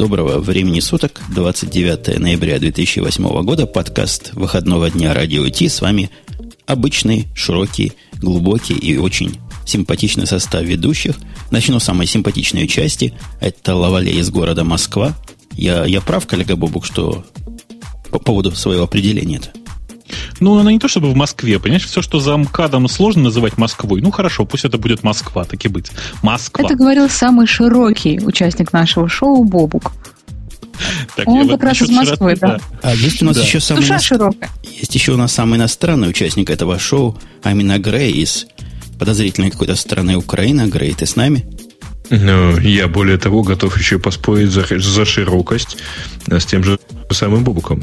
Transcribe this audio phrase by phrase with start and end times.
[0.00, 5.68] Доброго времени суток, 29 ноября 2008 года, подкаст выходного дня Радио Ти.
[5.68, 6.08] С вами
[6.64, 9.36] обычный, широкий, глубокий и очень
[9.66, 11.16] симпатичный состав ведущих.
[11.50, 13.12] Начну с самой симпатичной части.
[13.42, 15.14] Это Лавале из города Москва.
[15.52, 17.22] Я, я прав, коллега Бобук, что
[18.10, 19.59] по поводу своего определения это?
[20.40, 24.00] Ну, она не то чтобы в Москве, понимаешь, все, что за МКАДом сложно называть Москвой.
[24.00, 25.90] Ну, хорошо, пусть это будет Москва, так и быть.
[26.22, 26.64] Москва.
[26.64, 29.92] Это говорил самый широкий участник нашего шоу Бобук.
[31.14, 32.58] Так, Он как раз из Москвы, да.
[32.58, 32.60] да.
[32.82, 33.42] А есть у нас да.
[33.42, 33.80] еще самый...
[33.80, 34.50] Душа широкая.
[34.62, 38.46] Есть еще у нас самый иностранный участник этого шоу, Амина Грей из
[38.98, 40.68] подозрительной какой-то страны Украины.
[40.68, 41.44] Грей, ты с нами?
[42.10, 45.76] Ну, я более того готов еще поспорить за, за широкость
[46.26, 46.78] с тем же
[47.10, 47.82] самым Бобуком.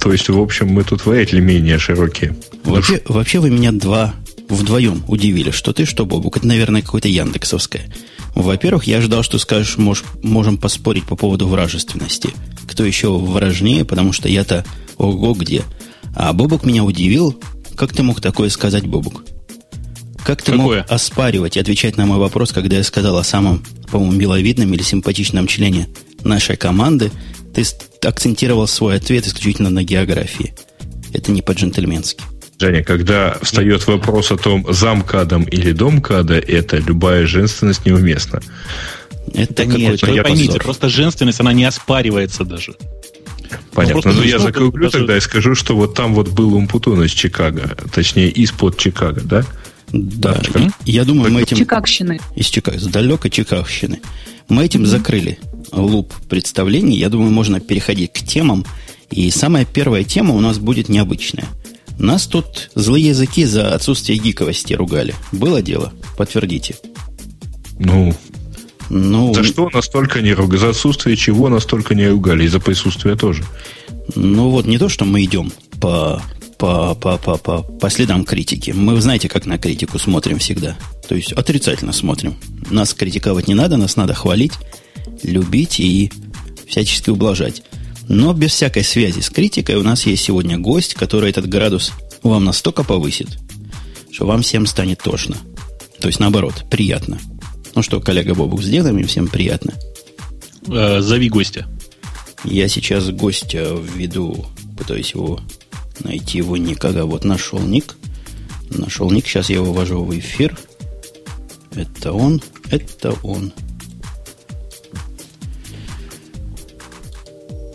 [0.00, 2.34] То есть, в общем, мы тут вряд ли менее широкие.
[2.64, 4.14] Вообще, вообще вы меня два
[4.48, 6.38] вдвоем удивили, что ты, что Бобук.
[6.38, 7.92] Это, наверное, какое-то яндексовское.
[8.34, 12.30] Во-первых, я ожидал, что скажешь, мож, можем поспорить по поводу вражественности.
[12.66, 14.64] Кто еще вражнее, потому что я-то
[14.96, 15.62] ого где.
[16.14, 17.38] А Бобук меня удивил.
[17.76, 19.24] Как ты мог такое сказать, Бобук?
[20.24, 20.80] Как ты Какое?
[20.80, 24.82] мог оспаривать и отвечать на мой вопрос, когда я сказал о самом, по-моему, миловидном или
[24.82, 25.88] симпатичном члене
[26.22, 27.10] нашей команды,
[27.54, 27.64] ты
[28.06, 30.54] акцентировал свой ответ исключительно на географии.
[31.12, 32.22] Это не по-джентльменски.
[32.60, 38.42] Женя, когда встает вопрос о том, замкадом или домкада, это любая женственность неуместна.
[39.32, 40.62] Это нет, вы поймите, позор.
[40.62, 42.74] просто женственность, она не оспаривается даже.
[43.72, 44.12] Понятно.
[44.12, 44.98] Ну, я закруглю даже...
[44.98, 49.44] тогда и скажу, что вот там вот был Умпутун из Чикаго, точнее, из-под Чикаго, да?
[49.92, 50.40] Да.
[50.52, 50.68] да.
[50.84, 51.56] Я думаю, мы этим...
[51.56, 52.20] Чикагщины.
[52.36, 54.00] Из Чикаго, с далекой Чикагщины.
[54.48, 54.86] Мы этим mm-hmm.
[54.86, 55.38] закрыли
[55.72, 56.98] луп представлений.
[56.98, 58.64] Я думаю, можно переходить к темам.
[59.10, 61.48] И самая первая тема у нас будет необычная.
[61.98, 65.14] Нас тут злые языки за отсутствие гиковости ругали.
[65.32, 65.92] Было дело?
[66.16, 66.76] Подтвердите.
[67.78, 68.14] Ну,
[68.88, 70.58] ну, за что настолько не ругали?
[70.58, 72.44] За отсутствие чего настолько не ругали?
[72.44, 73.44] И за присутствие тоже.
[74.16, 76.22] Ну вот, не то, что мы идем по,
[76.58, 78.72] по, по, по, по, по следам критики.
[78.72, 80.76] Мы, знаете, как на критику смотрим всегда.
[81.08, 82.36] То есть отрицательно смотрим.
[82.70, 84.52] Нас критиковать не надо, нас надо хвалить
[85.22, 86.10] любить и
[86.66, 87.62] всячески ублажать.
[88.08, 91.92] Но без всякой связи с критикой у нас есть сегодня гость, который этот градус
[92.22, 93.38] вам настолько повысит,
[94.10, 95.36] что вам всем станет тошно.
[96.00, 97.18] То есть наоборот, приятно.
[97.74, 99.74] Ну что, коллега Бобук, сделаем им всем приятно.
[100.66, 101.68] Э, зови гостя.
[102.44, 105.40] Я сейчас гостя введу, пытаюсь его
[106.02, 106.84] найти его ник.
[106.84, 107.96] Ага, вот нашел ник.
[108.70, 110.58] Нашел ник, сейчас я его ввожу в эфир.
[111.74, 113.52] Это он, это он.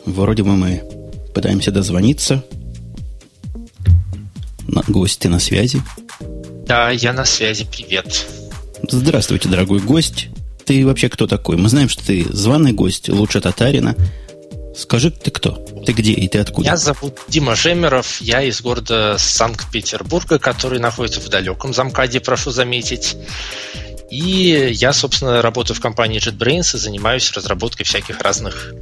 [0.06, 0.84] Вроде бы мы
[1.34, 2.44] пытаемся дозвониться.
[4.68, 5.82] На, гости на связи.
[6.66, 7.66] Да, я на связи.
[7.66, 8.28] Привет.
[8.90, 10.30] Здравствуйте, дорогой гость.
[10.66, 11.58] Ты вообще кто такой?
[11.58, 13.96] Мы знаем, что ты званый гость, лучше татарина.
[14.76, 15.52] Скажи, ты кто?
[15.86, 16.68] Ты где и ты откуда?
[16.68, 23.16] Меня зовут Дима Жемеров, я из города Санкт-Петербурга, который находится в далеком замкаде, прошу заметить.
[24.12, 28.74] И я, собственно, работаю в компании JetBrains и занимаюсь разработкой всяких разных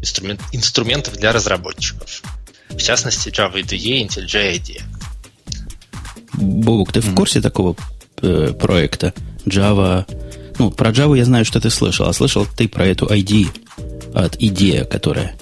[0.00, 2.22] инструмент, инструментов для разработчиков.
[2.68, 4.82] В частности, Java IDE, IntelliJ IDEA.
[6.34, 7.12] Бобук, ты mm-hmm.
[7.12, 7.76] в курсе такого
[8.22, 9.12] э, проекта
[9.44, 10.06] Java?
[10.58, 13.48] Ну, про Java я знаю, что ты слышал, а слышал ты про эту IDE
[14.14, 15.36] от IDEA, которая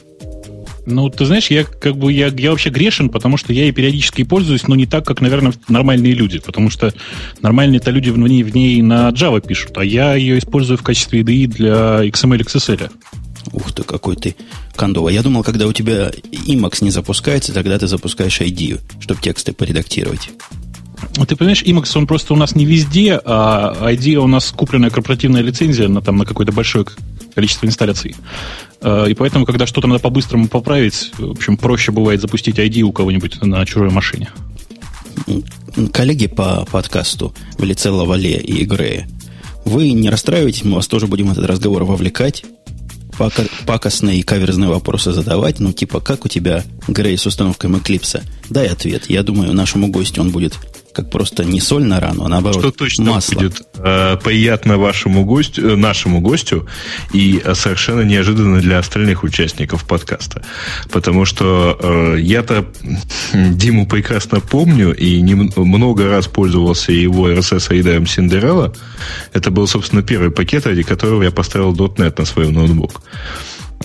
[0.91, 4.25] ну, ты знаешь, я как бы я, я вообще грешен, потому что я ей периодически
[4.25, 6.39] пользуюсь, но не так, как, наверное, нормальные люди.
[6.39, 6.95] Потому что
[7.43, 11.21] нормальные-то люди в ней, в ней на Java пишут, а я ее использую в качестве
[11.21, 12.91] IDE для XML XSL.
[13.53, 14.37] Ух ты, какой ты
[14.77, 15.09] кондова.
[15.09, 16.11] Я думал, когда у тебя
[16.47, 20.31] Emacs не запускается, тогда ты запускаешь ID, чтобы тексты поредактировать.
[21.27, 25.43] Ты понимаешь, Emacs, он просто у нас не везде, а ID у нас купленная корпоративная
[25.43, 26.87] лицензия на, там, на какое-то большое
[27.35, 28.15] количество инсталляций.
[28.81, 32.93] А, и поэтому, когда что-то надо по-быстрому поправить, в общем, проще бывает запустить ID у
[32.93, 34.31] кого-нибудь на чужой машине.
[35.93, 39.09] Коллеги по подкасту в лице Лавале и Грея,
[39.65, 42.45] вы не расстраивайтесь, мы вас тоже будем в этот разговор вовлекать
[43.67, 48.23] пакостные и каверзные вопросы задавать, ну, типа, как у тебя, Грей, с установкой Эклипса?
[48.49, 49.11] Дай ответ.
[49.11, 50.55] Я думаю, нашему гостю он будет
[50.93, 53.35] как просто не соль на рану, а наоборот Что точно масло.
[53.35, 56.67] будет э, приятно вашему гостю, э, нашему гостю
[57.13, 60.43] и э, совершенно неожиданно для остальных участников подкаста.
[60.91, 62.67] Потому что э, я-то
[63.33, 68.77] Диму прекрасно помню и не, много раз пользовался его RSS рейдером Cinderella.
[69.33, 73.03] Это был, собственно, первый пакет, ради которого я поставил .NET на свой ноутбук.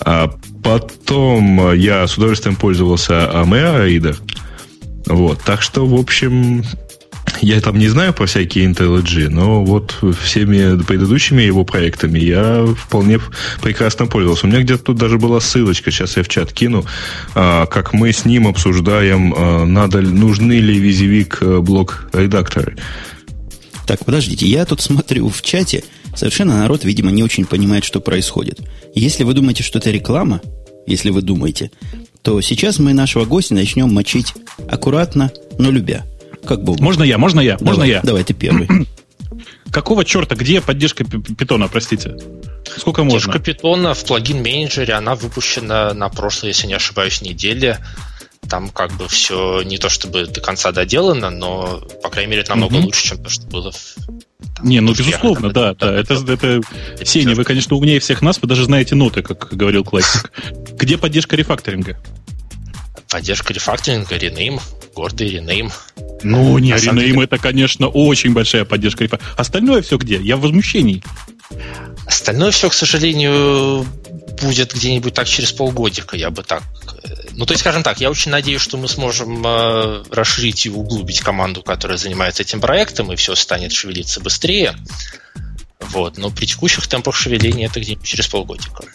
[0.01, 0.31] А
[0.63, 4.17] потом я с удовольствием пользовался AMEA Reader.
[5.06, 6.63] Вот, так что, в общем,
[7.41, 13.19] Я там не знаю про всякие IntelliJ, но вот всеми предыдущими его проектами я вполне
[13.61, 14.45] прекрасно пользовался.
[14.45, 16.85] У меня где-то тут даже была ссылочка, сейчас я в чат кину,
[17.35, 22.77] а, как мы с ним обсуждаем, а, надо, нужны ли визивик э, блок-редакторы.
[23.85, 25.83] Так, подождите, я тут смотрю в чате,
[26.15, 28.59] совершенно народ, видимо, не очень понимает, что происходит.
[28.95, 30.41] Если вы думаете, что это реклама,
[30.87, 31.71] если вы думаете,
[32.21, 34.33] то сейчас мы нашего гостя начнем мочить
[34.69, 36.05] аккуратно, но любя.
[36.45, 36.75] Как бы.
[36.80, 38.01] Можно я, можно я, давай, можно я.
[38.01, 38.68] Давай, ты первый.
[39.72, 42.16] Какого черта, где поддержка питона, простите?
[42.78, 43.31] Сколько можно?
[43.31, 47.80] Поддержка питона в плагин-менеджере, она выпущена на прошлой, если не ошибаюсь, неделе.
[48.50, 52.51] Там как бы все не то чтобы до конца доделано, но, по крайней мере, это
[52.51, 52.86] намного угу.
[52.86, 53.95] лучше, чем то, что было в
[54.56, 55.94] там, не, ну безусловно, да, да.
[55.95, 59.84] Это, это, это Сеня, вы, конечно, умнее всех нас, вы даже знаете ноты, как говорил
[59.84, 60.31] классик.
[60.74, 61.98] Где поддержка рефакторинга?
[63.13, 64.60] Поддержка рефакторинга, ренейм,
[64.95, 65.71] гордый ренейм.
[66.24, 69.39] Ну, не, ренейм это, конечно, очень большая поддержка рефакторинга.
[69.39, 70.18] Остальное все где?
[70.18, 71.04] Я в возмущении.
[72.07, 73.86] Остальное все, к сожалению,
[74.42, 76.63] будет где-нибудь так через полгодика, я бы так.
[77.04, 80.71] Э, ну, то есть, скажем так, я очень надеюсь, что мы сможем э, расширить и
[80.71, 84.75] углубить команду, которая занимается этим проектом, и все станет шевелиться быстрее.
[85.81, 88.86] Вот, но при текущих темпах шевеления это где-нибудь через полгодика.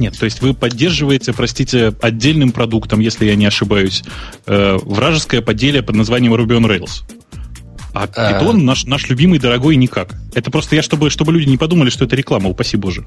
[0.00, 4.02] Нет, то есть вы поддерживаете, простите, отдельным продуктом, если я не ошибаюсь,
[4.46, 7.02] э, вражеское поделие под названием Ruby on Rails.
[7.92, 8.54] А Python а...
[8.54, 10.14] наш, наш любимый, дорогой, никак.
[10.34, 13.04] Это просто я, чтобы, чтобы люди не подумали, что это реклама, упаси боже.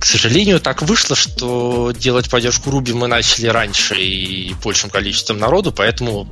[0.00, 5.70] К сожалению, так вышло, что делать поддержку Ruby мы начали раньше и большим количеством народу,
[5.70, 6.28] поэтому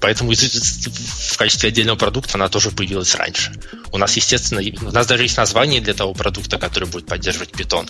[0.00, 3.52] Поэтому в качестве отдельного продукта она тоже появилась раньше.
[3.92, 7.88] У нас, естественно, у нас даже есть название для того продукта, который будет поддерживать Python.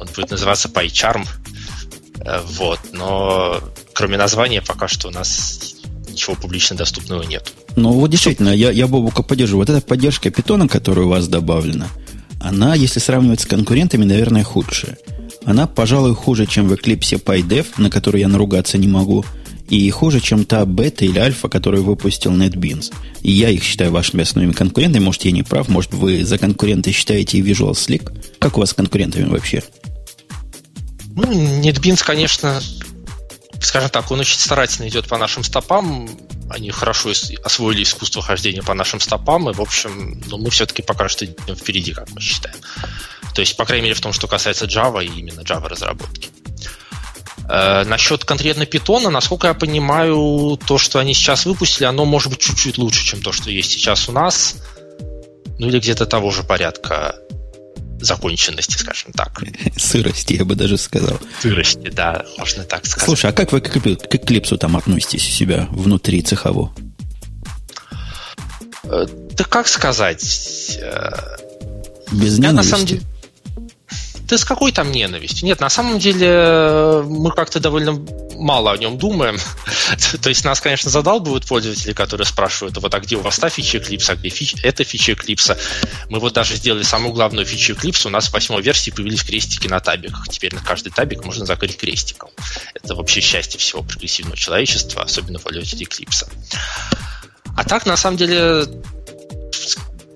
[0.00, 1.26] Он будет называться PyCharm.
[2.20, 2.80] Э, вот.
[2.92, 3.60] Но
[3.92, 5.74] кроме названия пока что у нас
[6.08, 7.52] ничего публично доступного нет.
[7.76, 9.66] Ну вот действительно, я, я Бобука поддерживаю.
[9.66, 11.88] Вот эта поддержка Python, которая у вас добавлена,
[12.40, 14.98] она, если сравнивать с конкурентами, наверное, худшая.
[15.44, 19.24] Она, пожалуй, хуже, чем в Eclipse PyDev, на который я наругаться не могу–
[19.70, 22.92] и хуже, чем та бета или альфа, которую выпустил NetBeans.
[23.22, 25.02] И я их считаю вашими основными конкурентами.
[25.02, 28.12] Может, я не прав, может, вы за конкуренты считаете Visual Slick.
[28.38, 29.62] Как у вас с конкурентами вообще?
[31.14, 31.22] Ну,
[31.62, 32.60] NetBeans, конечно,
[33.60, 36.08] скажем так, он очень старательно идет по нашим стопам.
[36.48, 37.12] Они хорошо
[37.44, 41.54] освоили искусство хождения по нашим стопам, и, в общем, ну, мы все-таки пока что идем
[41.54, 42.56] впереди, как мы считаем.
[43.34, 46.30] То есть, по крайней мере, в том, что касается Java и именно Java разработки.
[47.52, 52.38] Э, насчет конкретно питона, насколько я понимаю, то, что они сейчас выпустили, оно может быть
[52.38, 54.54] чуть-чуть лучше, чем то, что есть сейчас у нас.
[55.58, 57.16] Ну или где-то того же порядка
[58.00, 59.42] законченности, скажем так.
[59.76, 61.18] Сырости, я бы даже сказал.
[61.42, 63.06] Сырости, да, можно так сказать.
[63.06, 66.72] Слушай, а как вы к, к Эклипсу там относитесь у себя внутри цехово?
[68.84, 70.78] Э, да как сказать?
[70.80, 71.10] Э,
[72.12, 72.54] Без я, ненависти?
[72.54, 73.02] на самом деле
[74.30, 75.46] да с какой там ненавистью?
[75.46, 78.00] Нет, на самом деле мы как-то довольно
[78.36, 79.36] мало о нем думаем.
[80.22, 83.78] То есть нас, конечно, задалбывают пользователи, которые спрашивают, вот а где у вас та фича
[83.78, 84.54] Eclipse, а где фич...
[84.62, 85.58] эта фича Eclipse?
[86.08, 89.66] Мы вот даже сделали самую главную фичу Eclipse, у нас в восьмой версии появились крестики
[89.66, 90.28] на табиках.
[90.28, 92.30] Теперь на каждый табик можно закрыть крестиком.
[92.74, 96.28] Это вообще счастье всего прогрессивного человечества, особенно пользователей Eclipse.
[97.56, 98.64] А так, на самом деле,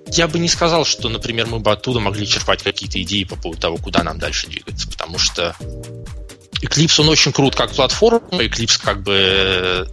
[0.09, 3.61] я бы не сказал, что, например, мы бы оттуда могли черпать какие-то идеи по поводу
[3.61, 5.57] того, куда нам дальше двигаться, потому что
[6.63, 9.89] Eclipse, он очень крут как платформа, Eclipse как бы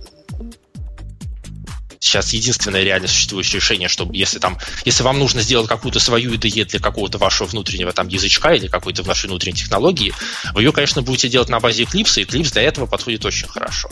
[1.99, 6.65] сейчас единственное реально существующее решение, чтобы если там, если вам нужно сделать какую-то свою IDE
[6.65, 10.13] для какого-то вашего внутреннего там язычка или какой-то вашей внутренней технологии,
[10.53, 13.89] вы ее, конечно, будете делать на базе Eclipse, и Eclipse для этого подходит очень хорошо.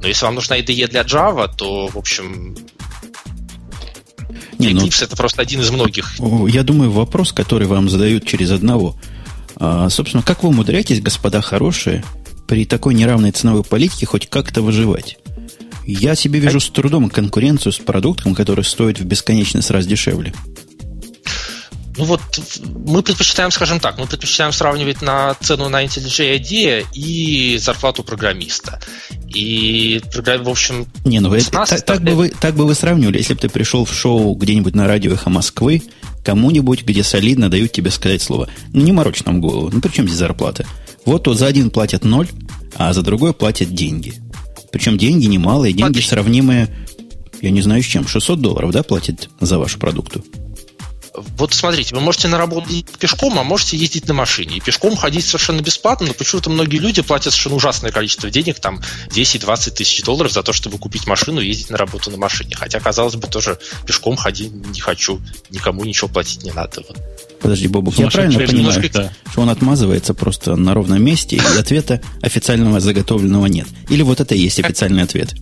[0.00, 2.56] Но если вам нужна IDE для Java, то, в общем,
[4.58, 6.14] не, Eclipse ну, это просто один из многих.
[6.48, 8.96] Я думаю, вопрос, который вам задают через одного.
[9.56, 12.04] А, собственно, как вы умудряетесь, господа хорошие,
[12.46, 15.18] при такой неравной ценовой политике хоть как-то выживать?
[15.86, 20.32] Я себе вижу с трудом конкуренцию с продуктом, который стоит в бесконечность раз дешевле.
[21.96, 22.20] Ну вот
[22.86, 28.80] мы предпочитаем, скажем так, мы предпочитаем сравнивать на цену на IntelliJ IDEA и зарплату программиста.
[29.32, 33.34] И, в общем, не, ну это, так, так, бы вы, так бы вы сравнивали, если
[33.34, 35.82] бы ты пришел в шоу где-нибудь на радио «Эхо Москвы»,
[36.24, 38.48] кому-нибудь, где солидно дают тебе сказать слово.
[38.72, 39.70] Ну, не морочь нам голову.
[39.72, 40.66] Ну, при чем здесь зарплата?
[41.04, 42.28] Вот тут за один платят ноль,
[42.76, 44.14] а за другой платят деньги.
[44.72, 46.02] Причем деньги немалые, деньги Смотри.
[46.02, 46.68] сравнимые,
[47.40, 50.24] я не знаю с чем, 600 долларов, да, платят за вашу продукту?
[51.14, 54.56] Вот смотрите, вы можете на работу ездить пешком, а можете ездить на машине.
[54.56, 58.80] И пешком ходить совершенно бесплатно, но почему-то многие люди платят совершенно ужасное количество денег, там
[59.10, 62.56] 10-20 тысяч долларов за то, чтобы купить машину и ездить на работу на машине.
[62.56, 66.82] Хотя, казалось бы, тоже пешком ходить не хочу, никому ничего платить не надо.
[66.88, 66.98] Вот.
[67.40, 68.88] Подожди, Бобук, я правильно понимаю, немножко...
[68.92, 69.12] да.
[69.30, 73.68] что он отмазывается просто на ровном месте, и ответа официального заготовленного нет?
[73.88, 75.34] Или вот это и есть официальный ответ?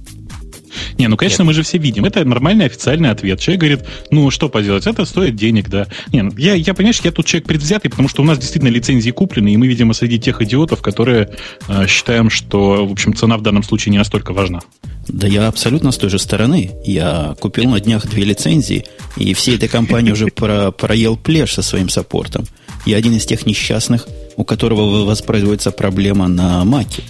[0.99, 1.49] Не, ну, конечно, Нет.
[1.49, 2.05] мы же все видим.
[2.05, 3.41] Это нормальный официальный ответ.
[3.41, 5.87] Человек говорит, ну, что поделать, это стоит денег, да.
[6.13, 9.11] Не, ну, я, я, понимаешь, я тут человек предвзятый, потому что у нас действительно лицензии
[9.11, 11.31] куплены, и мы, видимо, среди тех идиотов, которые
[11.69, 14.61] э, считаем, что, в общем, цена в данном случае не настолько важна.
[15.09, 16.71] Да я абсолютно с той же стороны.
[16.85, 18.85] Я купил на днях две лицензии,
[19.17, 22.47] и всей этой компании уже про, проел плешь со своим саппортом.
[22.87, 27.03] Я один из тех несчастных, у которого воспроизводится проблема на Маке,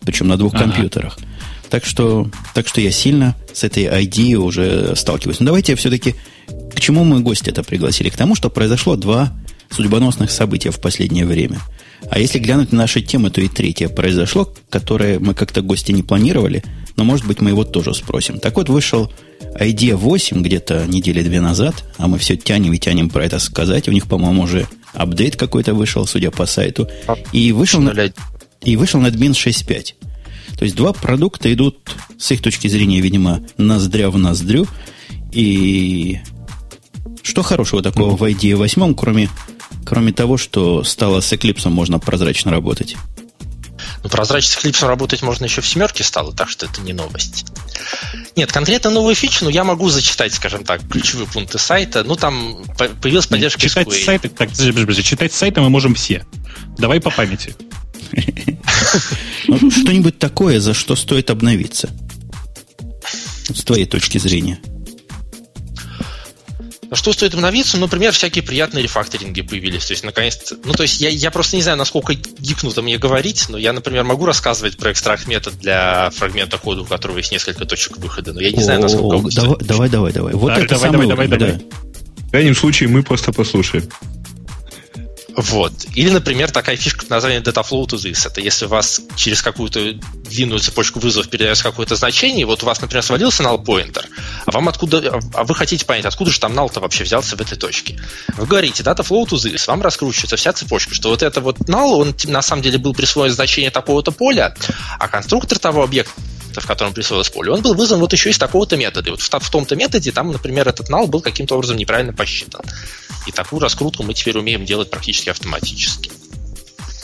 [0.00, 0.64] причем на двух ага.
[0.64, 1.18] компьютерах.
[1.70, 5.40] Так что, так что я сильно с этой ID уже сталкиваюсь.
[5.40, 6.14] Но давайте все-таки
[6.74, 8.08] к чему мы гости это пригласили?
[8.08, 9.32] К тому, что произошло два
[9.70, 11.58] судьбоносных события в последнее время.
[12.10, 16.02] А если глянуть на наши темы, то и третье произошло, которое мы как-то гости не
[16.02, 16.62] планировали,
[16.96, 18.38] но, может быть, мы его тоже спросим.
[18.38, 19.12] Так вот, вышел
[19.58, 23.88] ID 8 где-то недели две назад, а мы все тянем и тянем про это сказать.
[23.88, 26.88] У них, по-моему, уже апдейт какой-то вышел, судя по сайту.
[27.32, 27.92] И вышел, на,
[28.62, 29.94] и вышел NetBeans 6.5.
[30.58, 31.78] То есть два продукта идут,
[32.18, 34.66] с их точки зрения, видимо, ноздря в ноздрю.
[35.30, 36.18] И
[37.22, 39.30] что хорошего такого в IDE 8, кроме,
[39.86, 42.96] кроме того, что стало с Eclipse можно прозрачно работать?
[44.02, 47.46] Ну, прозрачно с Eclipse работать можно еще в семерке стало, так что это не новость.
[48.34, 52.02] Нет, конкретно новую фичу, ну, я могу зачитать, скажем так, ключевые пункты сайта.
[52.02, 52.64] Ну, там
[53.00, 56.26] появилась поддержка Нет, читать сайты, так, читать сайты мы можем все.
[56.76, 57.54] Давай по памяти.
[59.44, 61.90] Что-нибудь такое, за что стоит обновиться.
[63.48, 64.60] С твоей точки зрения.
[66.90, 67.76] На что стоит обновиться?
[67.76, 69.84] Ну, например, всякие приятные рефакторинги появились.
[69.84, 70.56] То есть, наконец-то...
[70.64, 74.04] Ну, то есть, я, я просто не знаю, насколько гикнуто мне говорить, но я, например,
[74.04, 78.40] могу рассказывать про экстракт метод для фрагмента кода, у которого есть несколько точек выхода, но
[78.40, 79.28] я не знаю, насколько...
[79.34, 80.32] Давай, давай, давай, давай.
[80.32, 81.60] Вот это давай, давай, давай, давай.
[82.16, 83.84] В крайнем случае мы просто послушаем.
[85.38, 85.72] Вот.
[85.94, 88.26] Или, например, такая фишка под названием Dataflow to this.
[88.26, 89.92] Это если у вас через какую-то
[90.28, 94.04] длинную цепочку вызовов передается какое-то значение, вот у вас, например, свалился null pointer,
[94.46, 97.56] а вам откуда, а вы хотите понять, откуда же там null-то вообще взялся в этой
[97.56, 98.00] точке.
[98.36, 102.14] Вы говорите Dataflow to this, вам раскручивается вся цепочка, что вот это вот null, он
[102.24, 104.56] на самом деле был присвоен значение такого-то поля,
[104.98, 106.20] а конструктор того объекта
[106.56, 109.08] в котором присвоилось поле, он был вызван вот еще из такого-то метода.
[109.08, 112.62] И вот в, в том-то методе там, например, этот null был каким-то образом неправильно посчитан.
[113.28, 116.10] И такую раскрутку мы теперь умеем делать практически автоматически.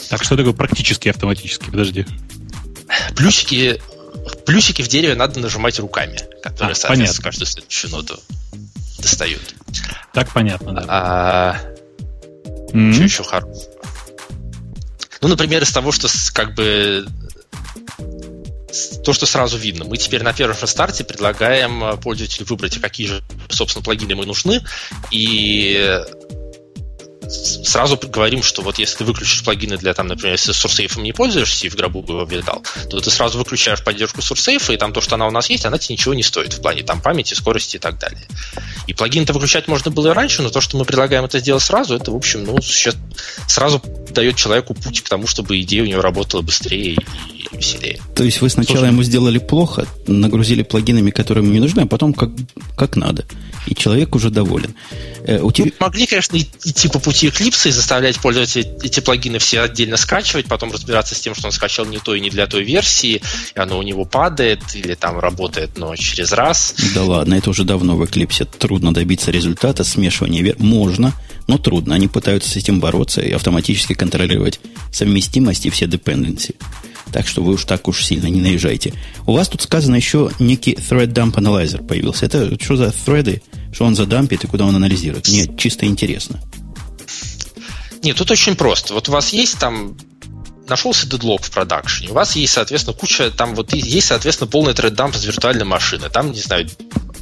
[0.09, 1.65] Так что такое практически автоматически?
[1.69, 2.05] Подожди.
[3.15, 3.79] Плюсики,
[4.43, 7.23] плюсики в дереве надо нажимать руками, которые, а, соответственно, понятно.
[7.23, 8.19] каждую следующую ноду
[8.97, 9.55] достают.
[10.13, 10.85] Так понятно, да.
[10.87, 11.61] А,
[12.73, 12.93] mm-hmm.
[12.93, 13.71] Что еще хорошего?
[15.21, 17.05] Ну, например, из того, что как бы
[19.03, 19.85] то, что сразу видно.
[19.85, 24.23] Мы теперь на первом же старте предлагаем э, пользователю выбрать, какие же, собственно, плагины ему
[24.23, 24.61] нужны,
[25.11, 26.01] и
[27.29, 31.67] сразу говорим, что вот если ты выключишь плагины для, там, например, если SourceSafe не пользуешься
[31.67, 35.15] и в гробу его видал, то ты сразу выключаешь поддержку SourceSafe, и там то, что
[35.15, 37.79] она у нас есть, она тебе ничего не стоит в плане там памяти, скорости и
[37.79, 38.25] так далее.
[38.87, 41.95] И плагины-то выключать можно было и раньше, но то, что мы предлагаем это сделать сразу,
[41.95, 42.95] это, в общем, ну, сейчас
[43.47, 46.97] сразу дает человеку путь к тому, чтобы идея у него работала быстрее и
[47.51, 47.99] веселее.
[48.15, 51.87] То есть вы сначала Слушай, ему сделали плохо, нагрузили плагинами, которые ему не нужны, а
[51.87, 52.29] потом как,
[52.75, 53.25] как надо.
[53.67, 54.75] И человек уже доволен.
[55.25, 55.65] Э, у тебя...
[55.65, 60.47] ну, могли, конечно, идти по пути Eclipse и заставлять пользователей эти плагины все отдельно скачивать,
[60.47, 63.21] потом разбираться с тем, что он скачал не то и не для той версии,
[63.55, 66.75] и оно у него падает или там работает, но через раз.
[66.93, 68.47] Да ладно, это уже давно в Eclipse.
[68.57, 70.55] Трудно добиться результата смешивания вер...
[70.59, 71.13] Можно,
[71.47, 71.95] но трудно.
[71.95, 74.59] Они пытаются с этим бороться и автоматически контролировать
[74.91, 76.55] совместимость и все dependency.
[77.11, 78.93] Так что вы уж так уж сильно не наезжайте.
[79.25, 82.25] У вас тут сказано еще некий thread dump analyzer появился.
[82.25, 83.41] Это что за threады?
[83.71, 85.27] Что он задампит и куда он анализирует?
[85.27, 86.41] Нет, чисто интересно.
[88.05, 88.93] Нет, тут очень просто.
[88.93, 89.97] Вот у вас есть там
[90.67, 95.15] нашелся дедлог в продакшене, у вас есть, соответственно, куча, там вот есть, соответственно, полный тред-дамп
[95.15, 96.67] из виртуальной машины, там, не знаю,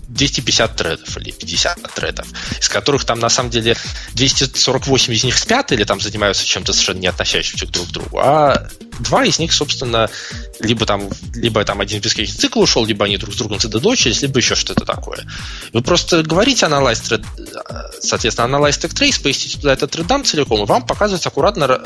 [0.08, 2.28] 250 тредов или 50 тредов,
[2.60, 3.76] из которых там на самом деле
[4.14, 8.70] 248 из них спят или там занимаются чем-то совершенно не относящимся друг к другу, а
[9.00, 10.10] два из них, собственно,
[10.60, 14.40] либо там, либо там один бесконечный цикл ушел, либо они друг с другом задочились, либо
[14.40, 15.26] еще что-то такое.
[15.72, 17.26] Вы просто говорите analyze thread,
[18.02, 21.80] соответственно, analyze tag trace, поистите туда этот тредам целиком, и вам показывается аккуратно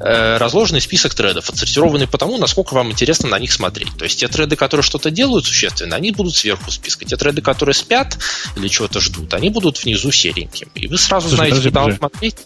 [0.00, 3.96] э, разложенный список тредов, отсортированный по тому, насколько вам интересно на них смотреть.
[3.96, 7.04] То есть те треды, которые что-то делают существенно, они будут сверху списка.
[7.04, 8.18] Те треды, которые спят
[8.56, 10.70] или чего-то ждут, они будут внизу серенькими.
[10.74, 11.98] И вы сразу Слушай, знаете, подожди, куда подожди.
[11.98, 12.36] смотреть.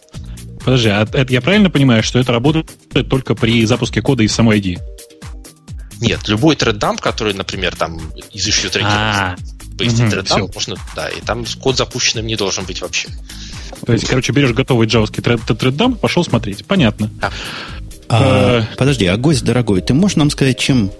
[0.64, 2.70] Подожди, а это, я правильно понимаю, что это работает
[3.08, 4.78] только при запуске кода из самой ID?
[6.00, 8.00] Нет, любой треддамп, который, например, там
[8.32, 9.36] из issue трекера,
[9.78, 13.08] пояснить треддамп, можно, да, и там код запущенным не должен быть вообще.
[13.86, 16.64] То есть, короче, берешь готовый джавский треддамп, пошел смотреть.
[16.64, 17.10] Понятно.
[17.20, 17.32] Да.
[18.08, 20.90] А, э, подожди, а гость дорогой, ты можешь нам сказать, чем,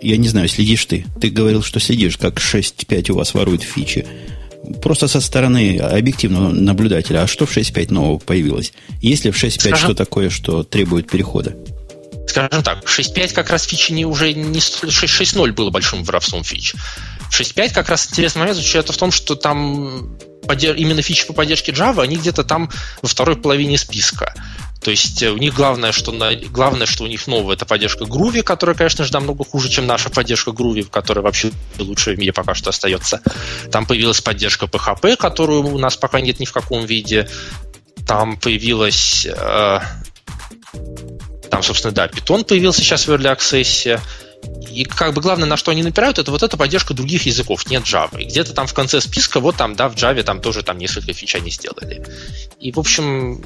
[0.00, 1.06] я не знаю, следишь ты?
[1.20, 4.06] Ты говорил, что следишь, как 6.5 у вас ворует фичи.
[4.82, 7.22] Просто со стороны объективного наблюдателя.
[7.22, 8.72] А что в 6.5 нового появилось?
[9.00, 11.54] Есть ли в 6.5 что такое, что требует перехода?
[12.28, 16.74] Скажем так, 6.5 как раз фичи не уже не 6.0 было большим воровством фич.
[17.30, 22.02] 6.5 как раз интересный момент заключается в том, что там именно фичи по поддержке Java,
[22.02, 22.70] они где-то там
[23.02, 24.34] во второй половине списка.
[24.80, 28.04] То есть э, у них главное, что, на, главное, что у них новое, это поддержка
[28.04, 32.32] Groovy, которая, конечно же, намного хуже, чем наша поддержка Groovy, которая вообще лучше в мире
[32.32, 33.20] пока что остается.
[33.70, 37.28] Там появилась поддержка PHP, которую у нас пока нет ни в каком виде.
[38.06, 39.26] Там появилась...
[39.26, 39.80] Э,
[41.50, 44.00] там, собственно, да, Python появился сейчас в Early Access.
[44.70, 47.84] И как бы главное, на что они напирают, это вот эта поддержка других языков, нет
[47.84, 48.20] Java.
[48.20, 51.12] И где-то там в конце списка, вот там, да, в Java там тоже там несколько
[51.12, 52.04] фич они сделали.
[52.60, 53.42] И, в общем,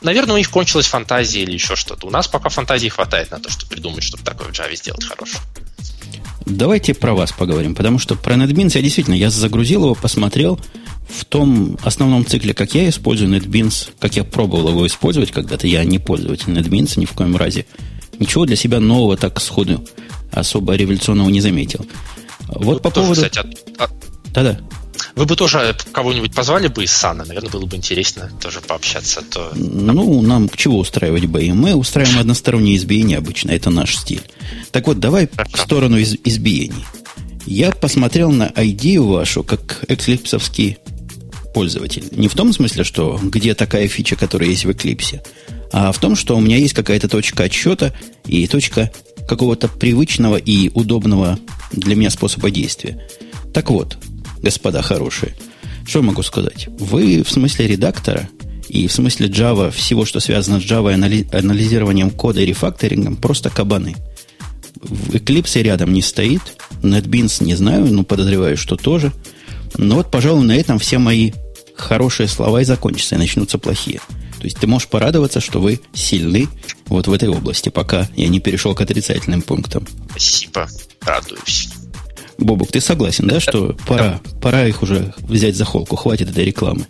[0.00, 2.06] наверное, у них кончилась фантазия или еще что-то.
[2.06, 5.38] У нас пока фантазии хватает на то, чтобы придумать, чтобы такое в Java сделать хорошо.
[6.46, 10.58] Давайте про вас поговорим, потому что про NetBeans я действительно, я загрузил его, посмотрел,
[11.08, 15.84] в том основном цикле, как я использую NetBeans, как я пробовал его использовать когда-то, я
[15.84, 17.66] не пользователь NetBeans ни в коем разе.
[18.18, 19.84] Ничего для себя нового так сходу
[20.32, 21.86] особо революционного не заметил.
[22.48, 23.14] Вот ну, по поводу...
[23.14, 23.40] Кстати,
[23.78, 23.88] а...
[24.32, 24.60] Да-да.
[25.20, 29.20] Вы бы тоже кого-нибудь позвали бы из Сана, наверное, было бы интересно тоже пообщаться.
[29.20, 29.52] То...
[29.54, 31.42] Ну, нам к чему устраивать бы?
[31.52, 34.22] Мы устраиваем одностороннее избиение обычно, это наш стиль.
[34.70, 35.58] Так вот, давай Хорошо.
[35.58, 36.86] в сторону из- избиений.
[37.44, 40.78] Я посмотрел на ID вашу, как эклипсовский
[41.52, 42.08] пользователь.
[42.12, 45.20] Не в том смысле, что где такая фича, которая есть в Eclipse,
[45.70, 48.90] а в том, что у меня есть какая-то точка отсчета и точка
[49.28, 51.38] какого-то привычного и удобного
[51.72, 53.06] для меня способа действия.
[53.52, 53.98] Так вот,
[54.42, 55.34] господа хорошие,
[55.86, 56.68] что могу сказать?
[56.78, 58.28] Вы в смысле редактора
[58.68, 60.94] и в смысле Java, всего, что связано с Java,
[61.32, 63.96] анализированием кода и рефакторингом, просто кабаны.
[64.82, 66.42] В Eclipse рядом не стоит,
[66.82, 69.12] NetBeans не знаю, но подозреваю, что тоже–
[69.76, 71.32] ну вот, пожалуй, на этом все мои
[71.74, 74.00] хорошие слова и закончатся, и начнутся плохие.
[74.38, 76.48] То есть ты можешь порадоваться, что вы сильны
[76.86, 79.86] вот в этой области, пока я не перешел к отрицательным пунктам.
[80.10, 80.68] Спасибо,
[81.02, 81.68] радуюсь.
[82.40, 86.86] Бобук, ты согласен, да, что пора, пора их уже взять за холку, хватит этой рекламы?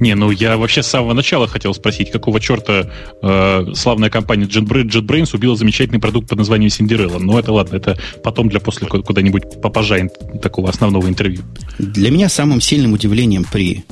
[0.00, 2.90] Не, ну я вообще с самого начала хотел спросить, какого черта
[3.22, 7.18] э, славная компания JetBrains убила замечательный продукт под названием Cinderella.
[7.18, 10.10] Ну это ладно, это потом для после куда-нибудь попозже
[10.42, 11.42] такого основного интервью.
[11.78, 13.84] Для меня самым сильным удивлением при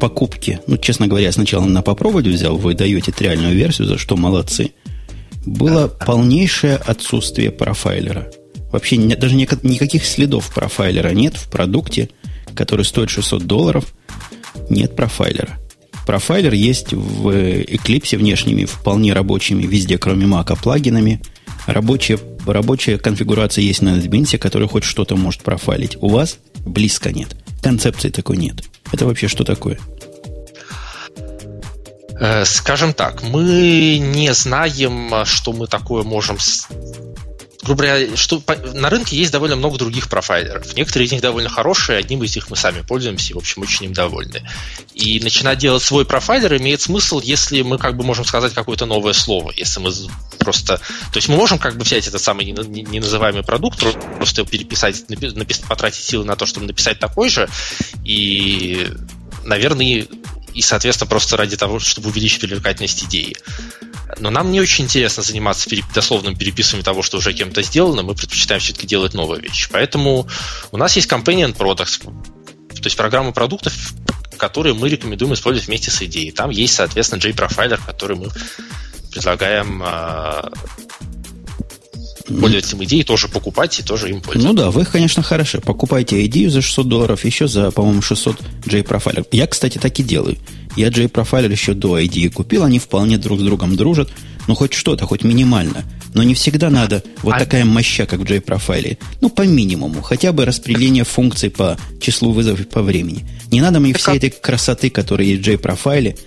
[0.00, 4.72] покупке, ну, честно говоря, сначала на попробовать взял, вы даете реальную версию, за что молодцы,
[5.44, 8.30] было полнейшее отсутствие профайлера.
[8.74, 12.10] Вообще даже никаких следов профайлера нет в продукте,
[12.56, 13.84] который стоит 600 долларов–
[14.68, 15.58] нет профайлера.
[16.06, 21.22] Профайлер есть в Eclipse внешними, вполне рабочими везде, кроме Mac, плагинами.
[21.66, 25.96] Рабочая, рабочая конфигурация есть на NetBeans, которая хоть что-то может профайлить.
[26.00, 27.36] У вас близко нет.
[27.62, 28.64] Концепции такой нет.
[28.92, 29.78] Это вообще что такое?
[32.20, 36.38] Э, скажем так, мы не знаем, что мы такое можем
[37.64, 38.42] грубо говоря, что
[38.74, 40.76] на рынке есть довольно много других профайлеров.
[40.76, 43.86] Некоторые из них довольно хорошие, одним из них мы сами пользуемся и, в общем, очень
[43.86, 44.42] им довольны.
[44.94, 49.14] И начинать делать свой профайлер имеет смысл, если мы как бы можем сказать какое-то новое
[49.14, 49.52] слово.
[49.56, 49.92] Если мы
[50.38, 50.76] просто...
[50.76, 53.82] То есть мы можем как бы взять этот самый неназываемый продукт,
[54.16, 57.48] просто переписать, напис, потратить силы на то, чтобы написать такой же,
[58.04, 58.88] и,
[59.44, 60.06] наверное,
[60.52, 63.36] и, соответственно, просто ради того, чтобы увеличить привлекательность идеи.
[64.18, 68.02] Но нам не очень интересно заниматься дословным переписыванием того, что уже кем-то сделано.
[68.02, 69.68] Мы предпочитаем все-таки делать новые вещи.
[69.70, 70.28] Поэтому
[70.72, 73.72] у нас есть companion products, то есть программа продуктов,
[74.36, 76.32] которые мы рекомендуем использовать вместе с идеей.
[76.32, 78.28] Там есть, соответственно, JProfiler, который мы
[79.10, 80.50] предлагаем а,
[82.26, 84.48] пользователям идеи тоже покупать и тоже им пользоваться.
[84.48, 85.60] Ну да, вы, конечно, хороши.
[85.60, 89.26] Покупайте идею за 600 долларов, еще за, по-моему, 600 JProfiler.
[89.30, 90.38] Я, кстати, так и делаю.
[90.76, 94.10] Я JProfiler еще до ID купил, они вполне друг с другом дружат.
[94.46, 95.84] Ну, хоть что-то, хоть минимально.
[96.12, 97.38] Но не всегда надо вот а...
[97.38, 98.98] такая моща, как в JProfile.
[99.20, 100.02] Ну, по минимуму.
[100.02, 103.24] Хотя бы распределение функций по числу вызовов и по времени.
[103.50, 106.18] Не надо мне всей этой красоты, которая есть в JProfile,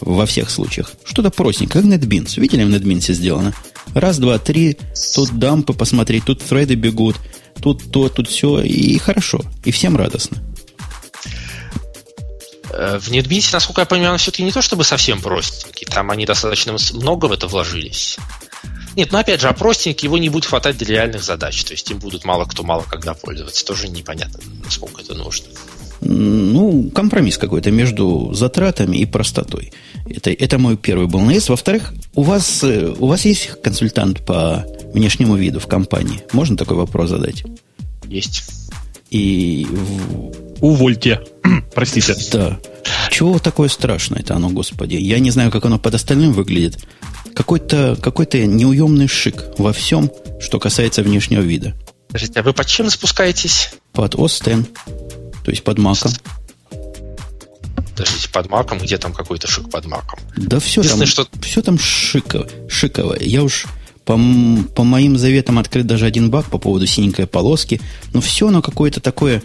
[0.00, 0.92] во всех случаях.
[1.04, 2.40] Что-то простенькое, как NetBeans.
[2.40, 3.54] Видели, в NetBeans сделано?
[3.96, 4.76] Раз, два, три,
[5.14, 7.16] тут дампы посмотреть, тут фреды бегут,
[7.62, 10.36] тут то, тут все, и хорошо, и всем радостно.
[12.68, 15.86] Э, в NetBeans, насколько я понимаю, все-таки не то чтобы совсем простенький.
[15.86, 18.18] Там они достаточно много в это вложились.
[18.96, 21.64] Нет, но опять же, а простенький его не будет хватать для реальных задач.
[21.64, 23.64] То есть им будут мало кто мало когда пользоваться.
[23.64, 25.46] Тоже непонятно, насколько это нужно.
[26.00, 29.72] Ну, компромисс какой-то между затратами и простотой.
[30.08, 31.48] Это, это мой первый был наезд.
[31.48, 36.20] Во-вторых, у вас, э, у вас есть консультант по внешнему виду в компании?
[36.32, 37.44] Можно такой вопрос задать?
[38.06, 38.44] Есть.
[39.10, 39.66] И...
[40.60, 41.20] Увольте.
[41.74, 42.14] Простите.
[42.32, 42.58] Да.
[43.10, 44.96] Чего такое страшное это оно, господи?
[44.96, 46.78] Я не знаю, как оно под остальным выглядит.
[47.34, 51.74] Какой-то какой неуемный шик во всем, что касается внешнего вида.
[52.08, 53.70] Подождите, а вы под чем спускаетесь?
[53.92, 54.66] Под Остен.
[55.46, 56.10] То есть под маком.
[57.92, 58.78] Подождите, под маком?
[58.78, 60.18] Где там какой-то шик под маком?
[60.36, 61.28] Да все там, что...
[61.40, 63.20] все там шиково, шиковое.
[63.20, 63.66] Я уж
[64.04, 64.18] по,
[64.74, 67.80] по моим заветам открыт даже один баг по поводу синенькой полоски.
[68.12, 69.40] Но все оно какое-то такое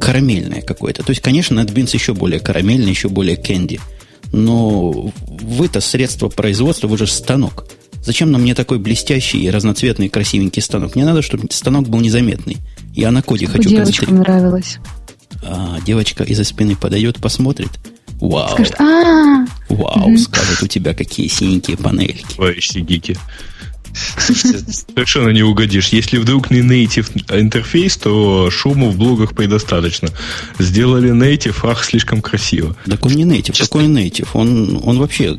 [0.00, 1.02] карамельное какое-то.
[1.02, 3.80] То есть, конечно, NetBeans еще более карамельный, еще более кэнди.
[4.32, 7.66] Но вы-то средство производства, вы же станок.
[8.02, 10.94] Зачем нам мне такой блестящий и разноцветный красивенький станок?
[10.94, 12.56] Мне надо, чтобы станок был незаметный.
[12.94, 14.78] Я на коде хочу Девочкам нравилось.
[15.46, 17.70] А, девочка из-за спины подает, посмотрит.
[18.20, 18.48] Вау.
[18.52, 22.24] Скажет, а Вау, скажет, у тебя какие синенькие панельки.
[22.36, 23.18] Товарищи гики.
[24.18, 25.88] Совершенно не угодишь.
[25.88, 30.08] Если вдруг не native интерфейс, то шуму в блогах предостаточно.
[30.58, 32.76] Сделали native, ах, слишком красиво.
[32.86, 33.58] Так он не native.
[33.58, 34.28] Какой native?
[34.32, 35.36] Он, он вообще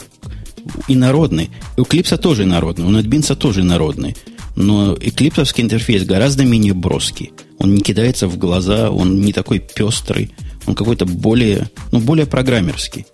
[0.87, 1.49] инородный.
[1.77, 4.15] У Eclipse тоже инородный, у NetBeans тоже инородный.
[4.55, 7.33] Но эклипсовский интерфейс гораздо менее броский.
[7.59, 10.33] Он не кидается в глаза, он не такой пестрый,
[10.65, 13.05] он какой-то более, ну, более программерский.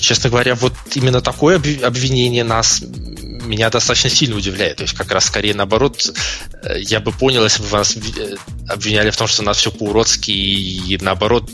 [0.00, 2.82] Честно говоря, вот именно такое обвинение нас
[3.44, 4.78] меня достаточно сильно удивляет.
[4.78, 6.12] То есть, как раз скорее наоборот,
[6.62, 8.36] э, я бы понял, если бы вас э,
[8.68, 11.50] обвиняли в том, что у нас все по-уродски, и наоборот,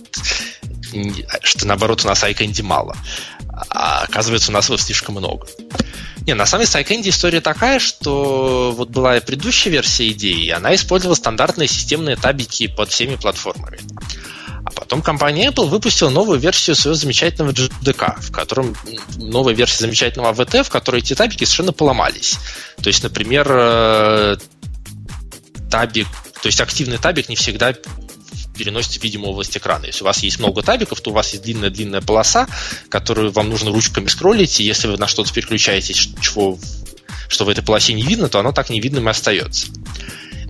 [1.42, 2.96] что наоборот у нас iCandy мало.
[3.70, 5.46] А оказывается, у нас его слишком много.
[6.26, 10.50] Не, на самом деле с iCandy история такая, что вот была предыдущая версия идеи, и
[10.50, 13.78] она использовала стандартные системные табики под всеми платформами.
[14.64, 18.76] А потом компания Apple выпустила новую версию своего замечательного JDK, в котором
[19.16, 22.38] новая версия замечательного AVT, в которой эти табики совершенно поломались.
[22.82, 24.36] То есть, например, э,
[25.70, 26.08] табик,
[26.42, 27.72] то есть активный табик не всегда
[28.58, 29.86] переносите в видимую область экрана.
[29.86, 32.48] Если у вас есть много табиков, то у вас есть длинная-длинная полоса,
[32.90, 36.58] которую вам нужно ручками скроллить, и если вы на что-то переключаетесь, чего,
[37.28, 39.68] что в этой полосе не видно, то оно так невидным и остается.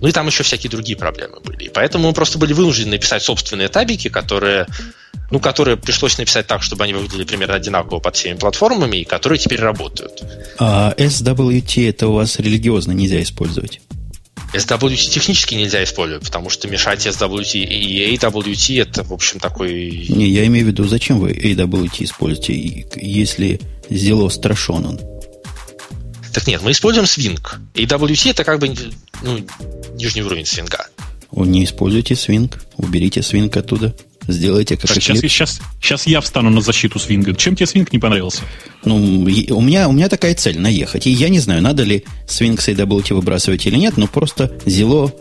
[0.01, 1.65] Ну и там еще всякие другие проблемы были.
[1.65, 4.65] И поэтому мы просто были вынуждены написать собственные табики, которые,
[5.29, 9.39] ну, которые пришлось написать так, чтобы они выглядели примерно одинаково под всеми платформами, и которые
[9.39, 10.23] теперь работают.
[10.57, 13.81] А SWT это у вас религиозно нельзя использовать?
[14.53, 20.07] SWT технически нельзя использовать, потому что мешать SWT и AWT это, в общем, такой...
[20.09, 23.59] Не, я имею в виду, зачем вы AWT используете, если
[24.29, 24.99] страшен он?
[26.33, 27.39] Так нет, мы используем Swing.
[27.73, 28.73] AWT это как бы
[29.21, 29.39] ну,
[29.95, 30.87] нижний уровень свинга.
[31.31, 33.95] Не используйте свинг, уберите свинг оттуда.
[34.31, 37.33] Сделайте как так, сейчас, сейчас, сейчас я встану на защиту свинга.
[37.33, 38.43] Чем тебе свинг не понравился?
[38.85, 41.07] Ну, у меня, у меня такая цель наехать.
[41.07, 45.11] И я не знаю, надо ли свинг с AWT выбрасывать или нет, но просто зело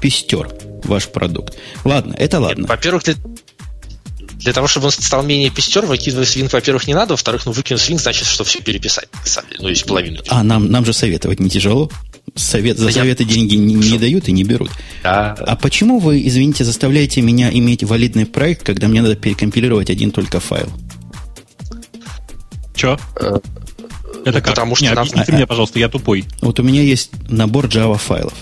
[0.00, 0.50] пестер
[0.84, 1.54] ваш продукт.
[1.84, 2.66] Ладно, это ладно.
[2.66, 3.14] Во-первых, для,
[4.34, 7.80] для того, чтобы он стал менее пестер, выкидывать свинг, во-первых, не надо, во-вторых, ну, выкинуть
[7.80, 10.22] свинг, значит, что все переписать, на самом деле, ну, есть половину.
[10.28, 11.90] А нам, нам же советовать не тяжело?
[12.34, 14.70] Совет, за советы деньги не, не дают и не берут.
[15.04, 15.36] Да.
[15.38, 20.40] А почему вы, извините, заставляете меня иметь валидный проект, когда мне надо перекомпилировать один только
[20.40, 20.68] файл?
[22.74, 22.98] Че?
[23.20, 23.38] Э,
[24.24, 24.54] Это как?
[24.54, 24.98] Потому что не, нам...
[24.98, 26.24] объясните а, мне, пожалуйста, я тупой.
[26.40, 28.34] Вот у меня есть набор Java файлов.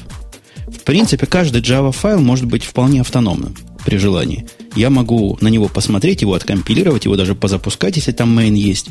[0.68, 4.46] В принципе, каждый Java файл может быть вполне автономным при желании.
[4.74, 8.88] Я могу на него посмотреть, его откомпилировать, его даже позапускать, если там main есть.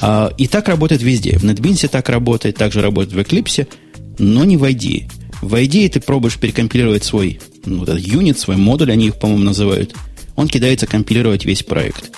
[0.00, 1.36] А, и так работает везде.
[1.38, 3.66] В NetBeans так работает, также работает в Eclipse–
[4.18, 5.10] но не в IDE.
[5.40, 9.94] В IDE ты пробуешь перекомпилировать свой ну, этот юнит, свой модуль, они их, по-моему, называют.
[10.36, 12.10] Он кидается компилировать весь проект.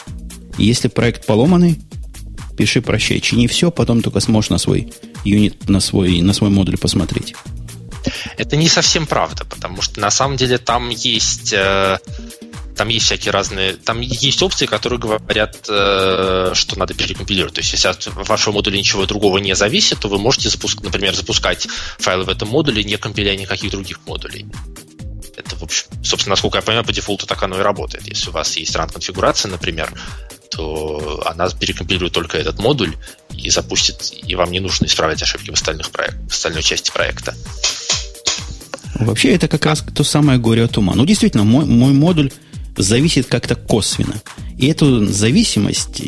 [0.58, 1.80] Если проект поломанный,
[2.56, 4.92] пиши прощай, чини все, потом только сможешь на свой
[5.24, 7.34] юнит, на свой, на свой модуль посмотреть.
[8.36, 11.98] Это не совсем правда, потому что на самом деле там есть э,
[12.80, 17.52] там есть всякие разные, там есть опции, которые говорят, э, что надо перекомпилировать.
[17.52, 21.14] То есть, если от вашего модуля ничего другого не зависит, то вы можете, запуск, например,
[21.14, 24.46] запускать файлы в этом модуле, не компиляя никаких других модулей.
[25.36, 28.08] Это, в общем, собственно, насколько я понимаю, по дефолту так оно и работает.
[28.08, 29.92] Если у вас есть ран конфигурация, например,
[30.50, 32.96] то она перекомпилирует только этот модуль
[33.28, 37.34] и запустит, и вам не нужно исправлять ошибки в, остальных проект, в остальной части проекта.
[38.94, 40.94] Вообще, это как раз то самое горе от ума.
[40.94, 42.30] Ну, действительно, мой, мой модуль
[42.76, 44.20] зависит как-то косвенно.
[44.58, 46.02] И эту зависимость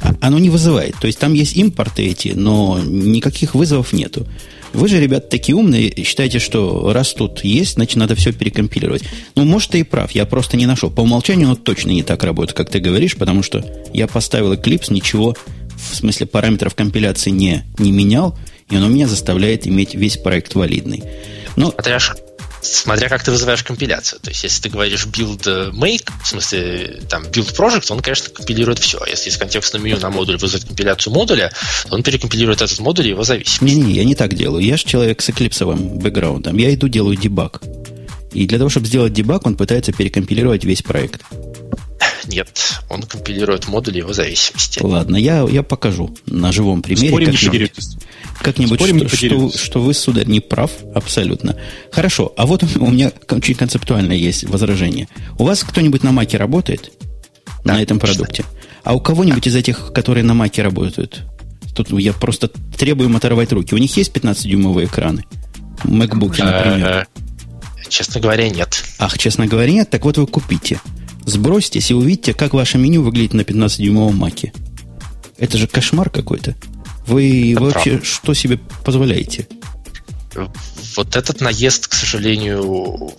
[0.00, 0.96] а, оно не вызывает.
[1.00, 4.26] То есть там есть импорты эти, но никаких вызовов нету.
[4.72, 9.04] Вы же, ребят, такие умные, считаете, что раз тут есть, значит, надо все перекомпилировать.
[9.36, 10.90] Ну, может, ты и прав, я просто не нашел.
[10.90, 14.92] По умолчанию оно точно не так работает, как ты говоришь, потому что я поставил Eclipse,
[14.92, 15.36] ничего,
[15.76, 18.38] в смысле параметров компиляции не, не менял,
[18.70, 21.02] и он у меня заставляет иметь весь проект валидный.
[21.56, 21.74] Но...
[22.62, 24.20] смотря как ты вызываешь компиляцию.
[24.20, 28.78] То есть, если ты говоришь build make, в смысле, там, build project, он, конечно, компилирует
[28.78, 29.00] все.
[29.06, 31.52] Если из контекстного меню на модуль вызвать компиляцию модуля,
[31.88, 33.62] то он перекомпилирует этот модуль и его зависимость.
[33.62, 34.64] Не-не, я не так делаю.
[34.64, 36.56] Я же человек с эклипсовым бэкграундом.
[36.56, 37.60] Я иду, делаю дебаг.
[38.32, 41.22] И для того, чтобы сделать дебаг, он пытается перекомпилировать весь проект.
[42.26, 44.80] Нет, он компилирует модуль его зависимости.
[44.82, 47.08] Ладно, я, я покажу на живом примере.
[47.08, 47.72] Спорим, как-нибудь,
[48.40, 51.56] как-нибудь Спорим, что, что, что вы, сударь, не прав абсолютно.
[51.90, 55.08] Хорошо, а вот у меня очень концептуально есть возражение.
[55.38, 56.92] У вас кто-нибудь на Маке работает?
[57.64, 58.44] Да, на этом продукте?
[58.84, 59.50] А у кого-нибудь да.
[59.50, 61.22] из этих, которые на Маке работают?
[61.74, 63.74] Тут я просто требую им оторвать руки.
[63.74, 65.24] У них есть 15-дюймовые экраны?
[65.84, 67.08] MacBook, например.
[67.88, 68.84] Честно говоря, нет.
[68.98, 69.90] Ах, честно говоря, нет?
[69.90, 70.80] Так вот вы купите.
[71.24, 74.52] Сбросьтесь и увидите, как ваше меню выглядит на 15-дюймовом маке.
[75.38, 76.56] Это же кошмар какой-то.
[77.06, 78.06] Вы Это вообще правда.
[78.06, 79.48] что себе позволяете?
[80.96, 83.12] Вот этот наезд, к сожалению,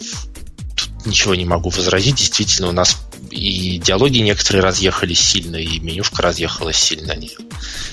[0.75, 2.15] тут ничего не могу возразить.
[2.15, 2.97] Действительно, у нас
[3.29, 7.13] и диалоги некоторые разъехались сильно, и менюшка разъехалась сильно.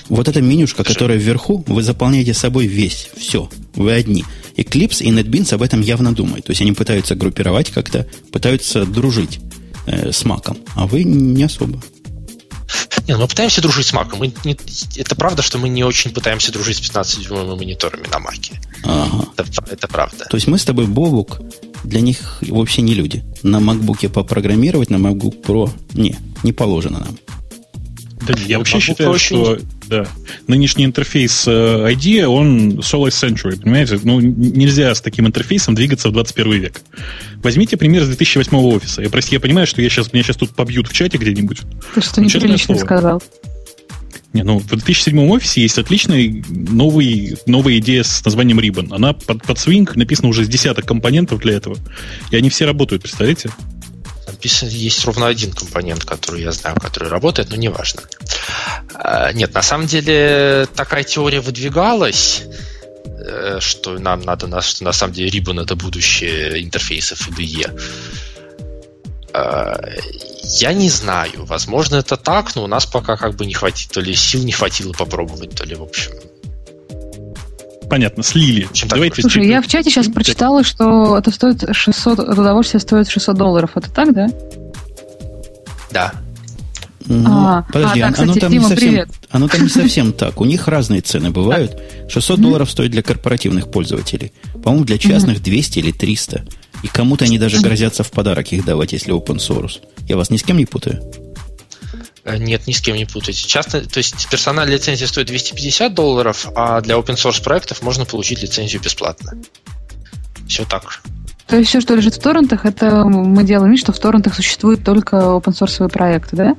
[0.09, 4.23] Вот эта менюшка, которая вверху, вы заполняете собой весь, все, вы одни.
[4.57, 6.45] Eclipse и NetBeans об этом явно думают.
[6.45, 9.39] То есть они пытаются группировать как-то, пытаются дружить
[9.85, 11.81] э, с маком, а вы не особо.
[13.07, 14.19] Не, ну мы пытаемся дружить с маком.
[14.19, 14.57] Мы не,
[14.95, 18.59] это правда, что мы не очень пытаемся дружить с 15-дюймовыми мониторами на маке.
[18.83, 19.25] Ага.
[19.37, 20.25] Это, это правда.
[20.29, 21.41] То есть мы с тобой, Бобук,
[21.83, 23.23] для них вообще не люди.
[23.43, 27.17] На макбуке попрограммировать, на MacBook Pro не, не положено нам.
[28.27, 29.57] Да, я вообще считаю, что
[29.91, 30.07] да,
[30.47, 33.99] нынешний интерфейс э, ID, он solo century, понимаете?
[34.03, 36.81] Ну, нельзя с таким интерфейсом двигаться в 21 век.
[37.43, 39.01] Возьмите пример с 2008 офиса.
[39.01, 41.59] Я, прости, я понимаю, что я сейчас, меня сейчас тут побьют в чате где-нибудь.
[41.93, 43.21] Ты что неприлично сказал.
[44.31, 48.95] Не, ну, в 2007 офисе есть отличная новый, новая идея с названием Ribbon.
[48.95, 51.77] Она под, под Swing написана уже с десяток компонентов для этого.
[52.31, 53.49] И они все работают, представляете?
[54.41, 58.01] Написан, есть ровно один компонент, который я знаю, который работает, но неважно.
[58.95, 62.41] А, нет, на самом деле такая теория выдвигалась,
[63.05, 67.79] э, что нам надо, что на самом деле Ribbon это будущее интерфейсов IDE.
[69.33, 69.79] А,
[70.43, 74.01] я не знаю, возможно это так, но у нас пока как бы не хватит, то
[74.01, 76.13] ли сил не хватило попробовать, то ли в общем
[77.91, 78.69] понятно, слили.
[78.87, 83.35] Давайте Слушай, я в чате сейчас прочитала, что это стоит 600, это удовольствие стоит 600
[83.35, 83.71] долларов.
[83.75, 84.27] Это так, да?
[85.91, 86.13] Да.
[87.05, 90.13] Ну, а, подожди, а, да, кстати, оно, там Дима, не совсем, оно там не совсем
[90.13, 90.39] так.
[90.39, 91.77] У них разные цены бывают.
[92.07, 94.31] 600 долларов стоит для корпоративных пользователей.
[94.63, 96.45] По-моему, для частных 200 или 300.
[96.83, 99.81] И кому-то они даже грозятся в подарок их давать, если open source.
[100.07, 101.03] Я вас ни с кем не путаю?
[102.23, 103.47] Э, нет, ни с кем не путайте.
[103.47, 108.41] Часто, то есть персональная лицензия стоит 250 долларов, а для open source проектов можно получить
[108.41, 109.33] лицензию бесплатно.
[110.47, 111.01] Все так.
[111.47, 114.83] То есть все, что лежит в торрентах, это мы делаем вид, что в торрентах существуют
[114.83, 116.55] только open source проекты, да?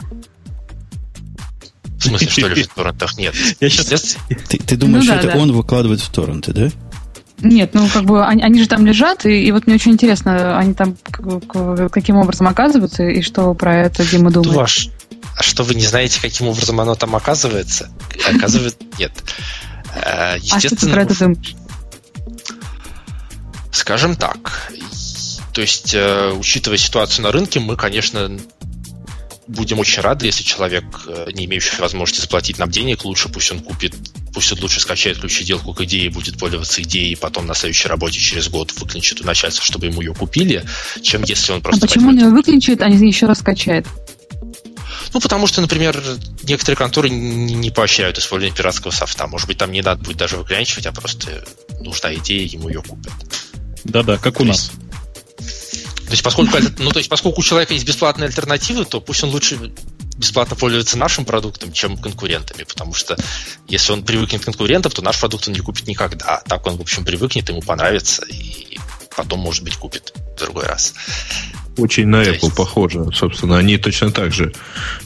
[1.98, 3.16] В смысле, что лежит в торрентах?
[3.16, 3.35] Нет.
[3.61, 4.16] Я сейчас...
[4.48, 5.38] Ты, ты думаешь, ну, да, это да.
[5.38, 6.70] он выкладывает в торренты, да?
[7.42, 10.59] Нет, ну как бы они, они же там лежат, и, и вот мне очень интересно,
[10.59, 10.96] они там
[11.90, 14.55] каким образом оказываются, и что про это Дима думает.
[14.55, 14.90] Ваш,
[15.42, 17.90] а что вы не знаете, каким образом оно там оказывается?
[18.33, 19.12] Оказывается, нет.
[20.38, 21.57] Естественно, а что ты про это думаешь?
[23.72, 24.72] Скажем так.
[25.52, 28.38] То есть, э, учитывая ситуацию на рынке, мы, конечно,
[29.48, 33.61] будем очень рады, если человек, э, не имеющий возможности заплатить нам денег, лучше пусть он
[33.61, 33.94] купит,
[34.33, 38.20] пусть он лучше скачает ключеделку к идее, будет пользоваться идеей, и потом на следующей работе
[38.20, 40.64] через год выклинчит у начальства, чтобы ему ее купили,
[41.02, 41.85] чем если он просто...
[41.85, 43.87] А почему он ее выклинчит, а не еще раз скачает?
[45.12, 46.02] Ну, потому что, например,
[46.42, 49.26] некоторые конторы не поощряют использование пиратского софта.
[49.26, 51.44] Может быть, там не надо будет даже выклянчивать, а просто
[51.81, 53.12] нужна идея, ему ее купят.
[53.85, 54.70] Да-да, как у нас.
[56.07, 59.31] То есть, поскольку, ну, то есть, поскольку у человека есть бесплатные альтернативы, то пусть он
[59.31, 59.72] лучше
[60.18, 63.16] бесплатно пользуется нашим продуктом, чем конкурентами, потому что
[63.66, 66.37] если он привыкнет к конкурентам, то наш продукт он не купит никогда.
[66.37, 68.78] А так он, в общем, привыкнет, ему понравится, и
[69.16, 70.94] потом, может быть, купит в другой раз.
[71.79, 72.55] Очень на Apple есть...
[72.55, 73.59] похоже, собственно.
[73.59, 74.53] Они точно так же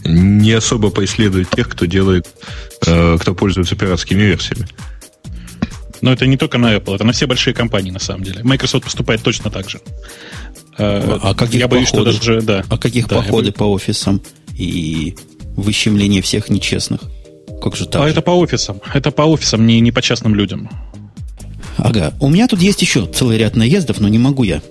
[0.05, 2.27] не особо поисследуют тех, кто делает,
[2.87, 4.69] э, кто пользуется пиратскими версиями.
[6.01, 8.43] Но это не только на Apple, это на все большие компании, на самом деле.
[8.43, 9.81] Microsoft поступает точно так же.
[10.79, 12.13] Э, а каких я боюсь, походы?
[12.13, 12.65] что даже, да.
[12.69, 14.21] А каких да, походы по офисам
[14.57, 15.17] и
[15.57, 17.01] выщемление всех нечестных?
[17.63, 18.03] Как же так?
[18.03, 18.11] А же?
[18.11, 18.81] это по офисам.
[18.93, 20.69] Это по офисам, не, не по частным людям.
[21.77, 22.15] Ага.
[22.21, 24.63] У меня тут есть еще целый ряд наездов, но не могу я.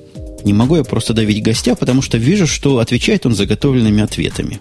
[0.43, 4.59] Не могу я просто давить гостя, потому что вижу, что отвечает он заготовленными ответами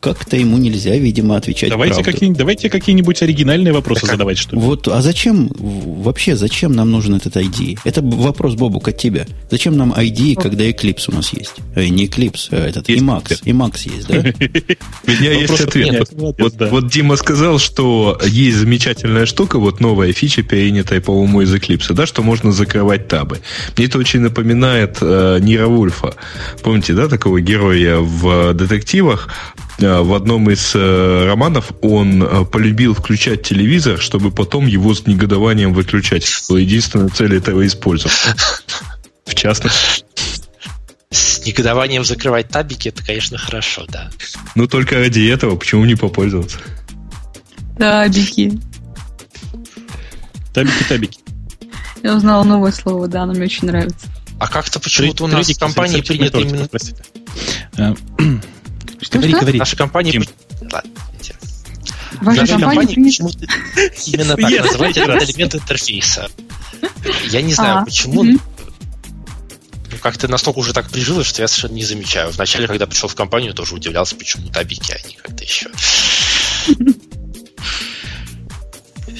[0.00, 4.62] как-то ему нельзя, видимо, отвечать давайте Какие, давайте какие-нибудь оригинальные вопросы так, задавать, что ли.
[4.62, 7.78] Вот, а зачем, вообще, зачем нам нужен этот ID?
[7.84, 9.26] Это вопрос, Бобук, от тебя.
[9.50, 11.54] Зачем нам ID, когда Eclipse у нас есть?
[11.74, 13.42] Э, не Eclipse, а этот, есть Emacs.
[13.44, 14.14] Emacs есть, да?
[15.06, 16.08] У меня есть ответ.
[16.12, 22.06] Вот Дима сказал, что есть замечательная штука, вот новая фича, перенятая, по-моему, из Eclipse, да,
[22.06, 23.40] что можно закрывать табы.
[23.76, 26.14] Мне это очень напоминает э, Нира Вульфа.
[26.62, 29.28] Помните, да, такого героя в детективах?
[29.78, 35.06] Э, в одном из э, романов он э, полюбил включать телевизор, чтобы потом его с
[35.06, 36.24] негодованием выключать.
[36.24, 38.16] Что единственная цель этого использовать.
[39.26, 40.04] В частности.
[41.10, 44.10] С негодованием закрывать табики, это, конечно, хорошо, да.
[44.54, 46.58] Ну, только ради этого почему не попользоваться?
[47.78, 48.58] Табики.
[50.54, 51.20] Табики-табики.
[52.02, 54.06] Я узнала новое слово, да, оно мне очень нравится.
[54.38, 56.68] А как-то почему-то у нас в компании принято именно...
[59.06, 59.40] Что, говори, что?
[59.40, 59.58] говори.
[59.60, 60.12] Наша компания...
[60.12, 60.24] Тим.
[60.72, 60.90] Ладно,
[62.20, 63.46] Ваша Наша компания, компания почему-то
[64.06, 66.28] именно так называется этот элемент интерфейса.
[67.30, 68.24] Я не знаю, а, почему.
[68.24, 68.38] Ну,
[70.00, 72.30] как-то настолько уже так прижилось, что я совершенно не замечаю.
[72.30, 75.68] Вначале, когда пришел в компанию, тоже удивлялся, почему табики, а не как-то еще.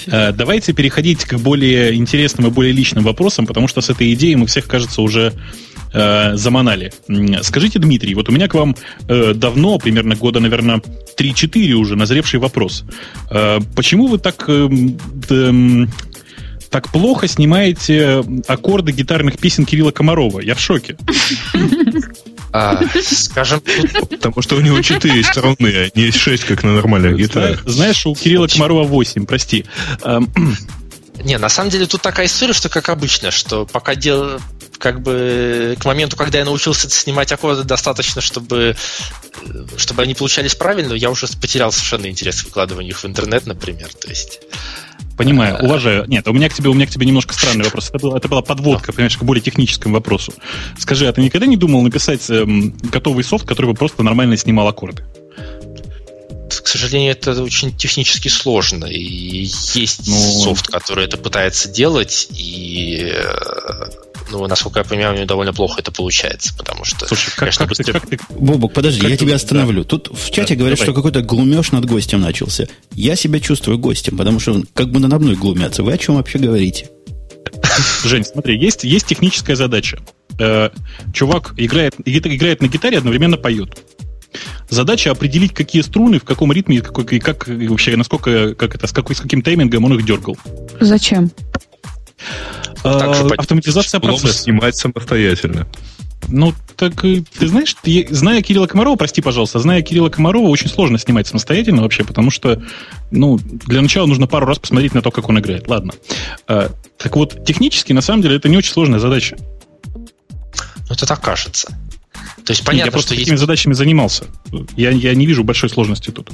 [0.06, 4.36] Э, давайте переходить к более интересным и более личным вопросам, потому что с этой идеей
[4.36, 5.32] мы всех, кажется, уже
[5.96, 6.92] э, заманали.
[7.42, 8.76] Скажите, Дмитрий, вот у меня к вам
[9.08, 10.82] э, давно, примерно года, наверное,
[11.18, 12.84] 3-4 уже назревший вопрос.
[13.30, 14.44] Э, почему вы так...
[14.48, 14.68] Э,
[15.30, 15.86] э,
[16.68, 20.40] так плохо снимаете аккорды гитарных песен Кирилла Комарова.
[20.40, 20.96] Я в шоке.
[22.52, 23.62] А, скажем,
[24.10, 27.62] потому что у него четыре стороны, а не шесть, как на нормальных гитарах.
[27.66, 29.64] Знаешь, у Кирилла Комарова 8, прости.
[31.24, 34.40] Не, на самом деле тут такая история, что как обычно, что пока дел,
[34.78, 38.76] как бы к моменту, когда я научился снимать аккорды, достаточно, чтобы,
[39.76, 43.88] чтобы они получались правильно, я уже потерял совершенно интерес в выкладыванию их в интернет, например.
[43.94, 44.40] То есть
[45.16, 46.04] Понимаю, уважаю.
[46.08, 47.88] Нет, у меня к тебе, у меня к тебе немножко странный вопрос.
[47.88, 50.34] Это, был, это была подводка, понимаешь, к более техническому вопросу.
[50.78, 54.68] Скажи, а ты никогда не думал написать эм, готовый софт, который бы просто нормально снимал
[54.68, 55.04] аккорды?
[56.48, 58.86] к сожалению, это очень технически сложно.
[58.86, 60.42] И есть ну...
[60.42, 63.88] софт, который это пытается делать, и э,
[64.30, 67.66] ну, насколько я понимаю, у него довольно плохо это получается, потому что, Слушай, как, конечно,
[67.66, 67.92] как быстрее...
[67.92, 68.18] Ты, как ты...
[68.30, 69.82] Бобок, подожди, как я тебя остановлю.
[69.82, 69.88] Да.
[69.88, 70.86] Тут в чате да, говорят, давай.
[70.86, 72.66] что какой-то глумеж над гостем начался.
[72.92, 75.82] Я себя чувствую гостем, потому что как бы надо мной глумятся.
[75.82, 76.90] Вы о чем вообще говорите?
[78.04, 79.98] Жень, смотри, есть, есть техническая задача.
[80.38, 80.70] Э,
[81.12, 83.78] чувак играет, играет на гитаре, одновременно поет.
[84.68, 88.92] Задача определить, какие струны, в каком ритме, какой, и как вообще, насколько, как это, с,
[88.92, 90.36] какой, с каким таймингом он их дергал.
[90.80, 91.30] Зачем?
[92.82, 94.42] Так, а, автоматизация процесса.
[94.42, 95.66] снимать самостоятельно.
[96.28, 100.98] Ну, так ты знаешь, ты, зная Кирилла Комарова, прости, пожалуйста, зная Кирилла Комарова, очень сложно
[100.98, 102.62] снимать самостоятельно вообще, потому что,
[103.10, 105.68] ну, для начала нужно пару раз посмотреть на то, как он играет.
[105.68, 105.92] Ладно.
[106.48, 109.36] А, так вот, технически, на самом деле, это не очень сложная задача.
[109.94, 111.68] Ну, это так кажется.
[112.44, 113.40] То есть понятно, Нет, я просто что такими есть...
[113.40, 114.24] задачами занимался.
[114.76, 116.30] Я, я не вижу большой сложности тут.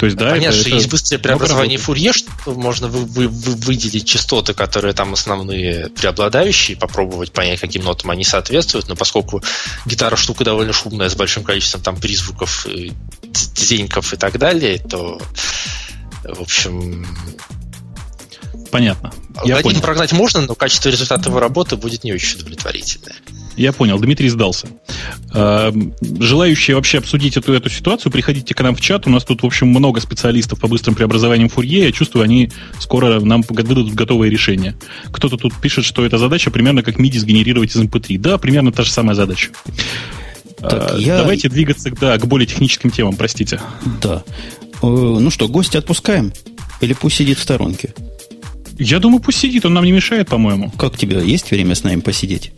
[0.00, 0.76] То есть, да, Понятно, это, что это...
[0.76, 6.74] есть быстрое преобразование Фурье, что можно вы, вы, вы, выделить частоты, которые там основные преобладающие,
[6.74, 9.42] попробовать понять, каким нотам они соответствуют, но поскольку
[9.84, 12.66] гитара штука довольно шумная, с большим количеством там призвуков,
[13.54, 15.20] дзеньков и так далее, то,
[16.24, 17.06] в общем...
[18.70, 19.12] Понятно.
[19.44, 19.82] Я понял.
[19.82, 23.16] прогнать можно, но качество результата его работы будет не очень удовлетворительное.
[23.56, 24.68] Я понял, Дмитрий сдался.
[25.32, 25.72] А,
[26.18, 29.06] желающие вообще обсудить эту, эту ситуацию, приходите к нам в чат.
[29.06, 31.84] У нас тут, в общем, много специалистов по быстрым преобразованиям Фурье.
[31.84, 34.76] Я чувствую, они скоро нам выдадут готовые решения.
[35.10, 38.18] Кто-то тут пишет, что эта задача примерно как MIDI сгенерировать из MP3.
[38.18, 39.50] Да, примерно та же самая задача.
[40.58, 41.18] Так, а, я...
[41.18, 43.60] Давайте двигаться да, к более техническим темам, простите.
[44.02, 44.22] Да.
[44.82, 46.32] Э, ну что, гостя отпускаем?
[46.80, 47.94] Или пусть сидит в сторонке?
[48.78, 50.70] Я думаю, пусть сидит, он нам не мешает, по-моему.
[50.70, 51.20] Как тебе?
[51.24, 52.52] Есть время с нами посидеть?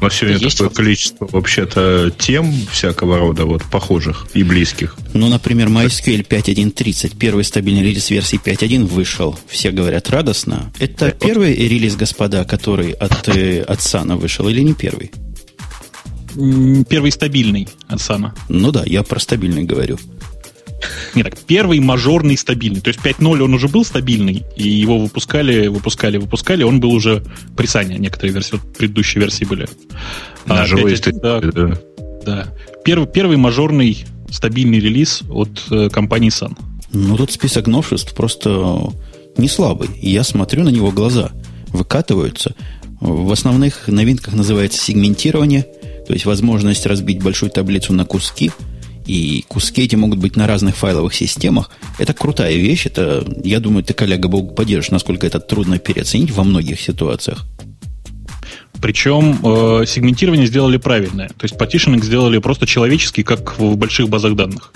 [0.00, 0.76] Но сегодня есть такое вот...
[0.76, 4.96] количество вообще-то тем всякого рода вот похожих и близких.
[5.14, 9.38] Ну, например, MySQL 5.1.30, первый стабильный релиз версии 5.1 вышел.
[9.48, 10.72] Все говорят радостно.
[10.78, 11.58] Это да, первый вот...
[11.58, 15.10] релиз, господа, который от, э, от Сана вышел или не первый?
[16.88, 18.34] Первый стабильный от Сана.
[18.48, 19.98] Ну да, я про стабильный говорю.
[21.14, 22.80] Не так, первый мажорный стабильный.
[22.80, 27.22] То есть 5.0 он уже был стабильный, и его выпускали, выпускали, выпускали, он был уже
[27.56, 27.98] при Сане.
[27.98, 29.68] Некоторые версии, вот предыдущие версии были.
[30.46, 31.78] На а, живой 5, да, да.
[32.24, 32.48] да.
[32.84, 36.56] Первый, первый мажорный стабильный релиз от э, компании Sun.
[36.92, 38.92] Ну, тут список новшеств просто
[39.36, 39.88] не слабый.
[40.00, 41.30] Я смотрю на него, глаза
[41.68, 42.54] выкатываются.
[43.00, 45.66] В основных новинках называется сегментирование,
[46.06, 48.50] то есть возможность разбить большую таблицу на куски–
[49.06, 51.70] и куски эти могут быть на разных файловых системах.
[51.98, 52.86] Это крутая вещь.
[52.86, 57.46] Это, я думаю, ты, коллега, Бог поддержишь, насколько это трудно переоценить во многих ситуациях.
[58.80, 61.28] Причем э, сегментирование сделали правильное.
[61.28, 64.72] То есть партишинг сделали просто человеческий, как в больших базах данных.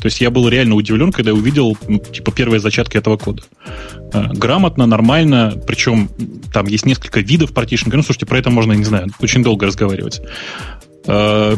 [0.00, 1.76] То есть я был реально удивлен, когда увидел
[2.12, 3.42] типа первые зачатки этого кода.
[4.12, 6.08] Э, грамотно, нормально, причем
[6.52, 7.96] там есть несколько видов партишинга.
[7.96, 10.22] Ну, слушайте, про это можно, не знаю, очень долго разговаривать.
[11.06, 11.56] Э,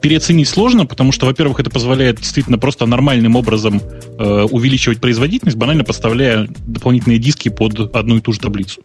[0.00, 3.80] переоценить сложно, потому что, во-первых, это позволяет действительно просто нормальным образом
[4.18, 8.82] э, увеличивать производительность, банально поставляя дополнительные диски под одну и ту же таблицу,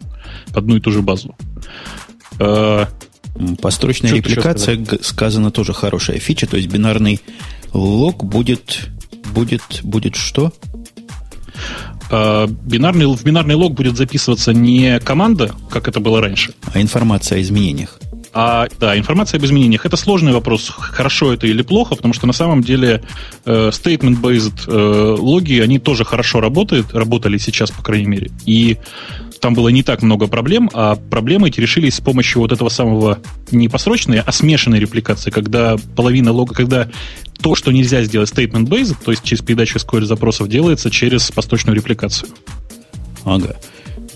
[0.48, 1.36] под одну и ту же базу.
[2.40, 2.86] Э,
[3.62, 7.22] Построчная репликация, сказано, тоже хорошая фича, то есть бинарный
[7.72, 8.90] лог будет,
[9.34, 10.54] будет, будет что?
[12.10, 17.38] Э, бинарный, в бинарный лог будет записываться не команда, как это было раньше, а информация
[17.38, 18.00] о изменениях.
[18.40, 19.88] А, да, информация об изменениях.
[19.88, 23.02] Это сложный вопрос, хорошо это или плохо, потому что на самом деле
[23.46, 28.30] э, statement-based э, логи, они тоже хорошо работают, работали сейчас, по крайней мере.
[28.46, 28.78] И
[29.42, 33.18] там было не так много проблем, а проблемы эти решились с помощью вот этого самого
[33.50, 36.88] не посрочной, а смешанной репликации, когда половина лога, когда
[37.42, 42.30] то, что нельзя сделать statement-based, то есть через передачу SQL запросов, делается через посточную репликацию.
[43.26, 43.56] Ага.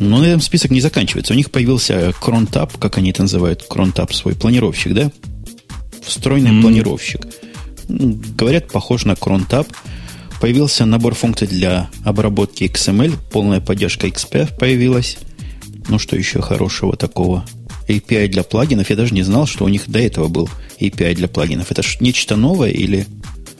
[0.02, 1.34] Но на этом список не заканчивается.
[1.34, 5.12] У них появился кронтап, как они это называют, кронтап свой, планировщик, да?
[6.04, 6.62] Встроенный mm-hmm.
[6.62, 7.28] планировщик.
[7.88, 9.68] Говорят, похож на кронтап.
[10.42, 15.20] Появился набор функций для обработки XML, полная поддержка XPF появилась.
[15.88, 17.46] Ну, что еще хорошего такого?
[17.88, 18.90] API для плагинов.
[18.90, 20.50] Я даже не знал, что у них до этого был
[20.80, 21.70] API для плагинов.
[21.70, 23.06] Это нечто новое или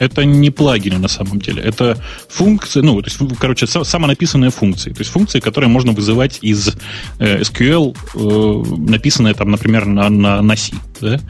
[0.02, 1.62] это не плагины на самом деле.
[1.62, 1.96] Это
[2.28, 4.90] функции, ну, то есть, короче, самонаписанные функции.
[4.90, 6.74] То есть функции, которые можно вызывать из
[7.18, 10.72] э, SQL, э, написанные там, например, на, на, на C.
[11.00, 11.20] Да?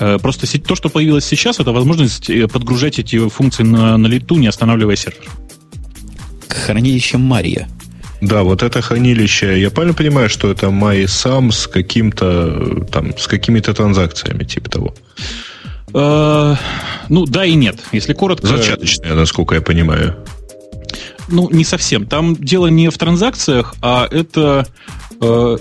[0.00, 4.48] Э, просто то, что появилось сейчас, это возможность подгружать эти функции на, на лету, не
[4.48, 5.28] останавливая сервер.
[6.48, 7.68] Хранилище Мария.
[8.20, 13.72] Да, вот это хранилище, я правильно понимаю, что это MySam с каким-то там, с какими-то
[13.72, 14.94] транзакциями, типа того?
[15.94, 16.54] Э,
[17.08, 17.78] ну, да и нет.
[17.92, 18.46] Если коротко...
[18.46, 20.24] Зачаточная, насколько я понимаю.
[21.28, 22.06] Ну, не совсем.
[22.06, 24.66] Там дело не в транзакциях, а это...
[25.20, 25.56] Э,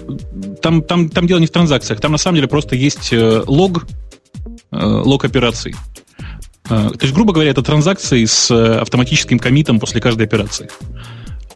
[0.61, 2.01] там, там, там дело не в транзакциях.
[2.01, 3.85] Там на самом деле просто есть э, лог,
[4.71, 5.75] лог операций.
[6.63, 10.69] То есть, грубо говоря, это транзакции с автоматическим комитом после каждой операции.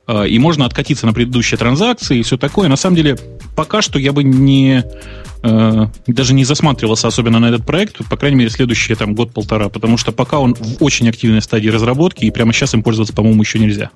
[0.07, 2.67] И можно откатиться на предыдущие транзакции и все такое.
[2.67, 3.17] На самом деле,
[3.55, 4.83] пока что я бы не
[5.45, 9.97] Э, даже не засматривался особенно на этот проект, по крайней мере, следующий там год-полтора, потому
[9.97, 13.59] что пока он в очень активной стадии разработки, и прямо сейчас им пользоваться, по-моему, еще
[13.59, 13.91] нельзя.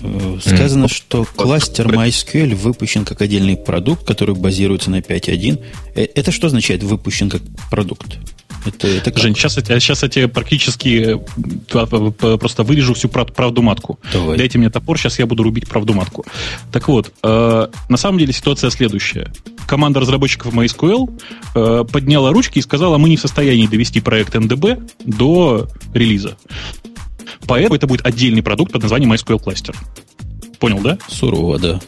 [0.00, 0.92] Э, сказано, mm.
[0.92, 5.62] что кластер MySQL выпущен как отдельный продукт, который базируется на 5.1.
[5.94, 8.18] Э, это что означает выпущен как продукт?
[8.64, 13.98] Это, это Жень, сейчас я, сейчас я тебе практически э, просто вырежу всю правду матку.
[14.12, 14.36] Давай.
[14.36, 16.24] Дайте мне топор, сейчас я буду рубить правду матку.
[16.72, 19.32] Так вот, э, на самом деле ситуация следующая.
[19.66, 21.20] Команда разработчиков MySQL
[21.54, 26.36] э, подняла ручки и сказала, мы не в состоянии довести проект NDB до релиза.
[27.46, 29.74] Поэтому это будет отдельный продукт под названием MySQL Cluster.
[30.58, 30.98] Понял, да?
[31.08, 31.80] Сурово, да.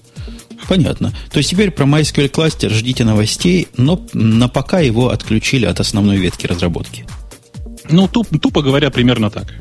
[0.68, 1.12] Понятно.
[1.30, 6.16] То есть теперь про MySQL кластер ждите новостей, но на пока его отключили от основной
[6.18, 7.06] ветки разработки.
[7.90, 9.52] Ну, туп, тупо говоря, примерно так.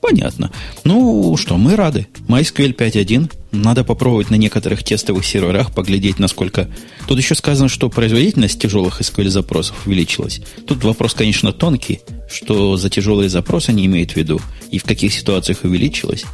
[0.00, 0.52] Понятно.
[0.84, 2.06] Ну что, мы рады.
[2.28, 3.32] MySQL 5.1.
[3.50, 6.70] Надо попробовать на некоторых тестовых серверах, поглядеть, насколько...
[7.08, 10.40] Тут еще сказано, что производительность тяжелых SQL запросов увеличилась.
[10.66, 15.12] Тут вопрос, конечно, тонкий, что за тяжелые запросы они имеют в виду, и в каких
[15.12, 16.24] ситуациях увеличилась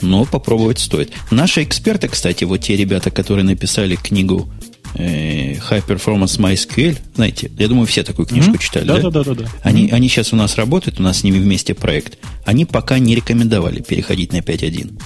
[0.00, 1.12] но попробовать стоит.
[1.30, 4.48] Наши эксперты, кстати, вот те ребята, которые написали книгу
[4.94, 8.62] э, High Performance MySQL, знаете, я думаю, все такую книжку mm-hmm.
[8.62, 9.00] читали, да?
[9.00, 9.44] Да, да, да, да.
[9.62, 9.92] Они, mm-hmm.
[9.92, 12.18] они сейчас у нас работают, у нас с ними вместе проект.
[12.44, 15.00] Они пока не рекомендовали переходить на 5.1.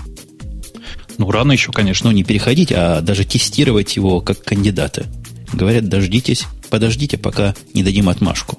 [1.18, 2.10] Ну, рано еще, конечно.
[2.10, 5.06] Ну, не переходить, а даже тестировать его как кандидата.
[5.52, 8.56] Говорят, дождитесь, подождите, пока не дадим отмашку.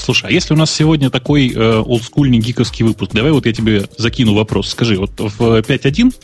[0.00, 3.84] Слушай, а если у нас сегодня такой э, олдскульный гиковский выпуск, давай вот я тебе
[3.96, 4.70] закину вопрос.
[4.70, 6.14] Скажи, вот в 5.1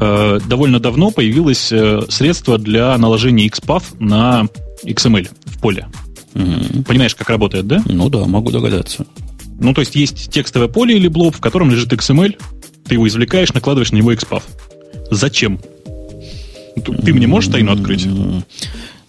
[0.00, 4.48] э, довольно давно появилось э, средство для наложения XPath на
[4.84, 5.86] XML в поле.
[6.34, 6.82] Угу.
[6.86, 7.82] Понимаешь, как работает, да?
[7.86, 9.06] Ну да, могу догадаться.
[9.60, 12.36] Ну, то есть есть текстовое поле или блоб, в котором лежит XML,
[12.86, 14.42] ты его извлекаешь, накладываешь на него XPath.
[15.10, 15.60] Зачем?
[16.74, 18.06] Ты мне можешь тайну открыть?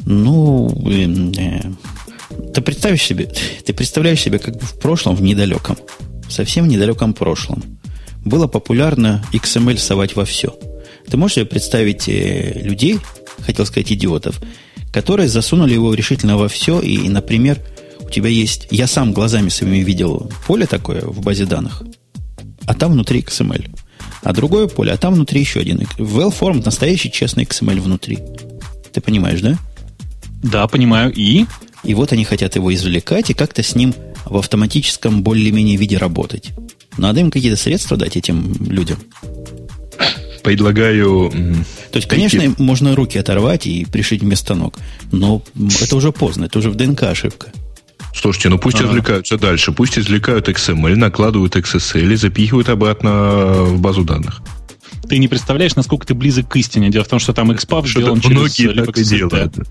[0.06, 0.70] Ну,
[2.54, 3.30] ты представишь себе,
[3.66, 5.78] ты представляешь себе, как в прошлом, в недалеком,
[6.30, 7.64] совсем недалеком прошлом,
[8.24, 10.58] было популярно XML совать во все.
[11.10, 13.00] Ты можешь себе представить э, людей,
[13.42, 14.42] хотел сказать идиотов,
[14.92, 17.60] которые засунули его решительно во все, и, например,
[18.00, 18.68] у тебя есть...
[18.72, 21.84] Я сам глазами своими видел поле такое в базе данных,
[22.66, 23.70] а там внутри XML.
[24.24, 25.80] А другое поле, а там внутри еще один.
[25.98, 28.20] Well-formed, настоящий честный XML внутри.
[28.92, 29.58] Ты понимаешь, да?
[30.42, 31.14] Да, понимаю.
[31.16, 31.46] И?
[31.86, 33.94] И вот они хотят его извлекать и как-то с ним
[34.26, 36.52] в автоматическом более-менее виде работать.
[36.98, 38.98] Надо им какие-то средства дать этим людям.
[40.44, 41.32] Предлагаю...
[41.92, 42.62] То есть, конечно, прийти...
[42.62, 44.78] можно руки оторвать и пришить вместо ног.
[45.12, 45.42] Но
[45.82, 47.52] это уже поздно, это уже в ДНК ошибка.
[48.16, 48.88] Слушайте, ну пусть ага.
[48.88, 49.72] извлекаются дальше.
[49.72, 54.42] Пусть извлекают XML, накладывают XSL и запихивают обратно в базу данных
[55.08, 56.89] ты не представляешь, насколько ты близок к истине.
[56.89, 59.68] Дело в том, что там XPath сделан через LibXSLT.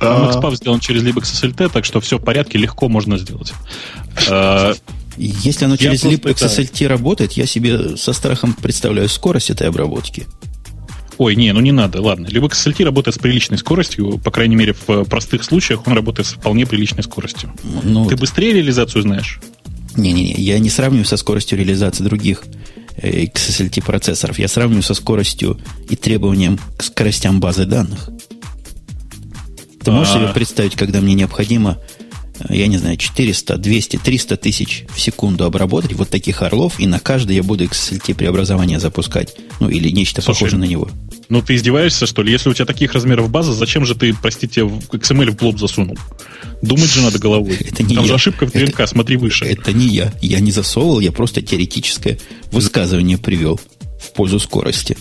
[0.00, 0.30] Там а.
[0.32, 3.52] XPath сделан через LibXSLT, так что все в порядке, легко можно сделать.
[4.28, 4.74] А,
[5.16, 10.26] Если оно через LibXSLT работает, я себе со страхом представляю скорость этой обработки.
[11.18, 12.26] Ой, не, ну не надо, ладно.
[12.26, 16.32] Либо XSLT работает с приличной скоростью, по крайней мере, в простых случаях он работает с
[16.32, 17.52] вполне приличной скоростью.
[17.82, 19.40] Ну, Ты быстрее реализацию знаешь?
[19.96, 22.44] Не-не-не, я не сравниваю со скоростью реализации других
[23.02, 24.38] XSLT процессоров.
[24.38, 28.10] Я сравниваю со скоростью и требованием к скоростям базы данных.
[29.82, 30.32] Ты можешь себе а.
[30.32, 31.78] представить, когда мне необходимо,
[32.48, 36.98] я не знаю, 400, 200, 300 тысяч в секунду обработать вот таких орлов, и на
[36.98, 39.36] каждый я буду XSLT преобразование запускать.
[39.60, 40.88] Ну, или нечто Слушай, похожее на него.
[41.28, 42.30] Ну, ты издеваешься, что ли?
[42.30, 45.98] Если у тебя таких размеров база, зачем же ты, простите, XML в блоб засунул?
[46.62, 47.56] Думать же надо головой.
[47.60, 48.08] Это не Там я.
[48.08, 49.44] же ошибка в ДНК, это, смотри выше.
[49.44, 50.12] Это не я.
[50.20, 52.18] Я не засовывал, я просто теоретическое
[52.52, 53.60] высказывание привел
[54.16, 54.96] пользу скорости.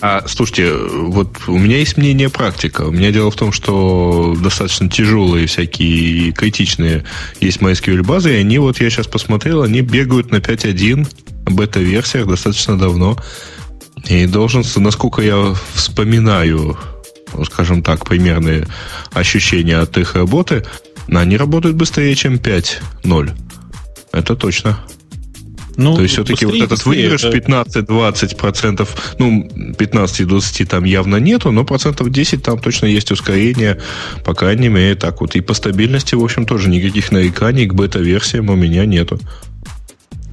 [0.00, 2.82] А, слушайте, вот у меня есть мнение практика.
[2.82, 7.04] У меня дело в том, что достаточно тяжелые всякие критичные
[7.40, 11.06] есть MySQL базы, и они, вот я сейчас посмотрел, они бегают на 5.1
[11.50, 13.16] бета-версиях достаточно давно.
[14.08, 16.78] И должен, насколько я вспоминаю,
[17.44, 18.66] скажем так, примерные
[19.12, 20.64] ощущения от их работы,
[21.08, 23.30] они работают быстрее, чем 5.0.
[24.12, 24.78] Это точно.
[25.80, 27.38] Ну, То есть все-таки вот этот выигрыш это...
[27.38, 33.80] 15-20%, ну, 15-20 там явно нету, но процентов 10 там точно есть ускорение,
[34.22, 35.34] по крайней мере, так вот.
[35.36, 39.18] И по стабильности, в общем, тоже никаких нареканий к бета-версиям у меня нету.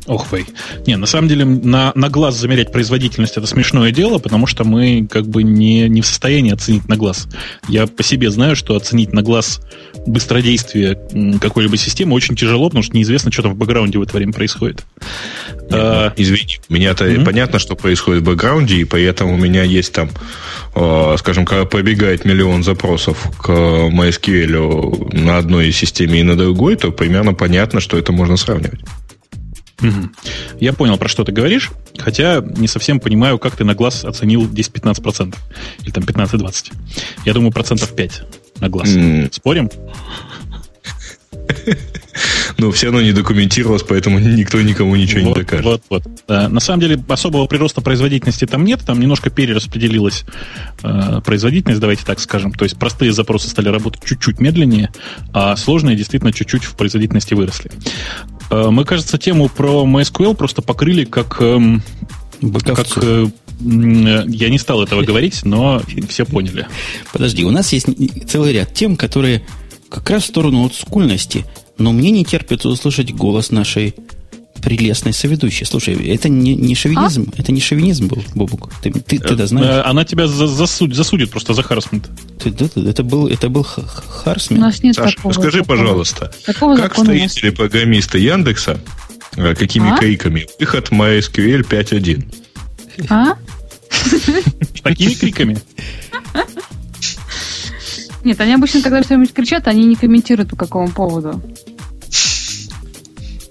[0.08, 0.46] Ох вы.
[0.86, 5.06] Не, на самом деле на, на глаз замерять производительность это смешное дело, потому что мы
[5.10, 7.28] как бы не, не в состоянии оценить на глаз.
[7.68, 9.62] Я по себе знаю, что оценить на глаз
[10.08, 10.98] быстродействие
[11.40, 14.86] какой-либо системы очень тяжело, потому что неизвестно, что там в бэкграунде в это время происходит.
[15.54, 17.26] Нет, а, ну, извини, у меня-то mm-hmm.
[17.26, 20.10] понятно, что происходит в бэкграунде, и поэтому у меня есть там,
[20.76, 26.92] э, скажем, когда пробегает миллион запросов к MySQL на одной системе и на другой, то
[26.92, 28.80] примерно понятно, что это можно сравнивать.
[29.82, 30.10] Угу.
[30.60, 34.48] Я понял, про что ты говоришь, хотя не совсем понимаю, как ты на глаз оценил
[34.48, 35.36] 10-15%.
[35.84, 36.74] Или там 15-20.
[37.26, 38.24] Я думаю, процентов 5
[38.60, 38.90] на глаз.
[38.90, 39.34] Mm.
[39.34, 39.70] Спорим?
[42.58, 45.66] Но все равно не документировалось, поэтому никто никому ничего вот, не докажет.
[45.66, 46.04] Вот, вот.
[46.28, 50.26] А, на самом деле особого прироста производительности там нет, там немножко перераспределилась
[50.84, 52.52] э, производительность, давайте так скажем.
[52.54, 54.92] То есть простые запросы стали работать чуть-чуть медленнее,
[55.34, 57.72] а сложные действительно чуть-чуть в производительности выросли.
[58.50, 61.42] Э, мы, кажется, тему про MySQL просто покрыли как...
[61.42, 61.84] Эм,
[62.64, 63.28] как э,
[63.60, 66.68] я не стал этого говорить, но все поняли.
[67.12, 67.88] Подожди, у нас есть
[68.30, 69.46] целый ряд тем, которые
[69.90, 71.46] как раз в сторону олдскульности,
[71.78, 73.96] но мне не терпится услышать голос нашей
[74.62, 75.66] прелестной соведущей.
[75.66, 77.40] Слушай, это не, не шовинизм, а?
[77.40, 78.72] это не шовинизм был, Бобук.
[78.82, 79.68] Ты, ты, ты да знаешь?
[79.68, 82.10] Э, она тебя за, засудит, засудит просто за харсмент.
[82.42, 84.62] Ты, это, это был, это был харсмент.
[84.62, 85.34] У нас нет Саша, такого.
[85.34, 85.78] Скажи, такого.
[85.78, 88.80] пожалуйста, такого как строители программисты Яндекса,
[89.36, 89.98] э, какими а?
[89.98, 92.36] криками выход MySQL 5.1?
[93.10, 93.38] А?
[94.84, 95.58] Такими криками?
[98.24, 101.42] Нет, они обычно, когда что-нибудь кричат, они не комментируют по какому поводу.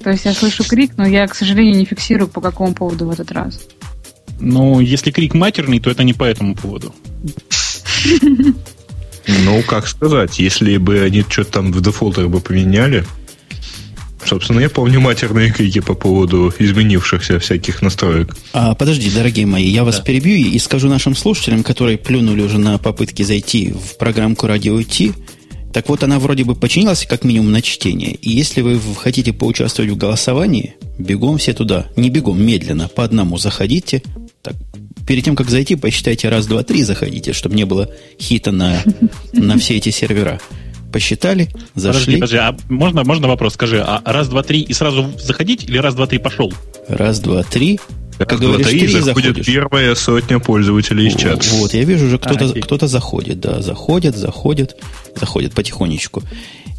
[0.03, 3.11] То есть я слышу крик, но я, к сожалению, не фиксирую, по какому поводу в
[3.11, 3.59] этот раз.
[4.39, 6.95] Ну, если крик матерный, то это не по этому поводу.
[9.27, 13.05] Ну, как сказать, если бы они что-то там в дефолтах бы поменяли,
[14.27, 18.37] Собственно, я помню матерные крики по поводу изменившихся всяких настроек.
[18.53, 20.03] А, подожди, дорогие мои, я вас да.
[20.03, 25.13] перебью и скажу нашим слушателям, которые плюнули уже на попытки зайти в программку «Радио Ти»,
[25.77, 28.13] так вот, она вроде бы починилась как минимум на чтение.
[28.13, 31.89] И если вы хотите поучаствовать в голосовании, бегом все туда.
[31.97, 34.03] Не бегом, медленно, по одному заходите.
[34.41, 34.55] Так,
[35.07, 38.83] перед тем, как зайти, посчитайте раз, два, три заходите, чтобы не было хита на,
[39.35, 40.41] на все эти сервера
[40.93, 42.15] посчитали, зашли.
[42.15, 43.55] Подожди, подожди, а можно, можно вопрос?
[43.55, 46.53] Скажи, а раз, два, три и сразу заходить или раз, два, три пошел?
[46.89, 47.81] Раз, два, три.
[48.19, 49.47] Как раз, говоришь, два, три, три заходит заходишь.
[49.47, 51.47] первая сотня пользователей из чата.
[51.53, 54.77] Вот, я вижу уже кто-то, а, кто заходит, да, заходит, заходит,
[55.15, 56.23] заходит потихонечку.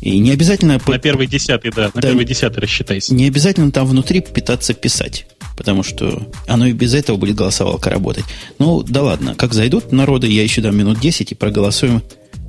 [0.02, 0.80] И не обязательно...
[0.86, 3.14] На первый десятый, да, на да, первый десятый рассчитайся.
[3.14, 5.28] Не обязательно там внутри пытаться писать,
[5.58, 8.26] потому что оно и без этого будет голосовалка работать.
[8.60, 12.04] Ну, да ладно, как зайдут народы, я еще дам минут 10 и проголосуем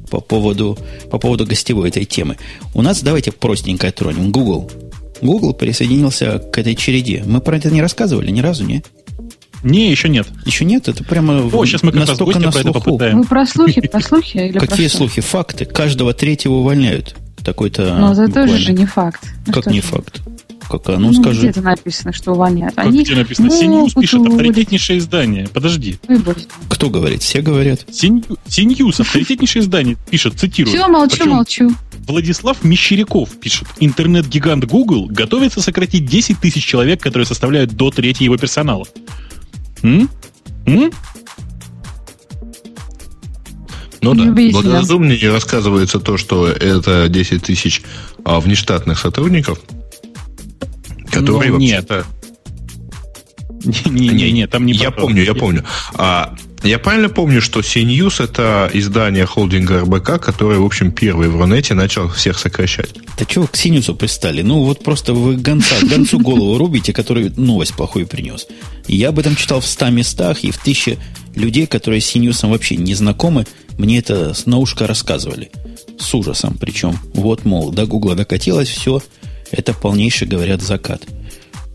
[0.08, 0.78] по поводу,
[1.10, 2.36] по поводу гостевой этой темы.
[2.74, 4.70] У нас, давайте простенько тронем, Google.
[5.22, 7.24] Google присоединился к этой череде.
[7.26, 8.82] Мы про это не рассказывали ни разу, не?
[9.62, 10.28] Не, еще нет.
[10.44, 10.88] Еще нет?
[10.88, 13.18] Это прямо О, сейчас мы как раз гостя на про это попытаем.
[13.18, 15.20] Вы про слухи, про слухи или Какие про слухи?
[15.20, 15.64] Факты.
[15.64, 17.16] Каждого третьего увольняют.
[17.44, 17.96] Такой-то...
[17.98, 19.22] Но это тоже же не факт.
[19.52, 20.20] Как не факт?
[20.68, 21.40] Как, ну, ну скажи.
[21.40, 22.74] где-то написано, что увольняют.
[22.74, 23.48] Как Они где написано?
[23.48, 25.48] CNews пишет, авторитетнейшее издание.
[25.52, 25.98] Подожди.
[26.68, 27.22] Кто говорит?
[27.22, 27.86] Все говорят.
[27.88, 30.74] CNews, авторитетнейшее издание, пишет, цитирую.
[30.74, 31.70] Все, молчу, Причем молчу.
[32.06, 38.36] Владислав Мещеряков пишет, интернет-гигант Google готовится сократить 10 тысяч человек, которые составляют до трети его
[38.36, 38.86] персонала.
[39.82, 40.08] М?
[40.66, 40.90] М?
[44.00, 47.82] Ну да, благоразумнее рассказывается то, что это 10 тысяч
[48.24, 49.60] а, внештатных сотрудников,
[51.10, 51.90] Который ну, нет.
[53.64, 55.64] Не-не-не, там не Я помню, я помню.
[55.94, 61.40] А, я правильно помню, что CNews это издание холдинга РБК, которое, в общем, первый в
[61.40, 62.90] Рунете начал всех сокращать.
[63.18, 64.42] Да чего к CNews пристали?
[64.42, 68.46] Ну, вот просто вы гонца, гонцу голову рубите, который новость плохую принес.
[68.86, 70.98] Я об этом читал в ста местах, и в тысяче
[71.34, 73.46] людей, которые с CNews вообще не знакомы,
[73.76, 75.50] мне это на ушко рассказывали.
[75.98, 76.96] С ужасом причем.
[77.14, 79.00] Вот, мол, до Гугла докатилось, все,
[79.50, 81.02] это полнейший, говорят, закат.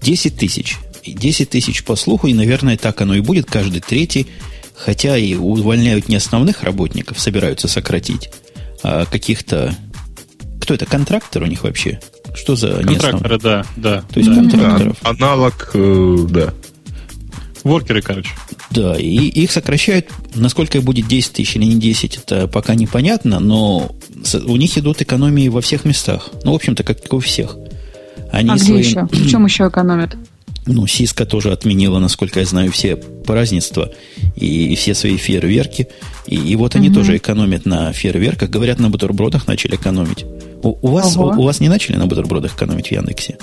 [0.01, 0.77] 10 тысяч.
[1.05, 4.27] 10 тысяч по слуху, и, наверное, так оно и будет каждый третий.
[4.75, 8.29] Хотя и увольняют не основных работников, собираются сократить,
[8.81, 9.75] а каких-то...
[10.59, 11.99] Кто это, контрактор у них вообще?
[12.33, 14.03] Что за Контракторы, да, да.
[14.11, 14.35] То есть да.
[14.35, 14.97] контракторов.
[15.03, 16.53] Да, аналог, э, да.
[17.63, 18.31] Воркеры, короче.
[18.71, 23.95] Да, и их сокращают, насколько будет 10 тысяч или не 10, это пока непонятно, но
[24.45, 26.29] у них идут экономии во всех местах.
[26.43, 27.55] Ну, в общем-то, как и у всех.
[28.33, 28.79] Они а своим...
[28.79, 29.05] где еще?
[29.05, 30.15] В чем еще экономят?
[30.65, 33.91] Ну, Сиска тоже отменила, насколько я знаю, все празднества
[34.35, 35.87] и, и все свои фейерверки.
[36.25, 36.95] И, и вот они угу.
[36.95, 38.49] тоже экономят на фейерверках.
[38.49, 40.25] Говорят, на бутербродах начали экономить.
[40.63, 43.37] У, у, вас, у, у вас не начали на бутербродах экономить в Яндексе?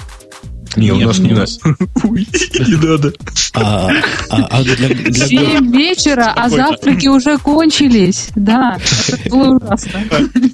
[0.77, 1.51] Не, у нас не надо.
[1.65, 3.13] Не надо.
[3.55, 3.91] А,
[4.29, 8.29] а, а Семь вечера, а завтраки уже кончились.
[8.37, 10.05] Да, это было ужасно.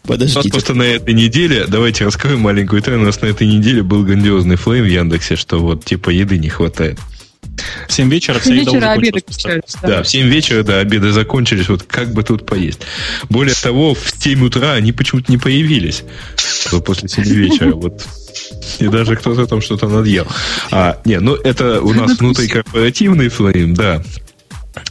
[0.05, 0.41] Подождите.
[0.41, 3.83] У нас просто на этой неделе, давайте раскроем маленькую тайну, у нас на этой неделе
[3.83, 6.99] был грандиозный флейм в Яндексе, что вот типа еды не хватает.
[7.89, 9.79] В 7 вечера вся еда вечера обеды кончаются.
[9.83, 9.89] Да.
[9.89, 11.69] да, в 7 вечера, да, обеды закончились.
[11.69, 12.81] Вот как бы тут поесть.
[13.29, 16.05] Более того, в 7 утра они почему-то не появились.
[16.85, 17.73] После 7 вечера.
[17.73, 18.07] Вот
[18.79, 20.27] и даже кто-то там что-то надъел.
[20.71, 24.03] А, не, ну это у нас внутрикорпоративный флейм, да.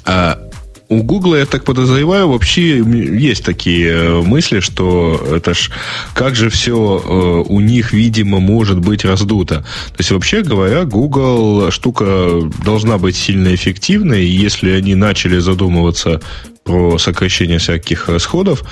[0.05, 0.39] А,
[0.87, 5.71] у Гугла, я так подозреваю, вообще есть такие э, мысли, что это ж
[6.13, 9.61] как же все э, у них, видимо, может быть раздуто.
[9.61, 16.21] То есть, вообще говоря, Google штука должна быть сильно эффективной, и если они начали задумываться
[16.63, 18.63] про сокращение всяких расходов,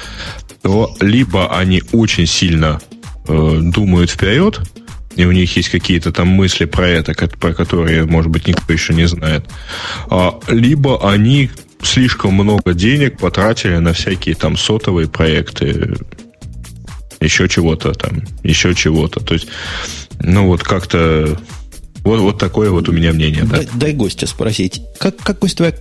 [0.61, 2.79] то либо они очень сильно
[3.27, 4.61] э, думают вперед,
[5.15, 8.93] и у них есть какие-то там мысли про это, про которые, может быть, никто еще
[8.93, 9.45] не знает.
[10.09, 11.51] А, либо они
[11.81, 15.95] слишком много денег потратили на всякие там сотовые проекты,
[17.19, 19.19] еще чего-то там, еще чего-то.
[19.19, 19.47] То есть,
[20.19, 21.37] ну вот как-то
[22.03, 23.43] вот, вот такое вот у меня мнение.
[23.43, 23.57] Да?
[23.57, 24.81] Дай, дай гостя спросить.
[24.99, 25.73] Как, как гость твоя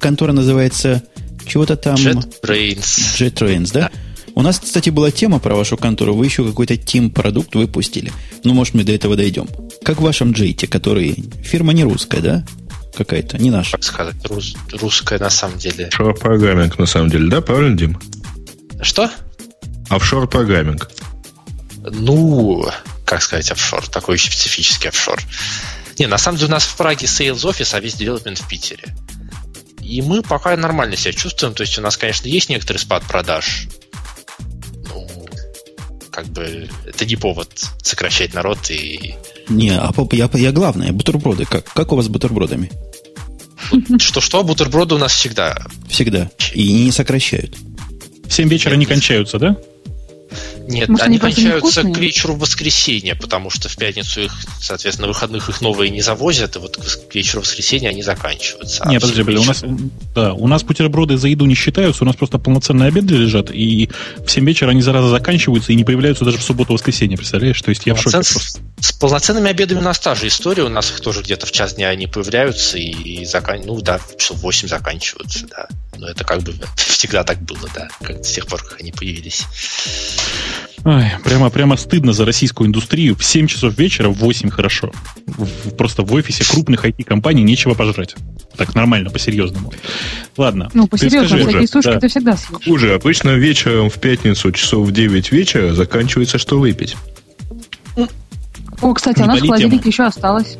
[0.00, 1.02] контора называется?
[1.46, 1.96] Чего-то там...
[1.96, 2.78] JetBrains.
[3.18, 3.80] JetBrains, да?
[3.80, 3.90] да?
[4.34, 6.14] У нас, кстати, была тема про вашу контору.
[6.14, 8.12] Вы еще какой-то тим-продукт выпустили.
[8.44, 9.48] Ну, может, мы до этого дойдем.
[9.84, 11.24] Как в вашем джейте, который...
[11.42, 12.46] Фирма не русская, да?
[12.96, 13.72] Какая-то, не наша.
[13.72, 15.86] Как сказать, рус, русская на самом деле.
[15.86, 17.40] Офшор-программинг на самом деле, да?
[17.40, 18.00] Правильно, Дим?
[18.82, 19.10] Что?
[19.88, 20.90] Офшор-программинг.
[21.78, 22.68] Ну,
[23.04, 23.88] как сказать, офшор.
[23.88, 25.20] Такой специфический офшор.
[25.98, 28.94] Не, на самом деле у нас в Праге sales офис, а весь девелопмент в Питере.
[29.80, 31.54] И мы пока нормально себя чувствуем.
[31.54, 33.66] То есть у нас, конечно, есть некоторый спад продаж
[36.20, 37.48] как бы это не повод
[37.82, 39.14] сокращать народ и...
[39.48, 41.46] Не, а я, я главное, бутерброды.
[41.46, 42.70] Как, как у вас с бутербродами?
[43.98, 45.66] Что-что, бутерброды у нас всегда.
[45.88, 46.30] Всегда.
[46.52, 47.56] И не сокращают.
[48.26, 49.56] В 7 вечера не кончаются, да?
[50.70, 55.12] Нет, Может, они, они кончаются к вечеру воскресенья, потому что в пятницу их, соответственно, на
[55.12, 58.86] выходных их новые не завозят, и вот к вечеру воскресенья они заканчиваются.
[58.86, 59.64] Нет, а подожди, блин, у нас,
[60.14, 63.90] да, у нас бутерброды за еду не считаются, у нас просто полноценные обеды лежат, и
[64.24, 67.60] в 7 вечера они зараза заканчиваются и не появляются даже в субботу-воскресенье, представляешь?
[67.60, 68.22] То есть я Полноцен...
[68.22, 68.60] в шоке просто.
[68.80, 71.74] С полноценными обедами у нас та же история, у нас их тоже где-то в час
[71.74, 73.60] дня они появляются и, и закан...
[73.64, 75.68] ну да, часов 8 заканчиваются, да.
[76.00, 79.46] Но это как бы всегда так было, да, как с тех пор, как они появились.
[80.82, 83.14] Ой, прямо, прямо стыдно за российскую индустрию.
[83.14, 84.92] В 7 часов вечера, в 8 хорошо.
[85.26, 88.16] В, просто в офисе крупных IT-компаний нечего пожрать.
[88.56, 89.74] Так нормально, по-серьезному.
[90.38, 90.70] Ладно.
[90.72, 92.00] Ну, по-серьезному, всякие сушки да.
[92.00, 92.64] ты всегда съешь.
[92.64, 96.96] Хуже, обычно вечером в пятницу часов в 9 вечера заканчивается, что выпить.
[98.80, 100.56] О, кстати, не у нас в холодильнике еще осталось.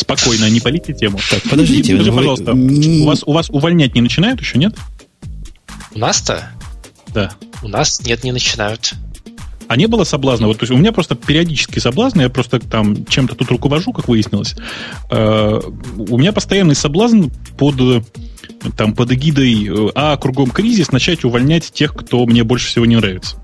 [0.00, 1.18] Спокойно, не полите тему.
[1.30, 2.16] Так, подождите, Скажи, вы...
[2.16, 4.74] пожалуйста, у, вас, у вас увольнять не начинают еще, нет?
[5.94, 6.50] У нас-то?
[7.08, 7.32] Да.
[7.62, 8.94] У нас нет, не начинают.
[9.68, 10.46] А не было соблазна?
[10.48, 14.08] Вот, то есть у меня просто периодически соблазн, я просто там чем-то тут руковожу, как
[14.08, 14.56] выяснилось.
[15.10, 15.60] Э,
[15.96, 17.26] у меня постоянный соблазн
[17.56, 18.04] под,
[18.76, 22.96] там, под эгидой э, «А, кругом кризис» начать увольнять тех, кто мне больше всего не
[22.96, 23.36] нравится.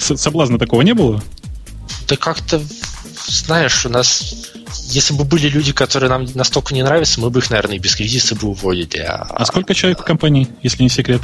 [0.00, 1.22] Соблазна такого не было?
[2.08, 2.60] Да как-то,
[3.26, 4.52] знаешь, у нас
[4.88, 8.34] если бы были люди, которые нам настолько не нравятся, мы бы их, наверное, без кризиса
[8.34, 8.98] бы уволили.
[8.98, 11.22] А, а сколько человек в компании, если не секрет?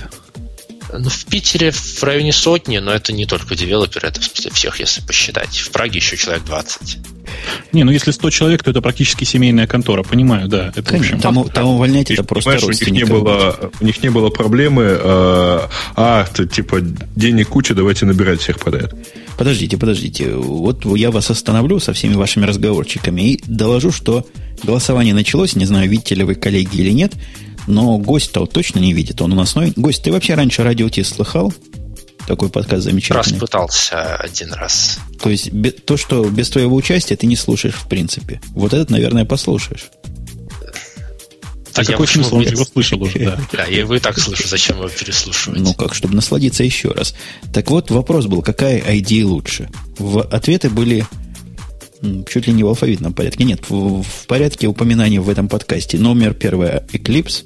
[0.99, 4.81] Ну, в Питере в районе сотни, но это не только девелоперы, это в смысле всех,
[4.81, 5.57] если посчитать.
[5.57, 6.99] В Праге еще человек 20.
[7.73, 10.73] Не, ну если 100 человек, то это практически семейная контора, понимаю, да.
[10.75, 14.03] Это, Конечно, в общем, там, там увольнять это просто у них не было, у них
[14.03, 14.99] не было проблемы, э,
[15.97, 18.95] а, то, типа, денег куча, давайте набирать всех подряд.
[19.37, 20.35] Подождите, подождите.
[20.35, 24.27] Вот я вас остановлю со всеми вашими разговорчиками и доложу, что
[24.63, 27.15] голосование началось, не знаю, видите ли вы коллеги или нет,
[27.67, 29.21] но гость-то вот точно не видит.
[29.23, 29.73] Он у нас новый.
[29.77, 31.53] Гость, ты вообще раньше радио Ти слыхал?
[32.27, 33.35] Такой подкаст замечательный.
[33.35, 34.99] Раз пытался один раз.
[35.21, 35.51] То есть
[35.85, 38.41] то, что без твоего участия ты не слушаешь в принципе.
[38.51, 39.91] Вот этот, наверное, послушаешь.
[41.77, 42.37] А я какой смысл?
[42.37, 43.39] Он его слышал уже, да.
[43.53, 45.61] Да, я его и так слышу, зачем его переслушивать?
[45.61, 47.15] Ну как, чтобы насладиться еще раз.
[47.53, 49.69] Так вот, вопрос был, какая ID лучше?
[49.99, 51.05] В ответы были
[52.29, 53.45] чуть ли не в алфавитном порядке.
[53.45, 55.99] Нет, в, в порядке упоминаний в этом подкасте.
[55.99, 57.45] Номер первое Eclipse,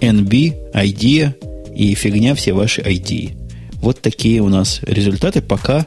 [0.00, 1.34] NB, IDEA
[1.74, 3.32] и фигня все ваши ID.
[3.76, 5.40] Вот такие у нас результаты.
[5.40, 5.86] Пока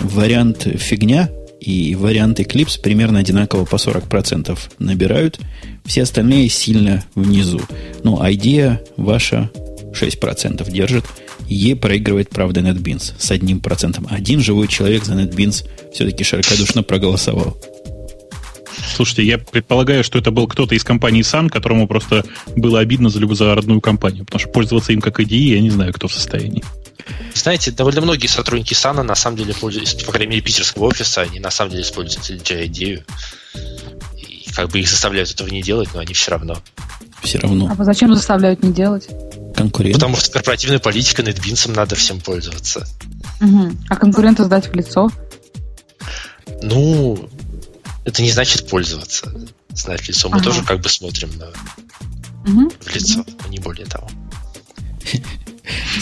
[0.00, 5.40] вариант фигня и вариант Eclipse примерно одинаково по 40% набирают.
[5.84, 7.60] Все остальные сильно внизу.
[8.02, 9.50] Ну, IDEA ваша
[9.92, 11.04] 6% держит.
[11.48, 14.06] Е проигрывает, правда, NetBeans с одним процентом.
[14.10, 17.56] Один живой человек за NetBeans все-таки широкодушно проголосовал.
[18.94, 22.24] Слушайте, я предполагаю, что это был кто-то из компании Sun, которому просто
[22.54, 25.92] было обидно за, за родную компанию, потому что пользоваться им как IDE я не знаю,
[25.92, 26.62] кто в состоянии.
[27.34, 31.38] Знаете, довольно многие сотрудники Сана на самом деле пользуются, по крайней мере, питерского офиса, они
[31.38, 33.04] на самом деле используют идею.
[34.16, 36.58] И как бы их заставляют этого не делать, но они все равно.
[37.22, 37.72] Все равно.
[37.78, 39.08] А зачем заставляют не делать?
[39.54, 39.94] Конкурент.
[39.94, 42.86] Потому что корпоративная политика, NetBeans надо всем пользоваться.
[43.40, 43.70] Угу.
[43.88, 45.10] А конкурента сдать в лицо?
[46.62, 47.28] Ну,
[48.06, 49.34] это не значит пользоваться.
[49.74, 50.28] Знать лицо.
[50.28, 50.44] Мы ага.
[50.44, 51.48] тоже как бы смотрим на
[52.50, 52.72] угу.
[52.80, 53.30] в лицо, угу.
[53.44, 54.08] а не более того.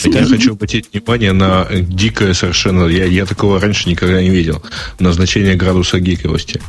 [0.05, 4.63] Я хочу обратить внимание на дикое совершенно, я, я такого раньше никогда не видел,
[4.99, 6.61] назначение градуса гиковости.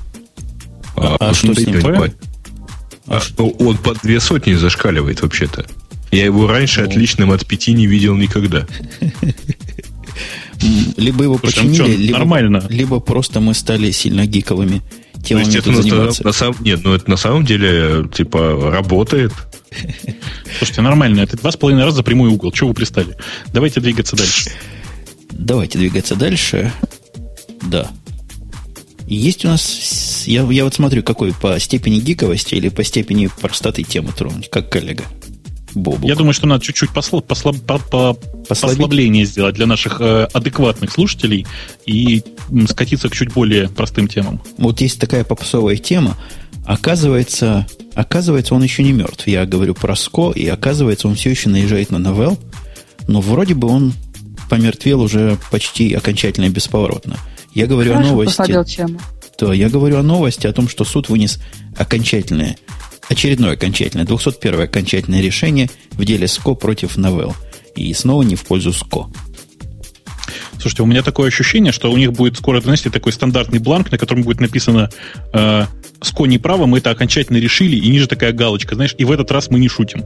[0.96, 2.14] А, а что с ним?
[3.08, 3.22] А,
[3.60, 5.66] он под две сотни зашкаливает вообще-то.
[6.12, 6.88] Я его раньше ну.
[6.88, 8.66] отличным от пяти не видел никогда.
[10.96, 12.66] Либо его починили, либо, нормально.
[12.70, 14.82] либо просто мы стали сильно гиковыми
[15.26, 16.24] темами ну, тут заниматься.
[16.24, 19.34] На, на самом, нет, ну это на самом деле типа работает.
[20.58, 21.22] Слушайте, нормально.
[21.22, 22.52] Это два с половиной раза за прямой угол.
[22.52, 23.18] Чего вы пристали?
[23.54, 24.52] Давайте двигаться дальше.
[25.32, 26.72] Давайте двигаться дальше.
[27.64, 27.90] Да.
[29.08, 30.24] Есть у нас...
[30.26, 34.72] Я, я вот смотрю, какой по степени гиковости или по степени простоты темы тронуть, как
[34.72, 35.04] коллега.
[35.76, 36.08] Бобук.
[36.08, 38.14] Я думаю, что надо чуть-чуть посл, посл, по, по,
[38.48, 41.46] послабление сделать для наших э, адекватных слушателей
[41.86, 44.42] и м, скатиться к чуть более простым темам.
[44.58, 46.18] Вот есть такая попсовая тема.
[46.66, 49.28] Оказывается, оказывается, он еще не мертв.
[49.28, 52.40] Я говорю про СКО, и оказывается, он все еще наезжает на новелл,
[53.08, 53.94] но вроде бы он
[54.50, 57.18] помертвел уже почти окончательно и бесповоротно.
[57.54, 58.96] Я говорю Хорошо, о новости.
[59.38, 61.40] То я говорю о новости, о том, что суд вынес
[61.78, 62.58] окончательное
[63.10, 67.36] очередное окончательное, 201 окончательное решение в деле СКО против Новелл.
[67.76, 69.08] И снова не в пользу СКО.
[70.60, 73.98] Слушайте, у меня такое ощущение, что у них будет скоро, знаете, такой стандартный бланк, на
[73.98, 74.90] котором будет написано
[75.34, 75.66] э,
[76.02, 79.30] «С коней право, мы это окончательно решили», и ниже такая галочка, знаешь, и в этот
[79.32, 80.04] раз мы не шутим.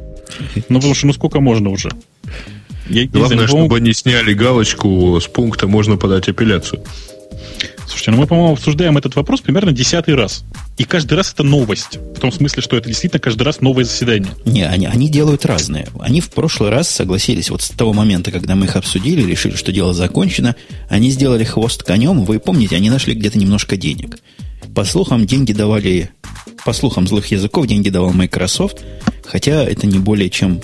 [0.68, 1.90] Ну, потому что ну сколько можно уже?
[2.90, 6.84] Я, Главное, знаю, чтобы они сняли галочку с пункта «Можно подать апелляцию».
[7.88, 10.44] Слушайте, ну мы, по-моему, обсуждаем этот вопрос примерно десятый раз.
[10.78, 11.98] И каждый раз это новость.
[11.98, 14.32] В том смысле, что это действительно каждый раз новое заседание.
[14.46, 15.88] Не, они, они делают разные.
[16.00, 19.72] Они в прошлый раз согласились, вот с того момента, когда мы их обсудили, решили, что
[19.72, 20.56] дело закончено,
[20.88, 22.24] они сделали хвост конем.
[22.24, 24.20] Вы помните, они нашли где-то немножко денег.
[24.74, 26.12] По слухам, деньги давали,
[26.64, 28.78] по слухам злых языков, деньги давал Microsoft,
[29.26, 30.62] хотя это не более чем,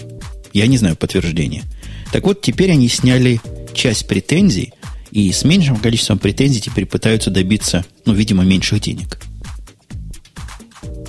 [0.54, 1.64] я не знаю подтверждения.
[2.12, 3.42] Так вот, теперь они сняли
[3.74, 4.74] часть претензий,
[5.16, 9.18] и с меньшим количеством претензий теперь пытаются добиться, ну, видимо, меньших денег.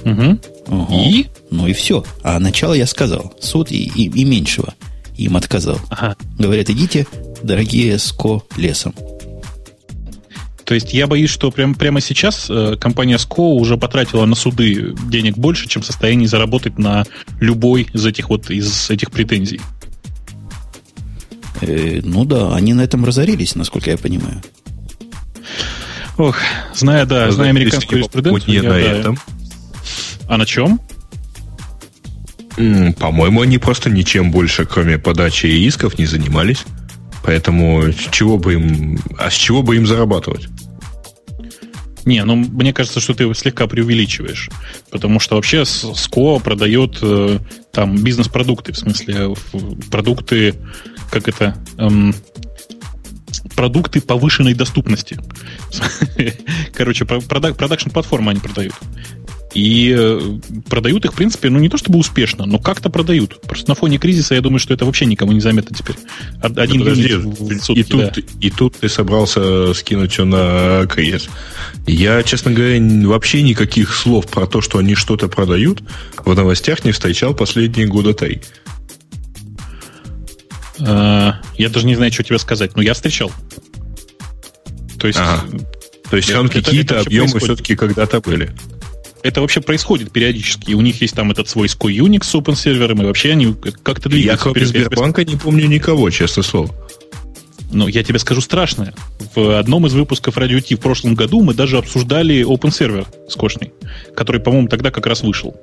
[0.04, 0.38] Угу.
[0.68, 0.94] Угу.
[0.94, 1.26] И?
[1.50, 2.04] Ну и все.
[2.22, 3.34] А начало я сказал.
[3.40, 4.74] Суд и, и, и меньшего
[5.16, 5.80] им отказал.
[5.90, 6.16] Ага.
[6.38, 7.09] Говорят, идите,
[7.42, 8.94] дорогие СКО, лесом.
[10.64, 14.94] То есть я боюсь, что прям, прямо сейчас э, компания СКО уже потратила на суды
[15.11, 17.04] денег больше, чем в состоянии заработать на
[17.40, 19.61] любой из этих вот из этих претензий.
[21.61, 24.42] Э, ну да, они на этом разорились, насколько я понимаю.
[26.18, 26.36] Ох,
[26.74, 28.54] зная, да, зная американскую юриспруденцию.
[28.54, 29.18] Не на да, этом.
[30.28, 30.80] А на чем?
[32.98, 36.64] По-моему, они просто ничем больше, кроме подачи исков, не занимались.
[37.22, 40.48] Поэтому чего бы им, а с чего бы им зарабатывать?
[42.07, 44.48] Не, ну мне кажется, что ты слегка преувеличиваешь.
[44.90, 47.40] Потому что вообще СКО продает э,
[47.72, 49.34] там бизнес-продукты, в смысле
[49.90, 50.54] продукты
[51.11, 52.14] как это, эм,
[53.54, 55.18] продукты повышенной доступности.
[56.74, 58.74] Короче, продакшн-платформы они продают.
[59.57, 60.38] И э,
[60.68, 63.40] продают их, в принципе, ну не то чтобы успешно, но как-то продают.
[63.40, 65.96] Просто на фоне кризиса я думаю, что это вообще никому не заметно теперь.
[66.42, 68.12] Один да, подожди, в сутки, и, тут, да.
[68.42, 71.30] и тут ты собрался скинуть все на кризис.
[71.86, 72.78] Я, честно говоря,
[73.09, 75.82] вообще никаких слов про то, что они что-то продают,
[76.22, 78.42] в новостях не встречал последние года три.
[80.78, 83.30] Э, я даже не знаю, что тебе сказать, но я встречал.
[84.98, 85.44] То есть, ага.
[86.10, 88.50] То есть там какие-то объемы все-таки когда-то были.
[89.22, 90.72] Это вообще происходит периодически.
[90.72, 94.08] У них есть там этот свой SCO Unix с open сервером, и вообще они как-то
[94.08, 94.48] двигаются.
[94.48, 96.72] Я кроме Сбербанка не помню никого, честно слово.
[97.72, 98.94] Но я тебе скажу страшное.
[99.34, 103.72] В одном из выпусков Radio T в прошлом году мы даже обсуждали open сервер скошный,
[104.14, 105.56] который, по-моему, тогда как раз вышел.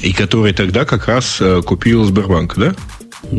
[0.00, 2.74] И который тогда как раз э, купил Сбербанк, да?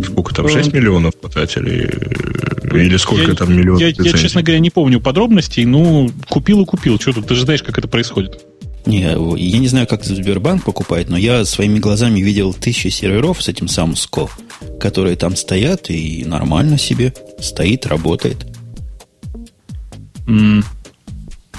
[0.04, 1.90] Сколько там, 6 миллионов потратили?
[2.74, 3.82] Или сколько я, там миллионов?
[3.82, 7.00] Я, я, честно говоря, не помню подробностей, ну, купил и купил.
[7.00, 8.46] Что тут, ты же знаешь, как это происходит.
[8.86, 13.48] Не, я не знаю, как Сбербанк покупает, но я своими глазами видел тысячи серверов с
[13.48, 14.30] этим самым СКО,
[14.80, 18.48] которые там стоят и нормально себе стоит, работает.
[20.28, 20.64] Mm.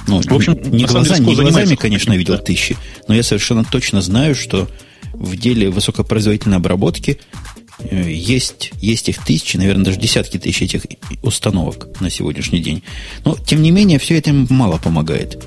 [0.08, 2.40] Ну, в общем, не, глаза, деле, не глазами, конечно, видел да.
[2.40, 4.68] тысячи, но я совершенно точно знаю, что
[5.12, 7.59] в деле высокопроизводительной обработки Э,
[7.90, 10.82] есть, есть их тысячи, наверное, даже десятки тысяч этих
[11.22, 12.82] установок на сегодняшний день.
[13.24, 15.42] Но, тем не менее, все это им мало помогает.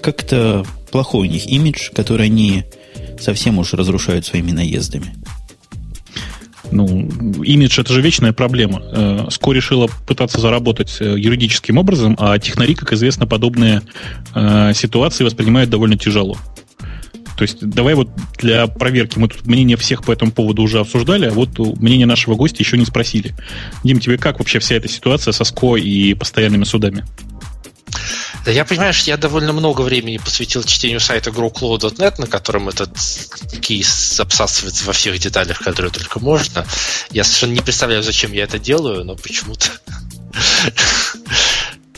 [0.00, 2.64] Как-то плохой у них имидж, который они
[3.20, 5.14] совсем уж разрушают своими наездами.
[6.70, 6.86] Ну,
[7.42, 8.82] имидж это же вечная проблема.
[8.92, 13.82] Э, Ско решила пытаться заработать э, юридическим образом, а технари, как известно, подобные
[14.74, 16.36] ситуации воспринимают довольно тяжело.
[17.38, 21.26] То есть давай вот для проверки, мы тут мнение всех по этому поводу уже обсуждали,
[21.26, 23.32] а вот мнение нашего гостя еще не спросили.
[23.84, 27.06] Дим, тебе как вообще вся эта ситуация со СКО и постоянными судами?
[28.44, 32.90] Да я, понимаешь, я довольно много времени посвятил чтению сайта growcloud.net, на котором этот
[33.60, 36.66] кейс обсасывается во всех деталях, которые только можно.
[37.12, 39.68] Я совершенно не представляю, зачем я это делаю, но почему-то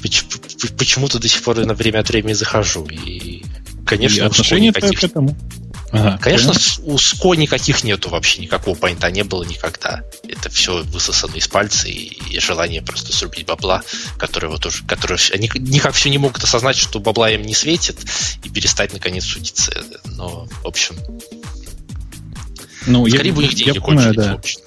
[0.76, 2.86] почему-то до сих пор на время от времени захожу.
[2.86, 3.42] И
[3.90, 5.00] конечно, и отношение никаких...
[5.00, 5.36] к этому.
[5.92, 6.84] Ага, Конечно, понятно.
[6.84, 10.04] у СКО никаких нету вообще, никакого поинта не было никогда.
[10.28, 13.82] Это все высосано из пальца и, и желание просто срубить бабла,
[14.16, 17.98] которое вот уже, которое они никак все не могут осознать, что бабла им не светит,
[18.44, 19.72] и перестать наконец судиться.
[20.04, 20.94] Но, в общем,
[22.86, 24.34] ну, скорее я, бы у них деньги я кончились, понимаю, да.
[24.36, 24.60] в общем.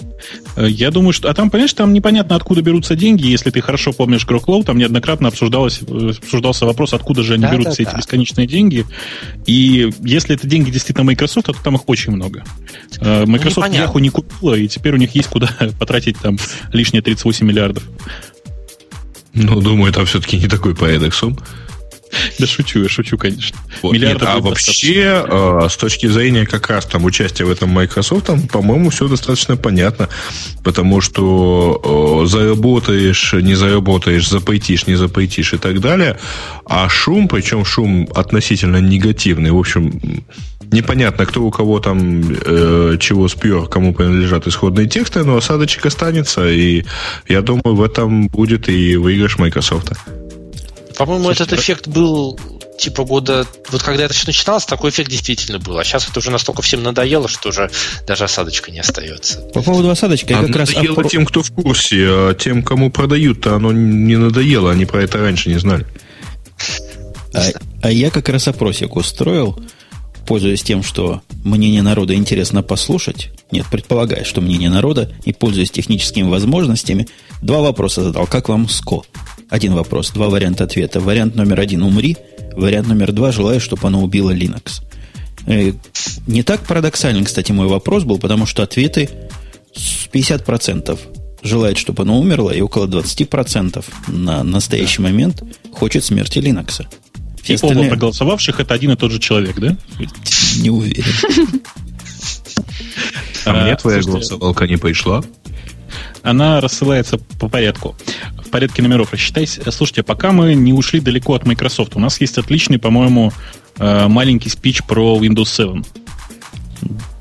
[0.56, 1.30] Э, я думаю, что...
[1.30, 3.28] А там, понимаешь, там непонятно, откуда берутся деньги.
[3.28, 7.52] Если ты хорошо помнишь Гроклоу, там неоднократно обсуждалось, э, обсуждался вопрос, откуда же они да,
[7.52, 7.98] берутся да, эти да.
[7.98, 8.86] бесконечные деньги.
[9.46, 12.44] И если это деньги действительно Microsoft, то там их очень много.
[13.00, 15.50] Э, ну, Microsoft ну, Yahoo не купила, и теперь у них есть куда
[15.80, 16.38] потратить там
[16.72, 17.84] лишние 38 миллиардов.
[19.34, 21.38] Ну, думаю, там все-таки не такой порядок сумм.
[22.40, 23.58] Да шучу, я шучу, конечно.
[23.82, 28.26] Вот, нет, а вообще, э, с точки зрения как раз там участия в этом Microsoft,
[28.26, 30.10] там, по-моему, все достаточно понятно.
[30.64, 36.18] Потому что э, заработаешь, не заработаешь, запретишь, не запретишь и так далее.
[36.66, 40.24] А шум, причем шум относительно негативный, в общем,
[40.72, 46.50] непонятно, кто у кого там э, чего спер, кому принадлежат исходные тексты, но осадочек останется,
[46.50, 46.84] и
[47.28, 49.92] я думаю, в этом будет и выигрыш Microsoft.
[50.98, 52.40] По-моему, этот эффект был
[52.78, 53.46] типа года...
[53.70, 55.78] Вот когда это все начиналось, такой эффект действительно был.
[55.78, 57.70] А сейчас это уже настолько всем надоело, что уже
[58.08, 59.40] даже осадочка не остается.
[59.54, 60.74] По поводу осадочка, я а как раз...
[60.74, 65.20] Надоело тем, кто в курсе, а тем, кому продают-то оно не надоело, они про это
[65.20, 65.86] раньше не знали.
[67.34, 67.44] А,
[67.82, 69.60] а я как раз опросик устроил,
[70.28, 73.30] пользуясь тем, что мнение народа интересно послушать.
[73.52, 77.08] Нет, предполагая, что мнение народа, и пользуясь техническими возможностями,
[77.42, 78.28] два вопроса задал.
[78.28, 79.04] Как вам СКО?
[79.54, 81.00] Один вопрос, два варианта ответа.
[81.00, 82.18] Вариант номер один– умри.
[82.54, 84.82] Вариант номер два– желаю, чтобы оно убило Linux.
[85.46, 85.74] Э,
[86.26, 89.12] не так парадоксальный, кстати, мой вопрос был, потому что ответы
[90.12, 91.00] 50%
[91.44, 96.88] желает, чтобы оно умерло, и около 20% на настоящий момент хочет смерти Linux.
[97.44, 97.82] Все и остальные...
[97.82, 99.78] оба проголосовавших это один и тот же человек, да?
[100.58, 101.04] Не уверен.
[103.46, 105.24] А мне твоя голосовалка не пришла?
[106.24, 107.96] Она рассылается по порядку
[108.54, 109.72] порядке номеров рассчитайся.
[109.72, 113.34] Слушайте, пока мы не ушли далеко от Microsoft, у нас есть отличный, по-моему,
[113.80, 115.84] э, маленький спич про Windows 7.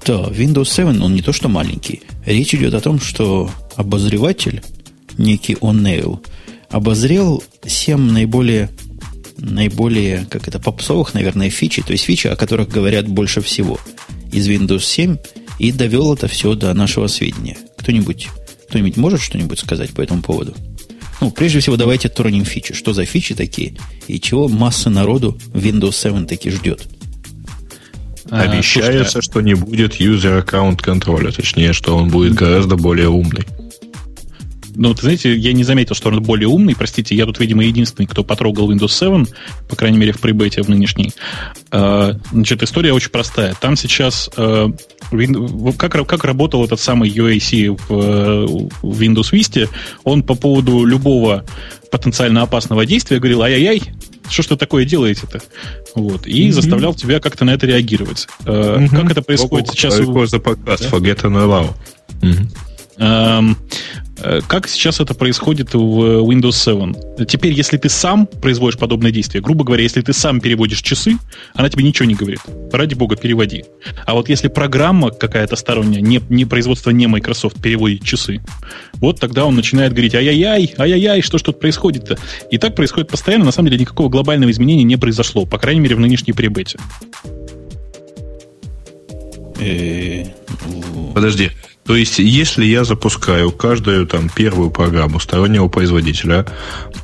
[0.05, 2.03] Да, Windows 7, он не то что маленький.
[2.27, 4.63] Речь идет о том, что обозреватель,
[5.17, 6.23] некий O'Neill,
[6.69, 8.69] обозрел 7 наиболее,
[9.39, 13.79] наиболее, как это, попсовых, наверное, фичи, то есть фичи, о которых говорят больше всего
[14.31, 15.17] из Windows 7,
[15.59, 17.57] и довел это все до нашего сведения.
[17.79, 18.29] Кто-нибудь,
[18.69, 20.55] кто-нибудь может что-нибудь сказать по этому поводу?
[21.23, 22.75] Ну, прежде всего, давайте тронем фичи.
[22.75, 23.75] Что за фичи такие?
[24.09, 26.83] И чего масса народу Windows 7 таки ждет?
[28.29, 31.31] А, Обещается, слушайте, что не будет user account контроля.
[31.31, 33.45] Точнее, что он будет гораздо более умный.
[34.75, 36.75] Ну, ты знаете, я не заметил, что он более умный.
[36.75, 39.25] Простите, я тут, видимо, единственный, кто потрогал Windows 7,
[39.69, 41.13] по крайней мере, в прибете в нынешней.
[41.71, 43.55] А, значит, история очень простая.
[43.61, 44.29] Там сейчас...
[45.13, 49.69] А, как, как работал этот самый UAC в, в Windows Vista,
[50.05, 51.45] он по поводу любого
[51.91, 53.83] потенциально опасного действия говорил, ай-яй-яй,
[54.29, 55.43] что что такое делаете-то?
[55.95, 56.27] Вот.
[56.27, 56.53] И mm-hmm.
[56.53, 58.29] заставлял тебя как-то на это реагировать.
[58.45, 58.89] Mm-hmm.
[58.89, 59.95] Как это происходит О, сейчас?
[59.97, 60.97] За подкаст, да?
[60.97, 61.75] forget and allow.
[62.21, 62.72] Mm-hmm.
[64.25, 67.27] Э, как сейчас это происходит в Windows 7?
[67.27, 71.19] Теперь, если ты сам производишь подобное действие, грубо говоря, если ты сам переводишь часы,
[71.55, 72.41] она тебе ничего не говорит.
[72.73, 73.65] Ради бога, переводи.
[74.07, 78.41] А вот если программа какая-то сторонняя, не, не производство не Microsoft, переводит часы,
[78.95, 82.19] вот тогда он начинает говорить, ай-яй-яй, ай-яй-яй, что тут происходит-то?
[82.51, 85.97] И так происходит постоянно, на самом деле никакого глобального изменения не произошло, по крайней мере,
[85.97, 86.79] в нынешней прибете.
[89.59, 90.25] Э,
[91.15, 91.51] Подожди,
[91.85, 96.47] то есть, если я запускаю каждую там первую программу стороннего производителя,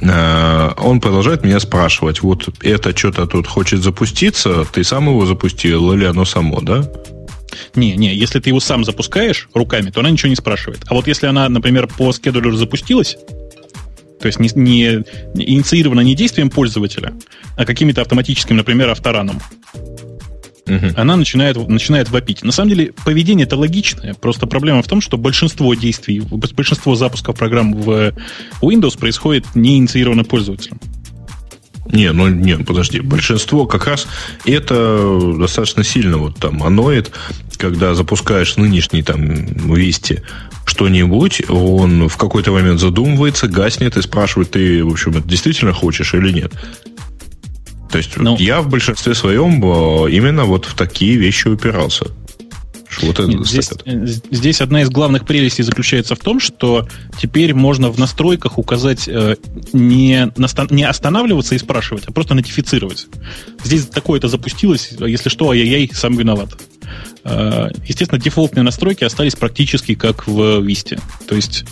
[0.00, 5.92] э, он продолжает меня спрашивать, вот это что-то тут хочет запуститься, ты сам его запустил
[5.92, 6.88] или оно само, да?
[7.74, 10.80] Не, не, если ты его сам запускаешь руками, то она ничего не спрашивает.
[10.86, 13.16] А вот если она, например, по скедулеру запустилась,
[14.20, 15.04] то есть не, не,
[15.34, 17.14] инициирована не действием пользователя,
[17.56, 19.40] а какими-то автоматическим, например, автораном,
[20.68, 20.86] угу.
[20.96, 22.42] она начинает, начинает вопить.
[22.42, 24.14] На самом деле, поведение это логичное.
[24.14, 28.12] Просто проблема в том, что большинство действий, большинство запусков программ в
[28.60, 30.78] Windows происходит не инициировано пользователем.
[31.92, 33.00] Не, ну не, подожди.
[33.00, 34.06] Большинство как раз
[34.44, 37.10] это достаточно сильно вот там аноид,
[37.56, 40.22] когда запускаешь нынешний там Вести
[40.68, 46.12] что-нибудь, он в какой-то момент задумывается, гаснет и спрашивает, ты, в общем, это действительно хочешь
[46.12, 46.52] или нет.
[47.90, 52.06] То есть ну, я в большинстве своем э, именно вот в такие вещи упирался.
[53.02, 56.88] Вот это Нет, здесь, э, здесь одна из главных прелестей заключается в том, что
[57.20, 59.36] теперь можно в настройках указать э,
[59.72, 60.32] не,
[60.70, 63.06] не останавливаться и спрашивать, а просто нотифицировать.
[63.62, 66.50] Здесь такое-то запустилось, если что, ай-яй-яй, сам виноват.
[67.24, 70.98] Э, естественно, дефолтные настройки остались практически как в Висте.
[71.28, 71.64] То есть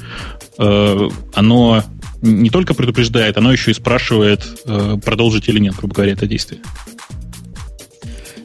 [0.59, 1.85] э, оно
[2.23, 6.61] не только предупреждает, оно еще и спрашивает, э, продолжить или нет, грубо говоря, это действие.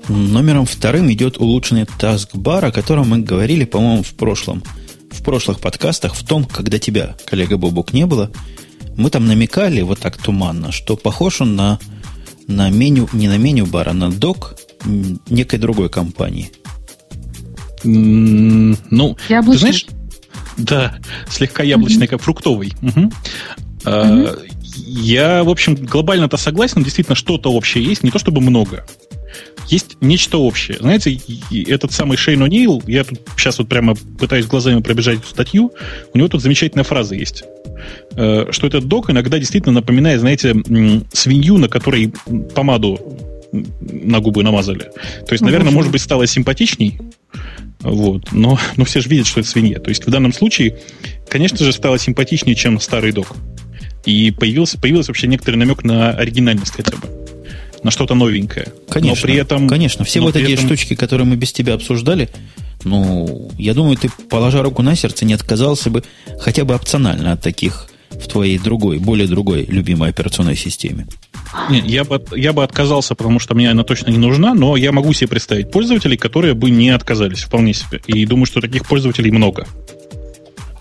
[0.07, 4.63] Номером вторым идет улучшенный таскбар, о котором мы говорили, по-моему, в прошлом,
[5.09, 8.31] в прошлых подкастах, в том, когда тебя, коллега Бобук, не было.
[8.97, 11.79] Мы там намекали вот так туманно, что похож он на,
[12.47, 14.55] на меню, не на меню бара, на док
[15.29, 16.51] некой другой компании.
[17.83, 18.75] Ну,
[19.29, 19.85] ты знаешь,
[20.65, 22.73] да, слегка яблочный, как фруктовый.
[23.83, 24.39] Uh,
[24.75, 28.85] Я, в общем, глобально-то согласен, действительно, что-то общее есть, не то чтобы много.
[29.67, 30.77] Есть нечто общее.
[30.79, 31.17] Знаете,
[31.67, 35.71] этот самый Шейн О'Нил, я тут сейчас вот прямо пытаюсь глазами пробежать эту статью,
[36.13, 37.43] у него тут замечательная фраза есть,
[38.15, 40.53] э, что этот док иногда действительно напоминает, знаете,
[41.13, 42.13] свинью, на которой
[42.53, 42.99] помаду
[43.51, 44.91] на губы намазали.
[45.27, 46.99] То есть, наверное, может быть, стало симпатичней,
[47.83, 49.79] вот, но, но все же видят, что это свинья.
[49.79, 50.77] То есть в данном случае,
[51.29, 53.35] конечно же, стало симпатичнее, чем старый док.
[54.05, 57.07] И появился, появился вообще некоторый намек на оригинальность хотя бы.
[57.83, 58.67] На что-то новенькое.
[58.89, 59.15] Конечно.
[59.15, 60.65] Но при этом, конечно, все вот эти этом...
[60.65, 62.29] штучки, которые мы без тебя обсуждали,
[62.83, 66.03] ну, я думаю, ты, положа руку на сердце, не отказался бы
[66.39, 67.87] хотя бы опционально от таких
[68.21, 71.07] в твоей другой, более другой любимой операционной системе.
[71.69, 74.91] Нет, я бы, я бы отказался, потому что мне она точно не нужна, но я
[74.91, 78.01] могу себе представить пользователей, которые бы не отказались вполне себе.
[78.07, 79.67] И думаю, что таких пользователей много.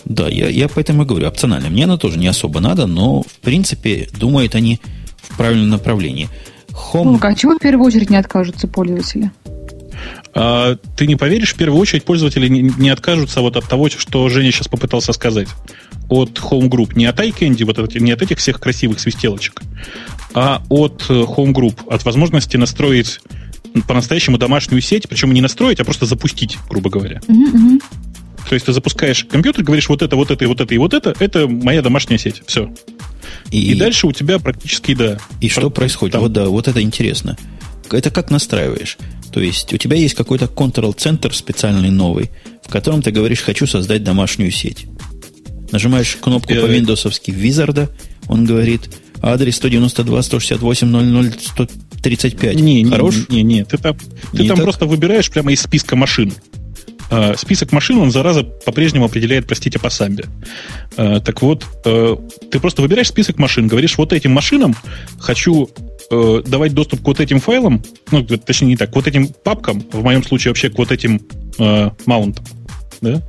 [0.05, 1.71] Да, я, я поэтому и говорю, опционально.
[1.71, 4.81] Мне она тоже не особо надо, но, в принципе, думают они
[5.23, 6.29] в правильном направлении.
[6.71, 7.05] Home...
[7.05, 9.31] Ну, а чего в первую очередь не откажутся пользователи?
[10.35, 14.29] А, ты не поверишь, в первую очередь пользователи не, не откажутся вот от того, что
[14.29, 15.49] Женя сейчас попытался сказать.
[16.09, 16.97] От Home Group.
[16.97, 19.63] Не от iCandy, вот от, не от этих всех красивых свистелочек,
[20.35, 21.89] а от э, Home Group.
[21.89, 23.21] От возможности настроить
[23.87, 27.21] по-настоящему домашнюю сеть, причем не настроить, а просто запустить, грубо говоря.
[27.29, 27.81] Uh-huh,
[28.49, 30.95] То есть ты запускаешь компьютер, говоришь вот это, вот это, и вот это, и вот
[30.95, 32.43] это, это моя домашняя сеть.
[32.47, 32.73] Все.
[33.51, 35.19] И, и дальше у тебя практически, да.
[35.41, 36.15] И что происходит?
[36.15, 36.23] Там.
[36.23, 37.37] Вот да, вот это интересно.
[37.91, 38.99] Это как настраиваешь?
[39.33, 42.31] То есть у тебя есть какой-то control-центр специальный новый,
[42.65, 44.87] в котором ты говоришь, хочу создать домашнюю сеть.
[45.73, 47.89] Нажимаешь кнопку по Windows Wizard,
[48.29, 48.89] он говорит,
[49.23, 52.55] адрес 192.168.00.135.
[52.55, 53.29] Не, Хорош?
[53.29, 53.65] Не, не, не.
[53.65, 53.97] Ты там,
[54.33, 56.33] ты не там просто выбираешь прямо из списка машин.
[57.11, 60.27] Uh, список машин, он, зараза, по-прежнему определяет, простите, по самбе.
[60.97, 64.77] Uh, так вот, uh, ты просто выбираешь список машин, говоришь, вот этим машинам
[65.19, 65.69] хочу
[66.11, 69.83] э, давать доступ к вот этим файлам, ну, точнее, не так, к вот этим папкам,
[69.93, 71.21] в моем случае вообще к вот этим
[71.59, 72.45] э, маунтам,
[73.01, 73.23] да,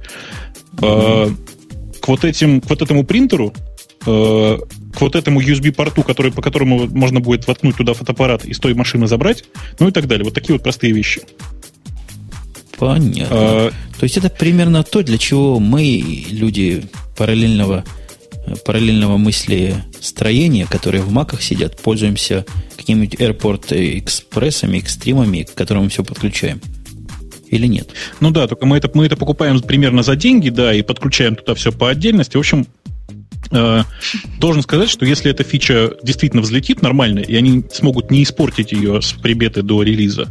[0.81, 1.29] э,
[2.01, 3.53] к вот этим, к вот этому принтеру,
[4.05, 4.57] э,
[4.93, 8.73] к вот этому USB-порту, который, по которому можно будет воткнуть туда фотоаппарат и с той
[8.73, 9.45] машины забрать,
[9.79, 10.25] ну и так далее.
[10.25, 11.21] Вот такие вот простые вещи.
[12.81, 13.27] Понятно.
[13.29, 16.83] А, то есть это примерно то, для чего мы, люди
[17.15, 17.83] параллельного
[18.65, 22.43] параллельного мысли строения, которые в маках сидят, пользуемся
[22.75, 26.59] какими-нибудь Airport экспрессами, экстримами, к которым мы все подключаем.
[27.49, 27.89] Или нет?
[28.19, 31.53] Ну да, только мы это, мы это покупаем примерно за деньги, да, и подключаем туда
[31.53, 32.35] все по отдельности.
[32.35, 32.65] В общем,
[33.51, 33.83] э,
[34.39, 39.03] должен сказать, что если эта фича действительно взлетит нормально, и они смогут не испортить ее
[39.03, 40.29] с прибеты до релиза,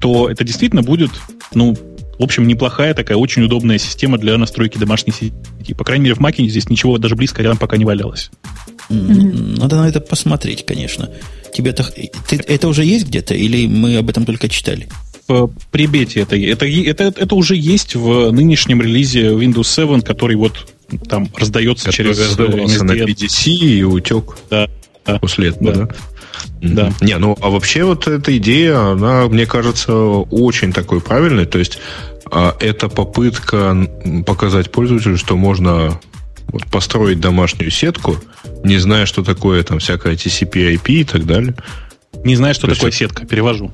[0.00, 1.10] то это действительно будет,
[1.54, 1.76] ну,
[2.18, 5.74] в общем, неплохая такая, очень удобная система для настройки домашней сети.
[5.74, 8.30] По крайней мере, в Маке здесь ничего даже близко рядом пока не валялось.
[8.88, 11.10] Надо на это посмотреть, конечно.
[11.54, 14.88] Тебе это, ты, это уже есть где-то, или мы об этом только читали?
[15.28, 20.72] В прибете это, это, это, это уже есть в нынешнем релизе Windows 7, который вот
[21.08, 24.68] там раздается который через раздавался на PDC и утек да.
[25.20, 25.84] после этого, да?
[25.84, 25.94] да?
[26.60, 26.92] Да.
[27.00, 31.46] Не, ну а вообще вот эта идея, она, мне кажется, очень такой правильной.
[31.46, 31.78] То есть
[32.30, 33.76] а, это попытка
[34.26, 36.00] показать пользователю, что можно
[36.48, 38.16] вот, построить домашнюю сетку,
[38.64, 41.54] не зная, что такое там всякая TCP, IP и так далее.
[42.24, 42.98] Не зная, что То такое есть...
[42.98, 43.72] сетка, перевожу.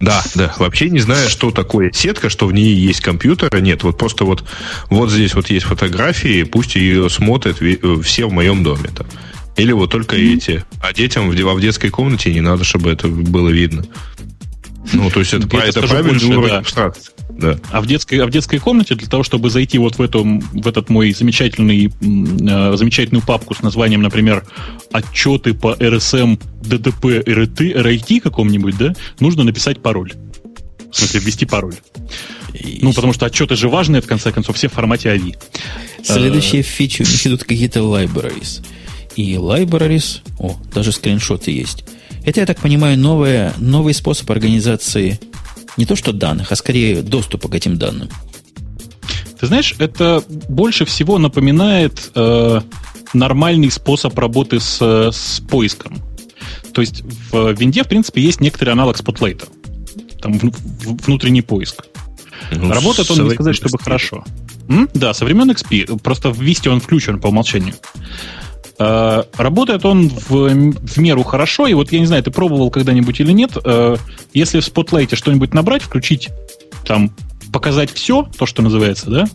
[0.00, 3.96] Да, да, вообще не зная, что такое сетка, что в ней есть компьютер, нет, вот
[3.96, 4.44] просто вот,
[4.90, 7.58] вот здесь вот есть фотографии, пусть ее смотрят
[8.04, 8.90] все в моем доме.
[8.94, 9.06] Там.
[9.56, 10.34] Или вот только mm-hmm.
[10.34, 10.64] эти.
[10.80, 13.84] А детям в, в детской комнате не надо, чтобы это было видно.
[14.92, 16.58] Ну, то есть это, это, это правильный больше, уровень да.
[16.58, 17.12] абстракции.
[17.30, 17.58] Да.
[17.72, 20.68] А, в детской, а в детской комнате для того, чтобы зайти вот в, эту, в
[20.68, 24.44] этот мой замечательный, э, замечательную папку с названием, например,
[24.92, 30.12] отчеты по РСМ, ДДП, РТ, RIT каком-нибудь, да, нужно написать пароль.
[30.92, 31.74] В смысле, ввести пароль.
[32.82, 35.36] Ну, потому что отчеты же важные, в конце концов, все в формате AVI.
[36.04, 38.62] Следующие фичи у них идут какие-то libraries
[39.16, 40.20] и libraries.
[40.38, 41.84] О, даже скриншоты есть.
[42.24, 45.20] Это, я так понимаю, новое, новый способ организации
[45.76, 48.08] не то что данных, а скорее доступа к этим данным.
[49.38, 52.60] Ты знаешь, это больше всего напоминает э,
[53.12, 55.98] нормальный способ работы с, с поиском.
[56.72, 59.48] То есть в винде, в принципе, есть некоторый аналог Spotlight.
[60.20, 61.84] Там в, в, внутренний поиск.
[62.52, 64.24] Ну, Работает он, не сказать, чтобы хорошо.
[64.68, 64.88] М?
[64.94, 66.00] Да, со времен XP.
[66.00, 67.74] Просто в Vista он включен по умолчанию.
[68.78, 73.20] Э, работает он в, в меру хорошо, и вот я не знаю, ты пробовал когда-нибудь
[73.20, 73.96] или нет, э,
[74.32, 76.30] если в Spotlight что-нибудь набрать, включить,
[76.84, 77.14] там,
[77.52, 79.28] показать все, то, что называется, да,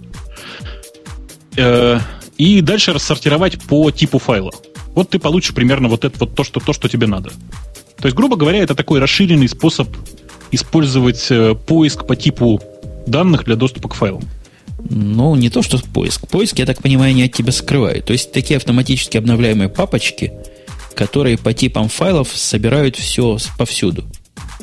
[1.56, 2.00] э,
[2.38, 4.52] и дальше рассортировать по типу файла.
[4.94, 7.30] вот ты получишь примерно вот это вот то, что, то, что тебе надо.
[7.98, 9.88] То есть, грубо говоря, это такой расширенный способ
[10.52, 11.30] использовать
[11.68, 12.62] поиск по типу
[13.06, 14.24] данных для доступа к файлам.
[14.90, 16.28] Ну, не то, что поиск.
[16.28, 18.06] Поиск, я так понимаю, не от тебя скрывают.
[18.06, 20.32] То есть такие автоматически обновляемые папочки,
[20.96, 24.06] которые по типам файлов собирают все повсюду.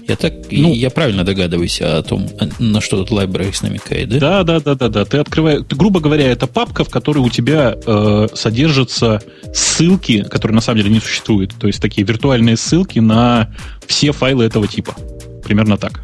[0.09, 2.29] Я так, ну, я правильно догадываюсь о том,
[2.61, 4.45] на что тут libraries намекает, да?
[4.45, 5.05] Да, да, да, да, да.
[5.05, 9.21] Ты открываешь, ты, грубо говоря, это папка, в которой у тебя э, содержатся
[9.53, 11.55] ссылки, которые на самом деле не существуют.
[11.59, 13.53] То есть такие виртуальные ссылки на
[13.87, 14.95] все файлы этого типа.
[15.43, 16.03] Примерно так.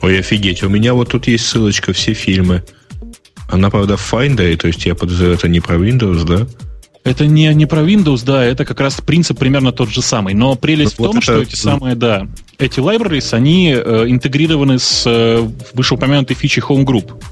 [0.00, 2.64] Ой, офигеть, у меня вот тут есть ссылочка, все фильмы.
[3.48, 6.46] Она, правда, в Finder, то есть я подозреваю, это не про Windows, да?
[7.04, 10.34] Это не, не про Windows, да, это как раз принцип примерно тот же самый.
[10.34, 11.24] Но прелесть ну, в том, это...
[11.24, 17.22] что эти самые, да, эти libraries, они э, интегрированы с э, вышеупомянутой фичей Home Group.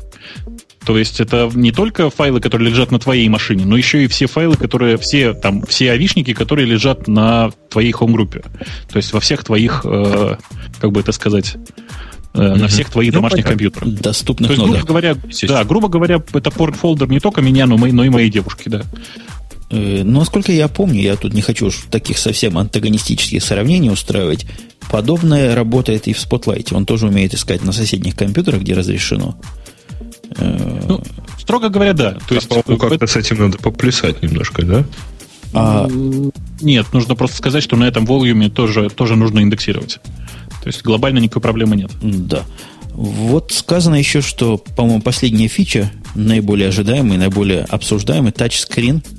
[0.87, 4.27] То есть это не только файлы, которые лежат на твоей машине, но еще и все
[4.27, 8.45] файлы, которые все там все авишники, которые лежат на твоей хоум-группе.
[8.91, 10.37] То есть во всех твоих, э,
[10.81, 11.57] как бы это сказать,
[12.37, 12.57] mm-hmm.
[12.57, 13.89] на всех твоих ну, домашних компьютерах.
[13.89, 15.17] Доступных То есть, грубо говоря,
[15.49, 18.83] да, грубо говоря, это порт-фолдер не только меня, но, но и моей девушки, да.
[19.71, 24.47] Э, но, насколько я помню, я тут не хочу таких совсем антагонистических сравнений устраивать.
[24.91, 26.75] Подобное работает и в Spotlight.
[26.75, 29.37] Он тоже умеет искать на соседних компьютерах, где разрешено.
[30.37, 31.03] Э, ну,
[31.39, 32.19] строго говоря, да.
[32.29, 34.85] То есть, по как-то с этим надо поплясать немножко, да?
[35.53, 35.89] А...
[36.61, 40.01] Нет, нужно просто сказать, что на этом волюме тоже, тоже нужно индексировать.
[40.67, 41.93] То есть глобально никакой проблемы нет.
[42.03, 42.45] Да.
[42.93, 49.03] Вот сказано еще, что, по-моему, последняя фича, наиболее ожидаемый, наиболее обсуждаемый, тачскрин–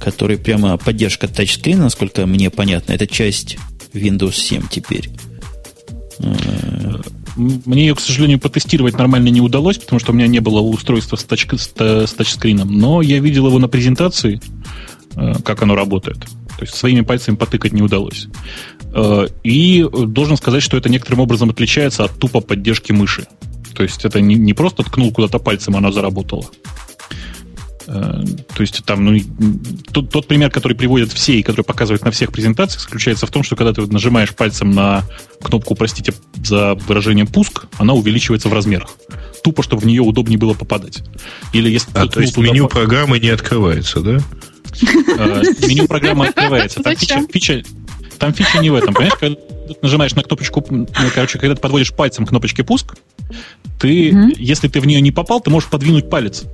[0.00, 3.58] который прямо поддержка тачскрина, насколько мне понятно, это часть
[3.92, 5.10] Windows 7 теперь.
[7.36, 11.16] Мне ее, к сожалению, потестировать нормально не удалось, потому что у меня не было устройства
[11.16, 12.76] с, тач, с тачскрином.
[12.76, 14.40] Но я видел его на презентации,
[15.14, 16.18] э, как оно работает.
[16.60, 18.26] То есть своими пальцами потыкать не удалось.
[18.92, 23.26] Э, и должен сказать, что это некоторым образом отличается от тупо поддержки мыши.
[23.74, 26.44] То есть это не, не просто ткнул куда-то пальцем, она заработала.
[27.86, 28.22] Э,
[28.54, 29.18] то есть там, ну,
[29.90, 33.42] тот, тот пример, который приводят все и который показывают на всех презентациях, заключается в том,
[33.42, 35.04] что когда ты нажимаешь пальцем на
[35.40, 36.12] кнопку, простите
[36.44, 38.90] за выражение пуск, она увеличивается в размерах.
[39.42, 41.02] Тупо, чтобы в нее удобнее было попадать.
[41.54, 42.74] Или если а, то есть меню по...
[42.74, 44.20] программы не открывается, да?
[45.18, 46.82] Э, меню программы открывается.
[46.82, 47.62] Там фича, фича,
[48.18, 49.18] там фича не в этом, понимаешь?
[49.18, 52.96] Когда ты нажимаешь на кнопочку, ну, короче, когда ты подводишь пальцем кнопочке пуск,
[53.78, 56.44] ты, если ты в нее не попал, ты можешь подвинуть палец.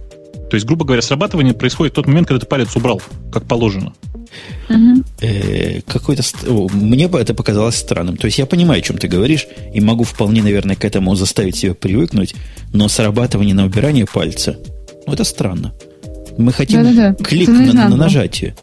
[0.50, 3.02] То есть, грубо говоря, срабатывание происходит в тот момент, когда ты палец убрал,
[3.32, 3.92] как положено.
[5.20, 6.22] Э, какой-то
[6.72, 8.16] мне бы это показалось странным.
[8.16, 11.56] То есть я понимаю, о чем ты говоришь, и могу вполне, наверное, к этому заставить
[11.56, 12.34] себя привыкнуть,
[12.72, 14.58] но срабатывание на убирание пальца,
[15.06, 15.72] ну это странно.
[16.38, 17.24] Мы хотим Да-да-да.
[17.24, 18.54] клик на, на нажатие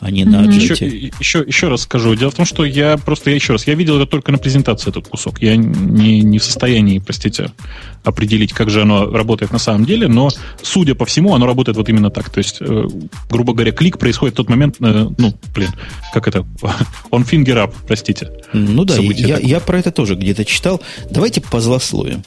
[0.00, 2.14] а не на Еще, еще, еще раз скажу.
[2.14, 4.90] Дело в том, что я просто, я еще раз, я видел это только на презентации,
[4.90, 5.42] этот кусок.
[5.42, 7.50] Я не, не в состоянии, простите,
[8.04, 10.30] определить, как же оно работает на самом деле, но,
[10.62, 12.30] судя по всему, оно работает вот именно так.
[12.30, 12.84] То есть, э,
[13.28, 15.70] грубо говоря, клик происходит в тот момент, э, ну, блин,
[16.12, 16.40] как это,
[17.10, 18.30] on finger up, простите.
[18.52, 20.80] Ну да, я, я про это тоже где-то читал.
[21.10, 22.22] Давайте позлословим.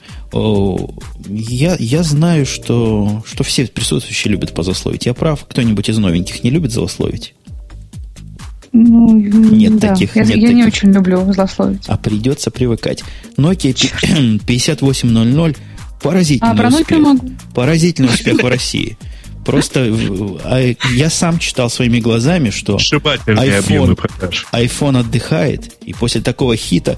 [1.27, 5.05] Я, я знаю, что, что все присутствующие любят позлословить.
[5.05, 5.45] Я прав?
[5.47, 7.33] Кто-нибудь из новеньких не любит злословить?
[8.73, 9.89] Ну, нет да.
[9.89, 10.15] таких.
[10.15, 10.55] Я, нет я таких.
[10.55, 11.83] не очень люблю злословить.
[11.87, 13.03] А придется привыкать.
[13.37, 13.73] Nokia
[14.45, 15.57] 5800
[16.01, 16.99] поразительный а, успех.
[16.99, 17.31] Могу.
[17.53, 18.97] Поразительный успех в России.
[19.45, 19.93] Просто
[20.43, 23.97] а, я сам читал своими глазами, что iPhone,
[24.51, 26.97] iPhone отдыхает, и после такого хита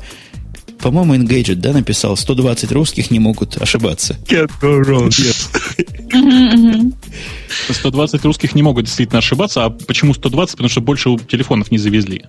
[0.80, 4.18] по-моему, Engadget, да, написал, 120 русских не могут ошибаться.
[4.28, 5.50] Can't go wrong, yes.
[7.72, 9.66] 120 русских не могут действительно ошибаться.
[9.66, 10.54] А почему 120?
[10.54, 12.26] Потому что больше телефонов не завезли.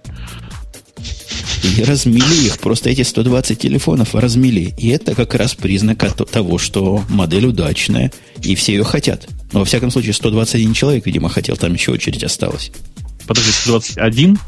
[1.77, 2.59] И размели их.
[2.59, 4.75] Просто эти 120 телефонов размели.
[4.79, 5.99] И это как раз признак
[6.31, 8.13] того, что модель удачная,
[8.43, 9.29] и все ее хотят.
[9.53, 12.71] Но, во всяком случае, 121 человек, видимо, хотел, там еще очередь осталась.
[13.27, 14.39] Подожди, 121?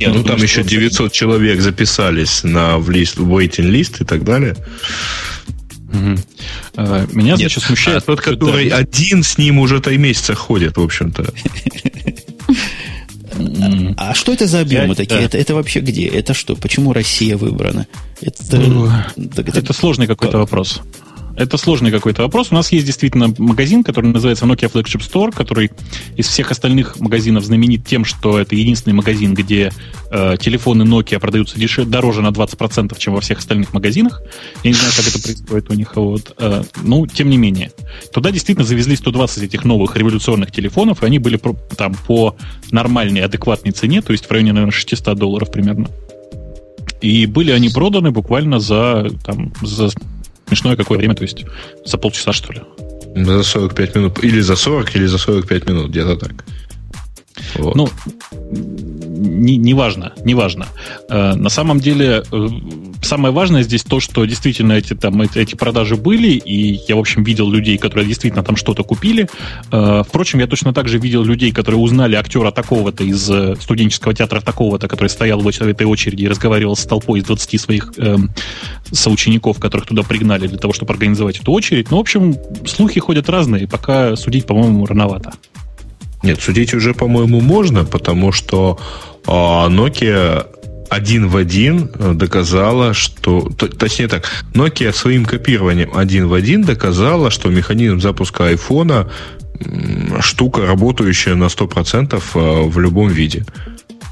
[0.00, 4.24] Нет, ну, ну там еще 900 человек записались на в лист, waiting лист и так
[4.24, 4.56] далее.
[5.88, 6.18] Угу.
[7.14, 7.98] Меня, Нет, значит, смущает...
[7.98, 8.76] А тот, который да.
[8.76, 11.32] один, с ним уже три месяца ходит, в общем-то.
[13.96, 15.20] А что это за объемы такие?
[15.20, 16.06] Это, это вообще где?
[16.06, 16.56] Это что?
[16.56, 17.86] Почему Россия выбрана?
[18.20, 20.82] Это, это, это сложный какой-то вопрос.
[21.38, 22.48] Это сложный какой-то вопрос.
[22.50, 25.70] У нас есть действительно магазин, который называется Nokia Flagship Store, который
[26.16, 29.72] из всех остальных магазинов знаменит тем, что это единственный магазин, где
[30.10, 34.20] э, телефоны Nokia продаются дешевле, дороже на 20%, чем во всех остальных магазинах.
[34.64, 35.94] Я не знаю, как это происходит у них.
[35.94, 36.34] Вот.
[36.38, 37.70] Э, ну, тем не менее.
[38.12, 41.40] Туда действительно завезли 120 этих новых революционных телефонов, и они были
[41.76, 42.34] там по
[42.72, 45.88] нормальной, адекватной цене, то есть в районе, наверное, 600 долларов примерно.
[47.00, 49.90] И были они проданы буквально за, там, за
[50.48, 51.44] смешное какое время, то есть
[51.84, 52.60] за полчаса, что ли.
[53.14, 54.24] За 45 минут.
[54.24, 56.32] Или за 40, или за 45 минут, где-то так.
[57.56, 57.74] Вот.
[57.74, 57.88] Ну,
[58.50, 60.66] не, не важно, не.
[61.08, 62.48] Э, на самом деле, э,
[63.02, 67.24] самое важное здесь то, что действительно эти, там, эти, продажи были, и я, в общем,
[67.24, 69.28] видел людей, которые действительно там что-то купили.
[69.72, 73.30] Э, впрочем, я точно так же видел людей, которые узнали актера такого-то из
[73.60, 77.92] студенческого театра такого-то, который стоял в этой очереди и разговаривал с толпой из 20 своих
[77.96, 78.16] э,
[78.92, 81.90] соучеников, которых туда пригнали для того, чтобы организовать эту очередь.
[81.90, 82.36] Ну, в общем,
[82.66, 85.32] слухи ходят разные, пока судить, по-моему, рановато.
[86.22, 88.78] Нет, судить уже, по-моему, можно, потому что
[89.26, 90.46] э, Nokia
[90.88, 93.50] один в один доказала, что...
[93.78, 99.10] Точнее так, Nokia своим копированием один в один доказала, что механизм запуска айфона
[100.20, 103.44] штука, работающая на 100% а, в любом виде.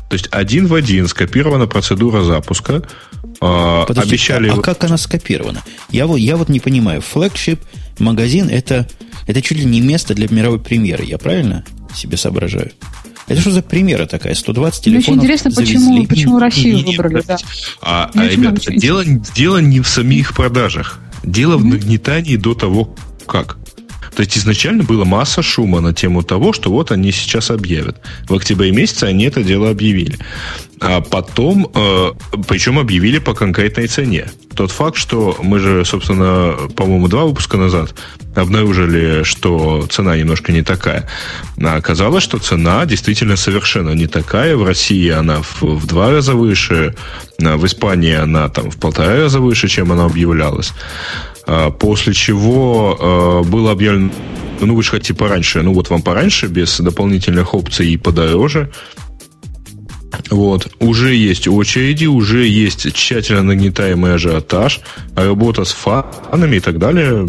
[0.09, 2.83] То есть один в один скопирована процедура запуска.
[3.41, 4.49] А, Подожди, обещали...
[4.49, 5.62] А, а как она скопирована?
[5.91, 7.01] Я вот, я вот не понимаю.
[7.01, 7.61] Флагшип
[7.99, 8.87] магазин это,
[9.27, 11.05] это чуть ли не место для мировой премьеры.
[11.05, 11.65] Я правильно
[11.97, 12.73] себе соображаю?
[13.28, 14.35] Это что за примера такая?
[14.35, 17.23] 120 телефонов Мне очень интересно, почему, почему Россию выбрали.
[17.27, 17.39] Да.
[17.82, 21.01] А, а ребят, дело, дело не в самих продажах.
[21.24, 21.59] Дело mm-hmm.
[21.59, 22.94] в нагнетании до того,
[23.27, 23.59] как.
[24.15, 27.97] То есть изначально была масса шума на тему того, что вот они сейчас объявят.
[28.28, 30.19] В октябре месяце они это дело объявили.
[30.81, 32.12] А потом, э,
[32.47, 34.28] причем объявили по конкретной цене.
[34.55, 37.95] Тот факт, что мы же, собственно, по-моему, два выпуска назад
[38.35, 41.09] обнаружили, что цена немножко не такая.
[41.62, 44.57] А оказалось, что цена действительно совершенно не такая.
[44.57, 46.95] В России она в, в два раза выше,
[47.43, 50.73] а в Испании она там в полтора раза выше, чем она объявлялась.
[51.47, 54.10] А после чего было объявлено
[54.60, 55.62] ну, вы же хотите пораньше.
[55.62, 58.70] Ну, вот вам пораньше, без дополнительных опций и подороже.
[60.31, 60.73] Вот.
[60.81, 64.81] Уже есть очереди, уже есть тщательно нагнетаемый ажиотаж,
[65.14, 67.28] работа с фанами и так далее.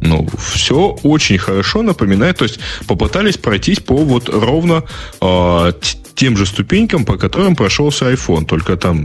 [0.00, 2.38] Ну, все очень хорошо напоминает.
[2.38, 4.84] То есть попытались пройтись по вот ровно
[5.20, 5.72] э,
[6.14, 9.04] тем же ступенькам, по которым прошелся iPhone, только там...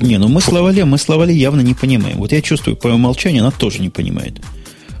[0.00, 2.18] Не, ну мы словали, мы словали явно не понимаем.
[2.18, 4.40] Вот я чувствую, по умолчанию она тоже не понимает.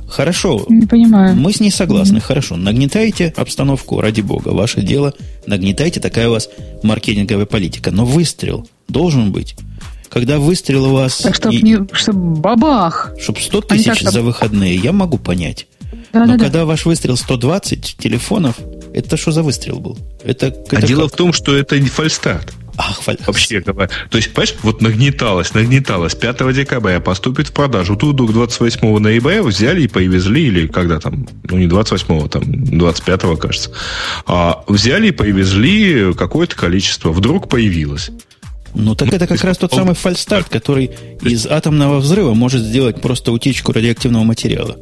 [0.08, 0.64] Хорошо.
[0.68, 1.34] Не понимаю.
[1.34, 2.18] Мы с ней согласны.
[2.18, 2.20] Mm-hmm.
[2.20, 2.56] Хорошо.
[2.56, 4.50] Нагнетайте обстановку, ради бога.
[4.50, 5.12] Ваше дело.
[5.46, 6.48] Нагнетайте, такая у вас
[6.82, 7.90] маркетинговая политика.
[7.90, 9.56] Но выстрел должен быть.
[10.10, 11.18] Когда выстрел у вас...
[11.18, 11.62] Так, чтобы, и...
[11.62, 13.12] не, чтобы бабах.
[13.20, 15.66] Чтобы 100 тысяч за выходные, я могу понять.
[16.12, 16.64] Да, Но да, когда да.
[16.64, 18.56] ваш выстрел 120 телефонов,
[18.92, 19.98] это что за выстрел был?
[20.22, 21.12] Это, а это дело как?
[21.12, 22.52] в том, что это не фальстарт.
[22.76, 23.88] Ах, Вообще говоря.
[24.10, 26.14] То есть, понимаешь, вот нагнеталось, нагнеталось.
[26.14, 27.96] 5 декабря поступит в продажу.
[27.96, 33.38] Тут вдруг 28 ноября взяли и повезли, или когда там, ну не 28, там 25,
[33.38, 33.70] кажется.
[34.26, 37.10] А взяли и повезли какое-то количество.
[37.12, 38.10] Вдруг появилось.
[38.74, 40.90] Ну, так это как раз тот самый фальстарт, который
[41.22, 44.76] из атомного взрыва может сделать просто утечку радиоактивного материала.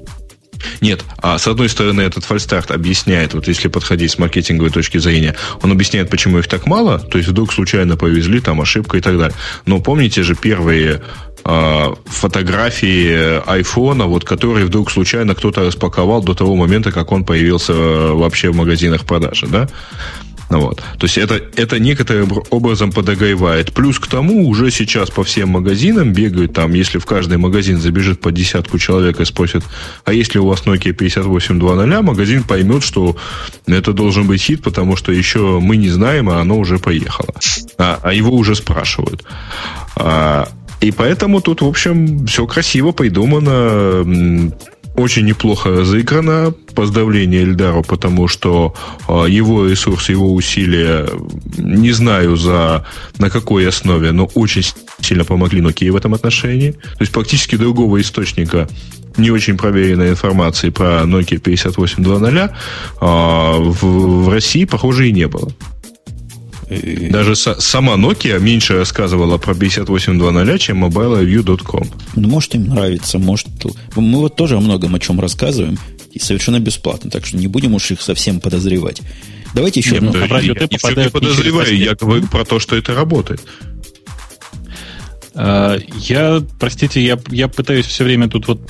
[0.80, 5.34] Нет, а с одной стороны, этот фальстарт объясняет, вот если подходить с маркетинговой точки зрения,
[5.62, 9.18] он объясняет, почему их так мало, то есть вдруг случайно повезли, там ошибка и так
[9.18, 9.36] далее.
[9.66, 11.02] Но помните же первые
[11.44, 17.72] э, фотографии айфона, вот которые вдруг случайно кто-то распаковал до того момента, как он появился
[17.72, 19.68] э, вообще в магазинах продажи, да?
[20.52, 20.82] Ну вот.
[20.98, 23.72] То есть это, это некоторым образом подогревает.
[23.72, 28.20] Плюс к тому уже сейчас по всем магазинам бегают там, если в каждый магазин забежит
[28.20, 29.62] по десятку человек и спросит,
[30.04, 33.16] а если у вас Nokia 5820, магазин поймет, что
[33.66, 37.32] это должен быть хит, потому что еще мы не знаем, а оно уже поехало.
[37.78, 39.24] А, а его уже спрашивают.
[39.96, 40.50] А,
[40.82, 44.52] и поэтому тут, в общем, все красиво придумано
[45.02, 46.54] очень неплохо разыграно.
[46.74, 48.74] Поздравление Эльдару, потому что
[49.08, 51.08] э, его ресурс, его усилия,
[51.58, 52.86] не знаю за
[53.18, 54.64] на какой основе, но очень
[55.00, 56.72] сильно помогли Nokia в этом отношении.
[56.72, 58.68] То есть практически другого источника
[59.16, 62.50] не очень проверенной информации про Nokia 5820 э,
[63.00, 65.52] в, в России, похоже, и не было.
[67.10, 71.88] Даже сама Nokia меньше рассказывала про 58.2.0, чем mobilereview.com.
[72.16, 73.48] Ну, может, им нравится, может...
[73.96, 75.78] Мы вот тоже о многом о чем рассказываем,
[76.12, 79.00] и совершенно бесплатно, так что не будем уж их совсем подозревать.
[79.54, 79.92] Давайте еще...
[79.92, 83.40] Нет, ну, а я, я, я не подозреваю, я говорю про то, что это работает.
[85.34, 88.60] Э, я, простите, я, я пытаюсь все время тут вот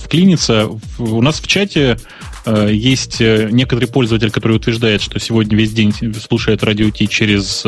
[0.00, 0.68] вклиниться.
[0.98, 1.98] У нас в чате
[2.44, 7.64] э, есть э, некоторый пользователь, который утверждает, что сегодня весь день слушает радио Ти через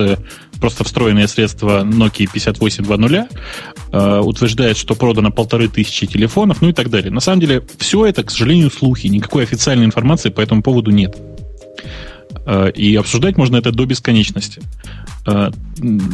[0.60, 7.10] просто встроенные средства Nokia 5820, утверждает, что продано полторы тысячи телефонов, ну и так далее.
[7.10, 9.06] На самом деле, все это, к сожалению, слухи.
[9.06, 11.16] Никакой официальной информации по этому поводу нет.
[12.50, 14.60] Э, и обсуждать можно это до бесконечности.
[15.24, 15.50] Э,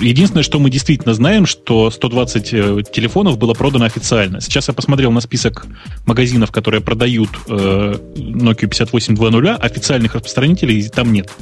[0.02, 4.42] единственное, что мы действительно знаем, что 120 э, телефонов было продано официально.
[4.42, 5.66] Сейчас я посмотрел на список
[6.04, 11.32] магазинов, которые продают Nokia 5820, официальных распространителей там нет.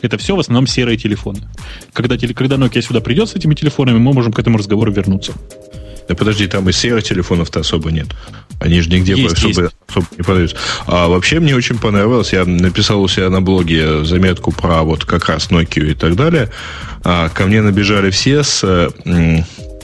[0.00, 1.40] Это все в основном серые телефоны.
[1.92, 5.34] Когда, когда Nokia сюда придет с этими телефонами, мы можем к этому разговору вернуться.
[6.08, 8.08] Да подожди, там и серых телефонов-то особо нет.
[8.60, 9.74] Они же нигде есть, особо, есть.
[9.88, 10.56] особо не продаются.
[10.86, 12.32] А вообще мне очень понравилось.
[12.32, 16.50] Я написал у себя на блоге заметку про вот как раз Nokia и так далее.
[17.02, 18.90] А, ко мне набежали все с...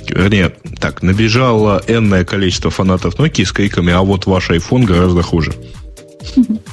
[0.08, 5.52] Вернее, так, набежало энное количество фанатов Nokia с криками, а вот ваш iPhone гораздо хуже.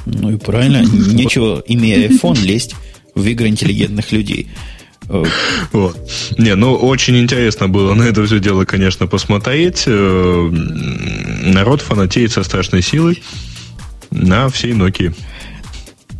[0.06, 0.82] Ну и правильно.
[1.12, 2.74] Нечего, имея iPhone, лезть
[3.14, 4.48] в игры интеллигентных людей.
[5.08, 5.96] Вот.
[6.36, 9.84] Не, ну очень интересно было на это все дело, конечно, посмотреть.
[9.86, 10.50] Э,
[11.44, 13.22] народ фанатеет со страшной силой
[14.10, 15.14] на всей Nokia.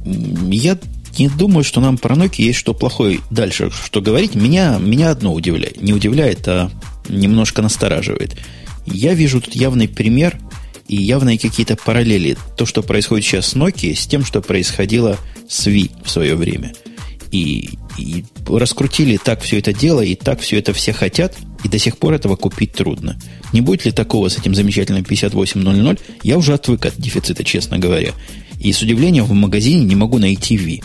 [0.04, 0.78] Я
[1.18, 4.34] не думаю, что нам про Nokia есть что плохое дальше, что говорить.
[4.34, 5.82] Меня, меня одно удивляет.
[5.82, 6.70] Не удивляет, а
[7.08, 8.36] немножко настораживает.
[8.86, 10.38] Я вижу тут явный пример
[10.86, 12.38] и явные какие-то параллели.
[12.56, 16.72] То, что происходит сейчас с Nokia, с тем, что происходило с Wii в свое время.
[17.30, 21.34] И и раскрутили так все это дело, и так все это все хотят,
[21.64, 23.18] и до сих пор этого купить трудно.
[23.52, 26.00] Не будет ли такого с этим замечательным 5800?
[26.22, 28.12] Я уже отвык от дефицита, честно говоря.
[28.60, 30.82] И с удивлением в магазине не могу найти Ви.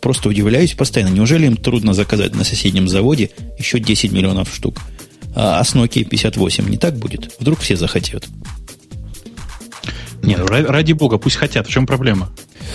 [0.00, 1.12] Просто удивляюсь постоянно.
[1.12, 4.80] Неужели им трудно заказать на соседнем заводе еще 10 миллионов штук?
[5.34, 7.34] А, а с Nokia 58 не так будет?
[7.40, 8.26] Вдруг все захотят?
[10.22, 11.66] Нет, ради бога, пусть хотят.
[11.66, 12.30] В чем проблема?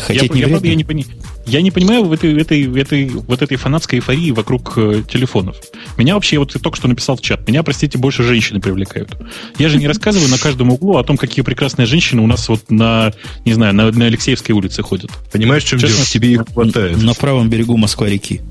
[0.07, 1.05] Хотеть я, не я, я, я, не
[1.45, 5.57] я не понимаю в этой, этой, этой, вот этой фанатской эйфории вокруг э, телефонов.
[5.97, 9.11] Меня вообще, вот ты только что написал в чат, меня, простите, больше женщины привлекают.
[9.57, 12.71] Я же не рассказываю на каждом углу о том, какие прекрасные женщины у нас вот
[12.71, 13.13] на,
[13.45, 15.11] не знаю, на, на Алексеевской улице ходят.
[15.31, 15.91] Понимаешь, в чем дело?
[15.91, 17.01] Тебе их хватает.
[17.01, 18.41] На правом берегу Москва-реки.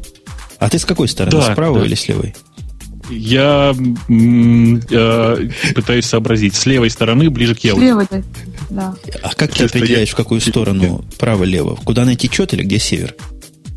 [0.59, 1.33] А ты с какой стороны?
[1.33, 1.87] Да, Справа да.
[1.87, 2.35] или с левой?
[3.11, 3.75] Я
[4.09, 6.55] э, пытаюсь сообразить.
[6.55, 7.79] С левой стороны, ближе к Еву.
[7.79, 8.23] Слева, да.
[8.71, 8.97] да.
[9.23, 11.05] А как ты определяешь, в какую сторону?
[11.19, 11.77] Право-лево?
[11.77, 13.15] Куда она течет или где север?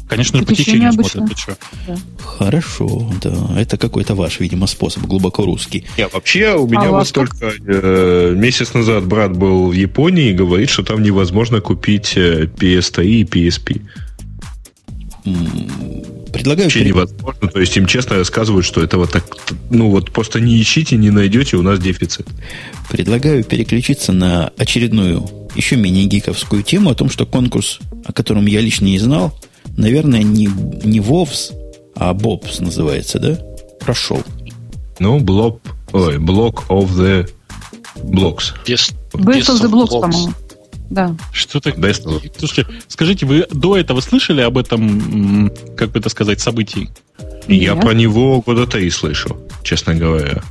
[0.08, 1.30] Конечно, по течению смотрят.
[1.30, 1.58] Ты что?
[1.88, 1.98] Да.
[2.20, 3.60] Хорошо, да.
[3.60, 5.86] Это какой-то ваш, видимо, способ, глубоко русский.
[5.98, 10.34] Нет, вообще у меня а вот только э, месяц назад брат был в Японии и
[10.34, 13.82] говорит, что там невозможно купить э, PS3 и PSP.
[16.36, 16.66] Предлагаю...
[16.66, 17.48] Вообще невозможно.
[17.48, 19.24] То есть им честно рассказывают, что этого так...
[19.70, 22.28] Ну вот просто не ищите, не найдете, у нас дефицит.
[22.90, 28.60] Предлагаю переключиться на очередную, еще менее гиковскую тему о том, что конкурс, о котором я
[28.60, 29.34] лично не знал,
[29.78, 30.50] наверное, не,
[30.84, 31.54] не Вовс,
[31.96, 33.40] а Бобс называется, да?
[33.80, 34.22] Прошел.
[35.00, 35.62] Ну, блок,
[35.94, 37.30] ой, блок of the
[38.04, 38.54] blocks.
[38.66, 40.34] Best, Best of the blocks, по-моему.
[40.90, 41.16] Да.
[41.32, 41.76] Что так?
[42.38, 46.90] Слушайте, скажите, вы до этого слышали об этом, как бы это сказать, событии?
[47.48, 50.44] Я про него года три слышал, честно говоря.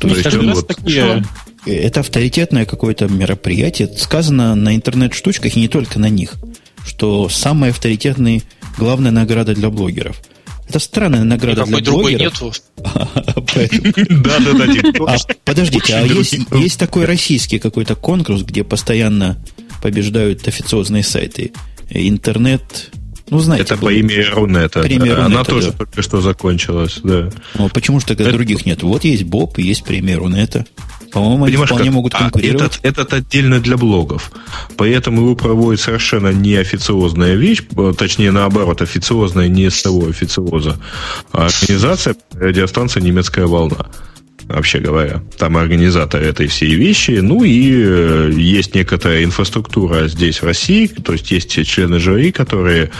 [0.00, 0.66] То есть вот...
[0.66, 1.24] такие...
[1.64, 3.88] Это авторитетное какое-то мероприятие.
[3.96, 6.34] Сказано на интернет-штучках и не только на них,
[6.84, 8.42] что самые авторитетные,
[8.78, 10.20] главная награда для блогеров.
[10.68, 12.32] Это странная награда для блогеров.
[12.32, 12.52] нету.
[14.24, 15.16] Да, да, да.
[15.44, 19.38] Подождите, а есть такой российский какой-то конкурс, где постоянно
[19.82, 21.52] побеждают официозные сайты.
[21.90, 22.90] Интернет,
[23.28, 23.64] ну, знаете.
[23.64, 24.80] Это по имени Рунета.
[24.80, 25.78] Премия Рунета, Она тоже да.
[25.78, 27.30] только что закончилась, да.
[27.54, 28.32] Ну, почему же тогда это...
[28.32, 28.82] других нет?
[28.82, 30.64] Вот есть Боб есть премия Рунета.
[31.12, 31.94] По-моему, они вполне как?
[31.94, 32.62] могут а конкурировать.
[32.62, 34.32] А этот, этот отдельно для блогов.
[34.78, 37.62] Поэтому его проводит совершенно неофициозная вещь,
[37.98, 40.78] точнее, наоборот, официозная не с того официоза.
[41.32, 43.88] А организация радиостанция «Немецкая волна»
[44.54, 45.22] вообще говоря.
[45.38, 47.20] Там организатор этой всей вещи.
[47.22, 50.86] Ну и э, есть некоторая инфраструктура здесь, в России.
[50.86, 52.90] То есть есть члены жюри, которые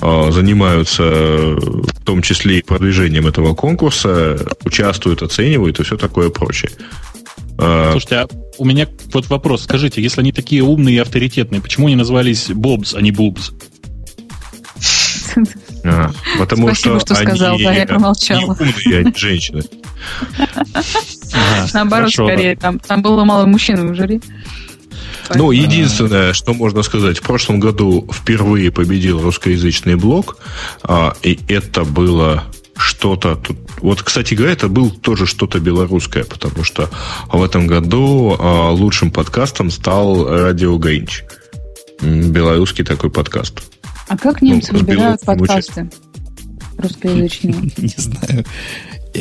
[0.00, 6.72] э, занимаются в том числе и продвижением этого конкурса, участвуют, оценивают и все такое прочее.
[7.56, 8.28] Слушайте, а
[8.58, 9.64] у меня вот вопрос.
[9.64, 13.52] Скажите, если они такие умные и авторитетные, почему они назвались Бобс, а не Бубс?
[15.84, 18.40] А, потому Спасибо, что, что они сказал, да, я промолчала.
[18.40, 19.62] Не умные, они женщины.
[21.72, 24.20] Наоборот, скорее, там, там было мало мужчин в жюри.
[25.34, 30.36] Ну, единственное, что можно сказать, в прошлом году впервые победил русскоязычный блог,
[30.82, 32.44] а, и это было
[32.76, 33.40] что-то.
[33.80, 36.90] Вот, кстати говоря, это был тоже что-то белорусское, потому что
[37.28, 41.24] в этом году а, лучшим подкастом стал Радио Гринч.
[42.00, 43.62] Белорусский такой подкаст.
[44.08, 45.90] А как немцы ну, выбирают подкасты
[46.78, 47.54] русскоязычные?
[47.76, 48.44] Не знаю.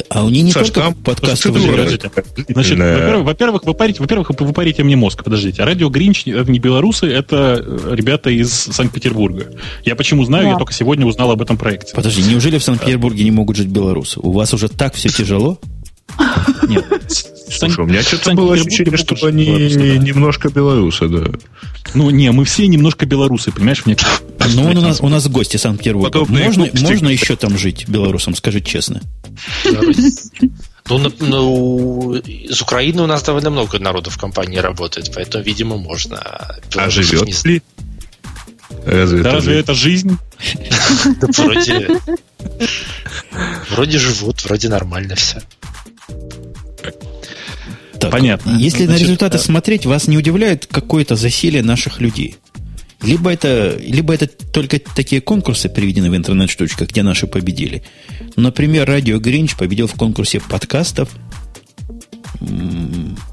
[0.10, 2.06] А у них не Саш, только там подкасты выбирают.
[2.48, 5.24] Значит, во-первых, вы парите, во-первых, вы парите мне мозг.
[5.24, 5.62] Подождите.
[5.62, 9.48] А радио Гринч не белорусы, это э, ребята из Санкт-Петербурга.
[9.84, 10.50] Я почему знаю, да.
[10.52, 11.94] я только сегодня узнал об этом проекте.
[11.94, 14.20] Подожди, неужели в Санкт-Петербурге не могут жить белорусы?
[14.22, 15.60] У вас уже так все тяжело?
[16.68, 16.86] Нет.
[17.50, 21.26] Слушай, у меня что-то было ощущение, что они немножко белорусы, да.
[21.94, 23.86] Ну, не, мы все немножко белорусы, понимаешь?
[23.86, 23.98] Мне
[24.56, 26.26] ну, у нас, у нас гости Санкт-Петербурга.
[26.28, 29.02] Можно, можно еще там жить белорусам, скажи честно?
[30.90, 36.20] Ну, ну, из Украины у нас довольно много народу в компании работает, поэтому, видимо, можно.
[36.76, 37.52] А живет не...
[37.52, 37.62] ли?
[38.86, 40.18] Разве, да это, разве это жизнь?
[41.20, 41.90] Да вроде...
[43.70, 45.42] Вроде живут, вроде нормально все.
[48.00, 48.58] Так, Понятно.
[48.58, 49.44] Если Значит, на результаты да.
[49.44, 52.38] смотреть, вас не удивляет какое-то засилие наших людей?
[53.04, 57.84] Либо это, либо это только такие конкурсы приведены в интернет-штучках, где наши победили.
[58.36, 61.10] Например, Радио Гринч победил в конкурсе подкастов.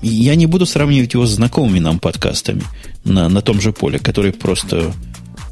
[0.03, 2.63] Я не буду сравнивать его с знакомыми нам подкастами
[3.05, 4.93] на, на том же поле, которые просто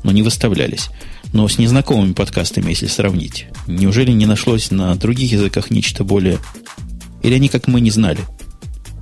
[0.02, 0.88] ну, не выставлялись.
[1.32, 3.46] Но с незнакомыми подкастами, если сравнить.
[3.66, 6.38] Неужели не нашлось на других языках нечто более...
[7.26, 8.20] Или они, как мы, не знали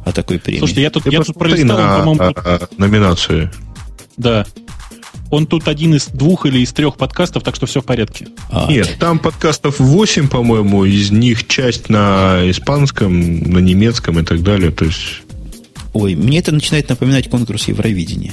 [0.06, 0.60] о такой премии?
[0.60, 2.22] Слушайте, я тут, я тут пролистал, на, по-моему...
[2.22, 3.52] А, а, номинацию.
[4.16, 4.46] Да.
[5.30, 8.28] Он тут один из двух или из трех подкастов, так что все в порядке.
[8.50, 14.42] А, Нет, там подкастов 8, по-моему, из них часть на испанском, на немецком и так
[14.42, 14.70] далее.
[14.70, 15.20] То есть...
[15.92, 18.32] Ой, мне это начинает напоминать конкурс Евровидения.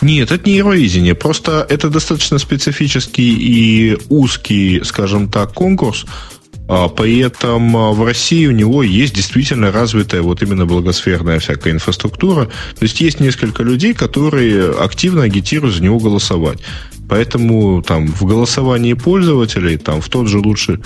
[0.00, 1.14] Нет, это не Евровидение.
[1.14, 6.39] Просто это достаточно специфический и узкий, скажем так, конкурс, а,
[6.86, 12.44] при этом а, в России у него есть действительно развитая вот именно благосферная всякая инфраструктура.
[12.44, 16.60] То есть есть несколько людей, которые активно агитируют за него голосовать.
[17.08, 20.78] Поэтому там в голосовании пользователей, там в тот же лучший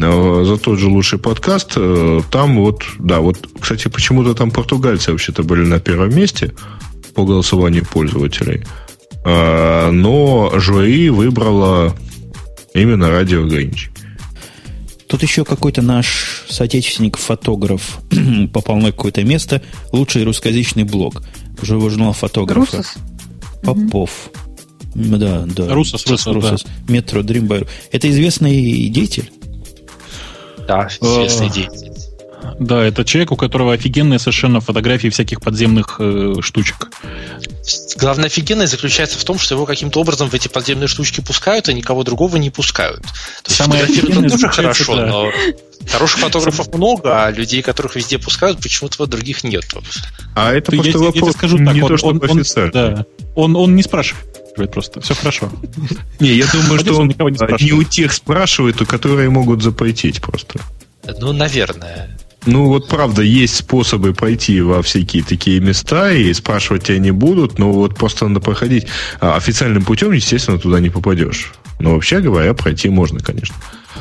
[0.00, 5.12] а, за тот же лучший подкаст, э, там вот, да, вот, кстати, почему-то там португальцы
[5.12, 6.54] вообще-то были на первом месте
[7.14, 8.64] по голосованию пользователей.
[9.24, 11.94] Но жюри выбрала
[12.72, 13.90] именно радио Гринч.
[15.08, 18.00] Тут еще какой-то наш соотечественник-фотограф
[18.52, 19.62] попал на какое-то место.
[19.90, 21.22] Лучший русскоязычный блог.
[21.62, 22.76] Живой журнал фотографа.
[22.76, 22.94] Русос?
[23.62, 24.30] Попов.
[24.94, 25.16] Угу.
[25.16, 25.72] Да, да.
[25.72, 26.64] Русос, Русос, Русос.
[26.64, 26.92] Да.
[26.92, 27.66] Метро Дримбайр.
[27.90, 29.32] Это известный деятель?
[30.66, 31.97] Да, известный деятель.
[32.58, 36.88] Да, это человек, у которого офигенные совершенно фотографии всяких подземных э, штучек.
[37.96, 41.72] Главное офигенное заключается в том, что его каким-то образом в эти подземные штучки пускают, а
[41.72, 43.02] никого другого не пускают.
[43.02, 43.10] То
[43.46, 45.06] есть Самое фотографировать тоже хорошо, да.
[45.06, 45.30] но
[45.88, 49.64] хороших фотографов много, а людей, которых везде пускают, почему-то других нет.
[50.34, 52.42] А это просто я, вопрос я скажу так, не он, то, что он, он,
[52.72, 54.26] да, он, он не спрашивает
[54.66, 55.00] просто.
[55.00, 55.50] Все хорошо.
[56.18, 57.14] Не, я думаю, что он
[57.60, 60.60] не у тех спрашивает, у которые могут запретить просто.
[61.20, 62.18] Ну, наверное.
[62.48, 67.58] Ну, вот правда, есть способы пойти во всякие такие места, и спрашивать тебя не будут,
[67.58, 68.86] но вот просто надо проходить.
[69.20, 71.52] А официальным путем, естественно, туда не попадешь.
[71.78, 73.54] Но вообще говоря, пройти можно, конечно.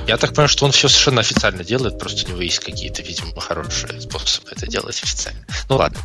[0.08, 3.38] Я так понимаю, что он все совершенно официально делает, просто у него есть какие-то, видимо,
[3.38, 5.42] хорошие способы это делать официально.
[5.68, 6.00] Ну ладно.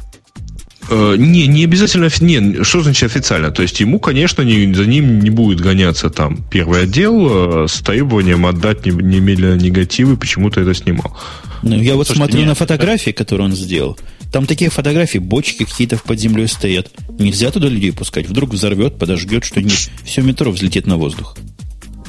[0.91, 3.51] Э, не, не обязательно, не, что значит официально?
[3.51, 7.81] То есть ему, конечно, не, за ним не будет гоняться там первый отдел э, с
[7.81, 11.17] требованием отдать немедленно негативы, почему ты это снимал.
[11.63, 13.97] Ну, я вот Слушайте, смотрю нет, на фотографии, которые он сделал.
[14.33, 16.91] Там такие фотографии, бочки какие-то под землей стоят.
[17.19, 18.29] Нельзя туда людей пускать.
[18.29, 19.91] Вдруг взорвет, подожгет что-нибудь.
[20.05, 21.37] Все метро взлетит на воздух.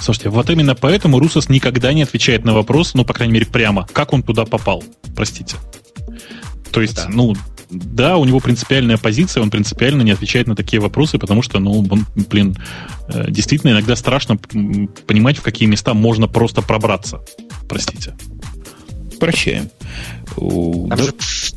[0.01, 3.87] Слушайте, вот именно поэтому Русос никогда не отвечает на вопрос, ну, по крайней мере, прямо,
[3.93, 4.83] как он туда попал.
[5.15, 5.55] Простите.
[6.71, 7.07] То есть, да.
[7.09, 7.35] ну,
[7.73, 11.79] да, у него принципиальная позиция, он принципиально не отвечает на такие вопросы, потому что, ну,
[11.79, 12.55] он, блин,
[13.07, 17.21] э, действительно иногда страшно понимать, в какие места можно просто пробраться.
[17.67, 18.13] Простите
[19.23, 19.69] прощаем.
[20.89, 21.03] да?
[21.03, 21.13] же,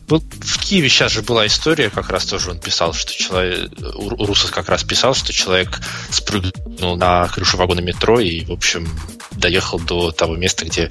[0.09, 4.69] в Киеве сейчас же была история, как раз тоже он писал, что человек, Русос как
[4.69, 5.81] раз писал, что человек
[6.11, 8.89] спрыгнул на крышу вагона метро и, в общем,
[9.33, 10.91] доехал до того места, где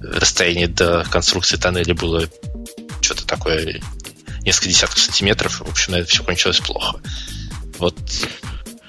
[0.00, 2.24] расстояние до конструкции тоннеля было
[3.02, 3.82] что-то такое,
[4.46, 5.60] несколько десятков сантиметров.
[5.60, 7.00] В общем, на это все кончилось плохо.
[7.78, 7.98] Вот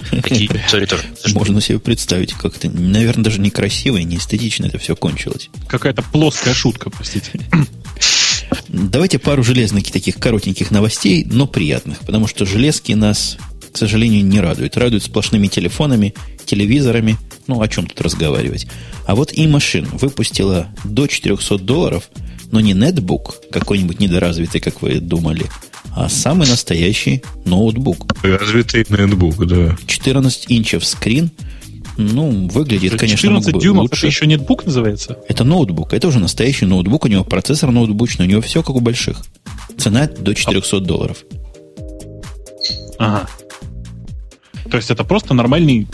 [0.12, 1.04] Такие истории тоже.
[1.34, 5.50] Можно себе представить, как это, наверное, даже некрасиво и не эстетично это все кончилось.
[5.68, 7.32] Какая-то плоская шутка, простите.
[8.70, 13.38] Давайте пару железных таких коротеньких новостей, но приятных, потому что железки нас,
[13.72, 14.78] к сожалению, не радуют.
[14.78, 16.14] Радуют сплошными телефонами,
[16.46, 17.18] телевизорами,
[17.48, 18.68] Ну, о чем тут разговаривать?
[19.06, 22.10] А вот и машин выпустила до 400 долларов,
[22.52, 25.46] но не нетбук, какой-нибудь недоразвитый, как вы думали,
[25.96, 28.16] а самый настоящий ноутбук.
[28.24, 29.78] Развитый ноутбук, да.
[29.88, 31.32] 14 инчев скрин.
[32.00, 33.98] Ну, выглядит, 14 конечно, 14 дюймов, лучше.
[33.98, 35.18] это еще нетбук называется?
[35.28, 38.82] Это ноутбук, это уже настоящий ноутбук, у него процессор ноутбучный, у него все как у
[38.82, 39.26] больших.
[39.80, 41.24] Цена до 400 долларов.
[43.00, 43.28] Ага.
[44.70, 45.88] То есть это просто нормальный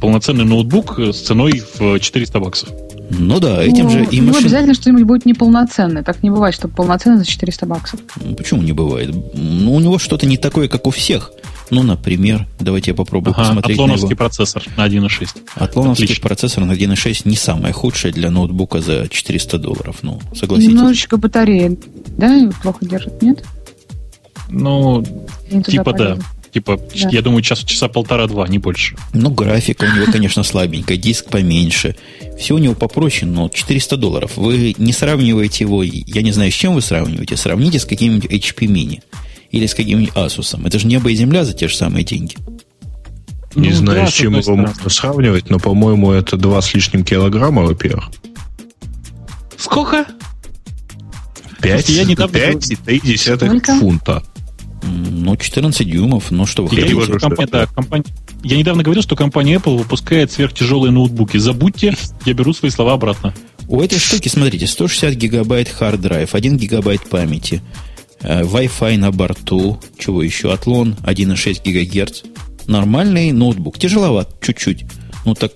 [0.00, 2.68] полноценный ноутбук с ценой в 400 баксов.
[3.10, 4.20] Ну да, этим ну, же и.
[4.20, 6.02] Ну, обязательно что-нибудь будет неполноценное.
[6.02, 8.00] Так не бывает, чтобы полноценное за 400 баксов.
[8.22, 9.14] Ну, почему не бывает?
[9.34, 11.32] Ну, у него что-то не такое, как у всех.
[11.70, 14.16] Ну, например, давайте я попробую ага, посмотреть Атлоновский на его...
[14.18, 15.28] процессор на 1.6.
[15.54, 16.22] Атлоновский Отлично.
[16.22, 19.98] процессор на 1.6 не самое худшее для ноутбука за 400 долларов.
[20.02, 20.72] Ну, согласитесь.
[20.72, 21.76] Немножечко батарея,
[22.16, 23.44] да, плохо держит, нет?
[24.48, 25.04] Ну,
[25.66, 26.18] типа да.
[26.58, 27.08] Типа, да.
[27.10, 28.96] я думаю, час, часа полтора-два, не больше.
[29.12, 31.94] Ну, графика у него, конечно, слабенькая, диск поменьше.
[32.36, 34.32] Все у него попроще, но 400 долларов.
[34.36, 37.36] Вы не сравниваете его, я не знаю, с чем вы сравниваете.
[37.36, 39.02] Сравните с каким-нибудь HP Mini
[39.52, 40.60] или с каким-нибудь Asus.
[40.66, 42.34] Это же небо и земля за те же самые деньги.
[43.54, 47.04] Не ну, знаю, да, с чем его можно сравнивать, но, по-моему, это два с лишним
[47.04, 48.10] килограмма, во-первых.
[49.56, 50.06] Сколько?
[51.62, 52.36] Пять, я недавно...
[52.36, 54.24] Пять и три десятых фунта.
[54.82, 57.18] Ну, 14 дюймов, ну что вы я хотите?
[57.18, 58.04] Компания, да, компания,
[58.42, 61.36] я недавно говорил, что компания Apple выпускает сверхтяжелые ноутбуки.
[61.36, 63.34] Забудьте, я беру свои слова обратно.
[63.66, 67.62] У этой штуки, смотрите, 160 гигабайт hard drive, 1 гигабайт памяти,
[68.20, 72.22] э, Wi-Fi на борту, чего еще, Атлон 1,6 гигагерц.
[72.66, 73.78] Нормальный ноутбук.
[73.78, 74.84] Тяжеловат чуть-чуть.
[75.24, 75.52] Ну так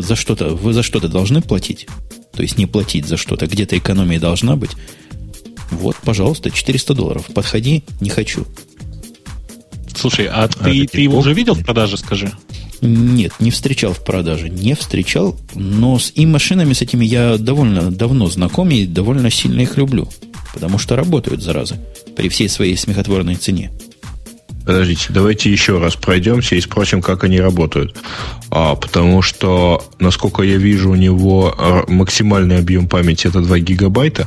[0.00, 1.88] за что-то, вы за что-то должны платить.
[2.32, 3.46] То есть не платить за что-то.
[3.46, 4.72] Где-то экономия должна быть.
[5.70, 7.26] Вот, пожалуйста, 400 долларов.
[7.34, 8.46] Подходи, не хочу.
[9.94, 12.30] Слушай, а, а ты, ты его уже видел в продаже, скажи?
[12.82, 14.48] Нет, не встречал в продаже.
[14.48, 19.60] Не встречал, но с и машинами с этими я довольно давно знаком и довольно сильно
[19.62, 20.08] их люблю.
[20.52, 21.76] Потому что работают, зараза,
[22.16, 23.72] при всей своей смехотворной цене.
[24.66, 27.96] Подождите, давайте еще раз пройдемся и спросим, как они работают.
[28.50, 31.54] А, потому что, насколько я вижу, у него
[31.86, 34.26] максимальный объем памяти это 2 гигабайта.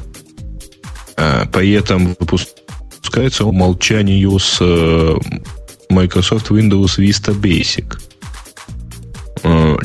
[1.20, 5.18] А, при этом выпускается умолчанию с э,
[5.90, 8.00] Microsoft Windows Vista Basic.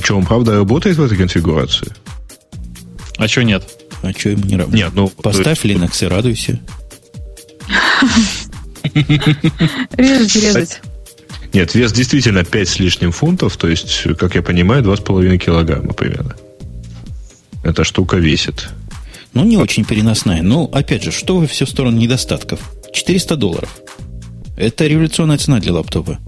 [0.02, 1.92] Что, он правда работает в этой конфигурации?
[3.18, 3.64] А что нет?
[4.02, 4.84] А что ему не работает?
[4.84, 5.76] Нет, ну, Поставь есть...
[5.76, 6.60] Linux и радуйся.
[9.96, 10.80] Резать, резать.
[11.52, 16.36] Нет, вес действительно 5 с лишним фунтов, то есть, как я понимаю, 2,5 килограмма примерно.
[17.64, 18.68] Эта штука весит.
[19.34, 20.42] Ну, не очень переносная.
[20.42, 22.72] Но, опять же, что вы все в сторону недостатков?
[22.92, 23.76] 400 долларов.
[24.56, 26.18] Это революционная цена для лаптопа.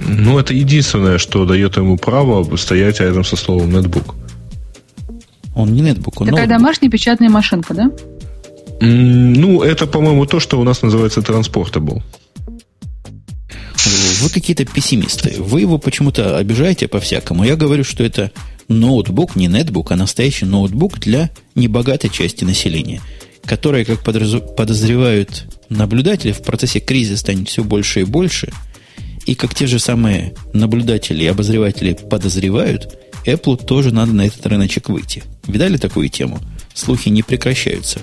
[0.00, 4.14] Ну, это единственное, что дает ему право стоять рядом со словом нетбук.
[5.54, 6.58] Он не нетбук, он Такая ноутбук.
[6.58, 7.90] домашняя печатная машинка, да?
[8.80, 12.02] Ну, это, по-моему, то, что у нас называется transportable.
[14.20, 15.34] Вы какие-то пессимисты.
[15.38, 17.44] Вы его почему-то обижаете по-всякому.
[17.44, 18.30] Я говорю, что это
[18.68, 23.00] ноутбук, не нетбук, а настоящий ноутбук для небогатой части населения,
[23.44, 28.52] которая, как подозревают наблюдатели, в процессе кризиса станет все больше и больше.
[29.26, 34.88] И как те же самые наблюдатели и обозреватели подозревают, Apple тоже надо на этот рыночек
[34.88, 35.22] выйти.
[35.46, 36.40] Видали такую тему?
[36.74, 38.02] Слухи не прекращаются.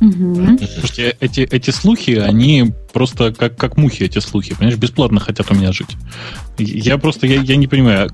[0.00, 0.58] Угу.
[0.58, 5.54] Слушайте, эти, эти слухи, они просто как, как мухи, эти слухи, понимаешь, бесплатно хотят у
[5.54, 5.96] меня жить.
[6.58, 8.10] Я просто, я, я не понимаю,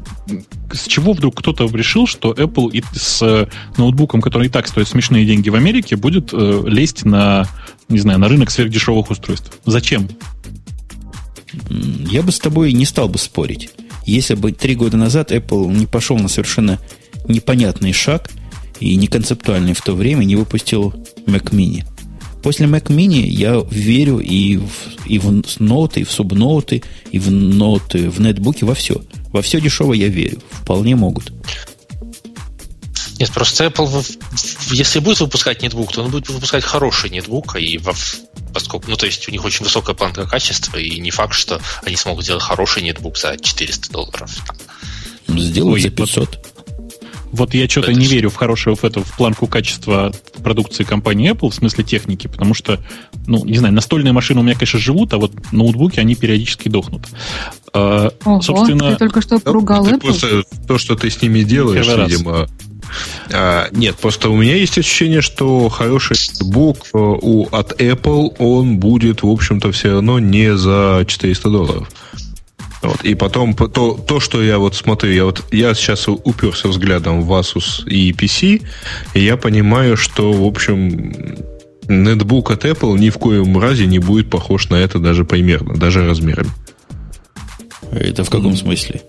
[0.72, 5.26] с чего вдруг кто-то решил, что Apple и с ноутбуком, который и так стоит смешные
[5.26, 7.46] деньги в Америке, будет э, лезть на,
[7.88, 9.52] не знаю, на рынок сверхдешевых устройств?
[9.64, 10.08] Зачем?
[11.68, 13.70] Я бы с тобой не стал бы спорить.
[14.06, 16.78] Если бы три года назад Apple не пошел на совершенно
[17.26, 18.30] непонятный шаг
[18.80, 20.92] и неконцептуальный в то время, не выпустил
[21.26, 21.84] Mac Mini.
[22.42, 26.82] После Mac Mini я верю и в, и в ноуты, и в субноуты,
[27.12, 29.02] и в ноуты, в нетбуки, во все.
[29.32, 30.40] Во все дешево я верю.
[30.50, 31.32] Вполне могут.
[33.18, 34.18] Нет, просто Apple,
[34.72, 37.94] если будет выпускать нетбук, то он будет выпускать хороший нетбук, и во,
[38.54, 41.96] поскольку, ну, то есть у них очень высокая планка качества, и не факт, что они
[41.96, 44.34] смогут сделать хороший нетбук за 400 долларов.
[45.28, 46.59] Сделают Ой, за 500.
[47.32, 50.12] Вот я что-то не верю в хорошую в эту в планку качества
[50.42, 52.80] продукции компании Apple в смысле техники, потому что,
[53.26, 57.06] ну, не знаю, настольные машины у меня, конечно, живут, а вот ноутбуки, они периодически дохнут.
[57.72, 60.00] А, Ого, собственно, ты только что поругал ну, Apple?
[60.00, 62.48] Просто то, что ты с ними делаешь, видимо,
[63.32, 68.78] а, нет, просто у меня есть ощущение, что хороший ноутбук э, у, от Apple, он
[68.78, 71.88] будет, в общем-то, все равно не за 400 долларов.
[72.82, 73.04] Вот.
[73.04, 77.32] И потом то, то, что я вот смотрю, я вот я сейчас уперся взглядом в
[77.32, 78.62] Asus и PC,
[79.14, 81.36] и я понимаю, что, в общем,
[81.88, 86.06] нетбук от Apple ни в коем разе не будет похож на это даже примерно, даже
[86.06, 86.50] размерами.
[87.92, 88.56] Это в каком mm.
[88.56, 89.02] смысле?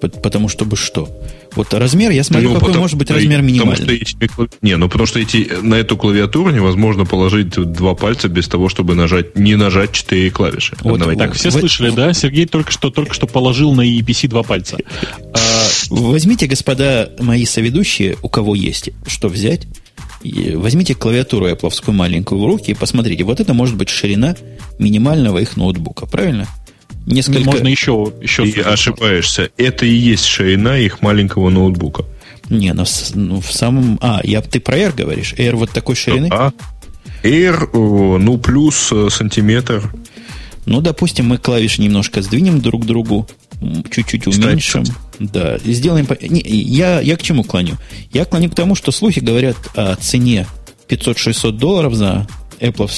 [0.00, 1.08] Потому чтобы что?
[1.56, 3.76] Вот размер, я смотрю, ну, какой потому, может быть размер минимальный.
[3.76, 8.28] Потому что эти, не, ну потому что эти, на эту клавиатуру невозможно положить два пальца
[8.28, 10.76] без того, чтобы нажать, не нажать четыре клавиши.
[10.82, 11.22] Вот, Давайте.
[11.22, 11.52] так, все в...
[11.52, 12.12] слышали, да?
[12.12, 14.76] Сергей только что, только что положил на EPC два пальца.
[15.32, 15.38] А,
[15.88, 19.66] возьмите, господа мои соведущие, у кого есть, что взять,
[20.22, 23.24] возьмите клавиатуру Apple маленькую в руки и посмотрите.
[23.24, 24.36] Вот это может быть ширина
[24.78, 26.46] минимального их ноутбука, правильно?
[27.06, 27.44] Несколько...
[27.44, 28.12] Можно еще...
[28.20, 29.50] еще Ты ошибаешься.
[29.56, 32.04] Это и есть ширина их маленького ноутбука.
[32.48, 32.84] Не, ну,
[33.14, 33.98] ну в самом...
[34.02, 35.34] А, я, ты про Air говоришь?
[35.34, 36.28] Air вот такой ширины?
[36.30, 36.52] А,
[37.22, 37.68] Air,
[38.18, 39.92] ну, плюс э, сантиметр.
[40.64, 43.28] Ну, допустим, мы клавиши немножко сдвинем друг к другу,
[43.90, 44.84] чуть-чуть уменьшим.
[45.18, 46.06] Да, и сделаем...
[46.20, 47.76] Не, я, я к чему клоню?
[48.12, 50.46] Я клоню к тому, что слухи говорят о цене
[50.88, 52.26] 500-600 долларов за
[52.60, 52.88] Apple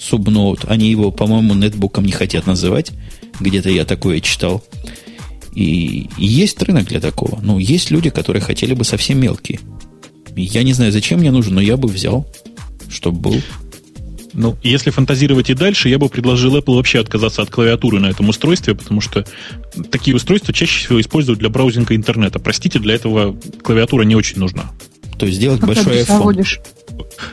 [0.00, 0.64] субноут.
[0.66, 2.92] Они его, по-моему, нетбуком не хотят называть.
[3.38, 4.64] Где-то я такое читал.
[5.54, 7.40] И, и есть рынок для такого.
[7.42, 9.60] Ну, есть люди, которые хотели бы совсем мелкие.
[10.34, 12.26] Я не знаю, зачем мне нужен, но я бы взял,
[12.88, 13.42] чтобы был.
[14.32, 18.28] Ну, если фантазировать и дальше, я бы предложил Apple вообще отказаться от клавиатуры на этом
[18.28, 19.26] устройстве, потому что
[19.90, 22.38] такие устройства чаще всего используют для браузинга интернета.
[22.38, 24.70] Простите, для этого клавиатура не очень нужна.
[25.20, 26.42] То есть сделать как большой iPhone.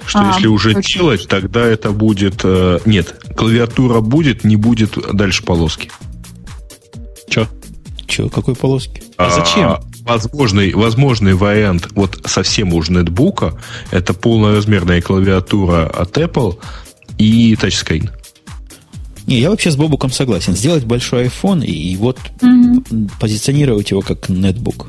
[0.06, 1.00] Что а, если уже точно.
[1.00, 2.42] делать, тогда это будет...
[2.44, 5.90] Э, нет, клавиатура будет, не будет дальше полоски.
[7.30, 7.48] Че?
[8.06, 9.02] Че, какой полоски?
[9.16, 9.78] А, а зачем?
[10.02, 13.58] Возможный, возможный вариант вот совсем уж нетбука
[13.92, 16.60] это полноразмерная клавиатура от Apple
[17.18, 18.12] и тачскрин.
[19.28, 20.56] Не, я вообще с Бобуком согласен.
[20.56, 24.88] Сделать большой iPhone и, и вот mm позиционировать его как нетбук.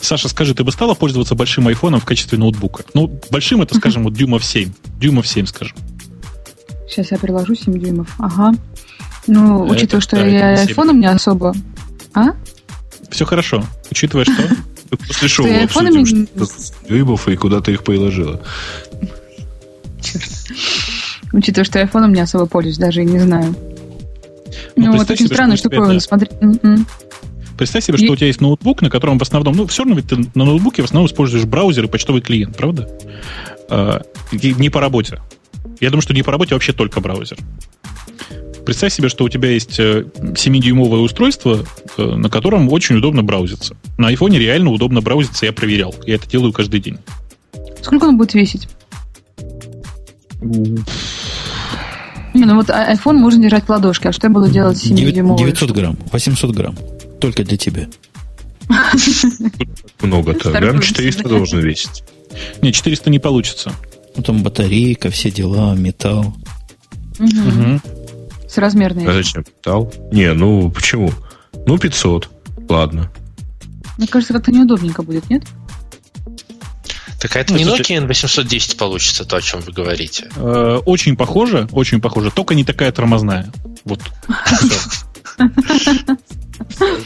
[0.00, 2.84] Саша, скажи, ты бы стала пользоваться большим айфоном в качестве ноутбука?
[2.94, 4.72] Ну, большим это, скажем, вот дюймов 7.
[4.98, 5.76] Дюймов 7, скажем.
[6.88, 8.14] Сейчас я приложу 7 дюймов.
[8.18, 8.54] Ага.
[9.26, 11.54] Ну, это, учитывая, что да, я айфоном не особо...
[12.14, 12.28] А?
[13.10, 13.64] Все хорошо.
[13.90, 14.34] Учитывая, что...
[15.06, 16.28] После шоу обсудим,
[16.88, 18.40] дюймов и куда ты их приложила.
[20.00, 20.30] Черт.
[21.32, 23.54] Учитывая, что айфоном не особо пользуюсь, даже и не знаю.
[24.76, 26.30] Ну, ну вот очень странно, что такое, смотри...
[27.58, 30.06] Представь себе, что у тебя есть ноутбук, на котором в основном, ну, все равно ведь
[30.06, 32.88] ты на ноутбуке в основном используешь браузер и почтовый клиент, правда?
[33.68, 34.02] А,
[34.32, 35.20] не по работе.
[35.80, 37.36] Я думаю, что не по работе, а вообще только браузер.
[38.64, 41.64] Представь себе, что у тебя есть 7-дюймовое э, устройство,
[41.96, 43.76] э, на котором очень удобно браузиться.
[43.96, 45.92] На айфоне реально удобно браузиться, я проверял.
[46.06, 46.98] Я это делаю каждый день.
[47.82, 48.68] Сколько он будет весить?
[50.40, 54.86] Не, ну вот а, iPhone можно держать в ладошке, а что я буду делать с
[54.86, 55.38] 7-дюймовой?
[55.38, 56.76] 900 грамм, 800 грамм.
[57.20, 57.88] Только для тебя.
[60.00, 60.50] Много-то.
[60.52, 62.04] Грамм 400 должен весить.
[62.62, 63.72] Не, 400 не получится.
[64.16, 66.36] Ну, там батарейка, все дела, металл.
[67.18, 67.80] Угу.
[68.48, 69.06] С размерной.
[69.06, 69.92] А зачем металл?
[70.12, 71.12] Не, ну почему?
[71.66, 72.30] Ну, 500.
[72.68, 73.10] Ладно.
[73.96, 75.44] Мне кажется, как-то неудобненько будет, нет?
[77.20, 80.30] Так а это не Nokia N810 получится, то, о чем вы говорите?
[80.36, 83.52] Э, очень похоже, очень похоже, только не такая тормозная.
[83.84, 84.00] Вот.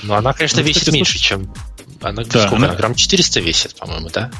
[0.03, 1.53] Ну, она, конечно, ну, весит меньше, чем...
[2.01, 2.75] Она, да, сколько она...
[2.75, 4.31] Грамм 400 весит, по-моему, да?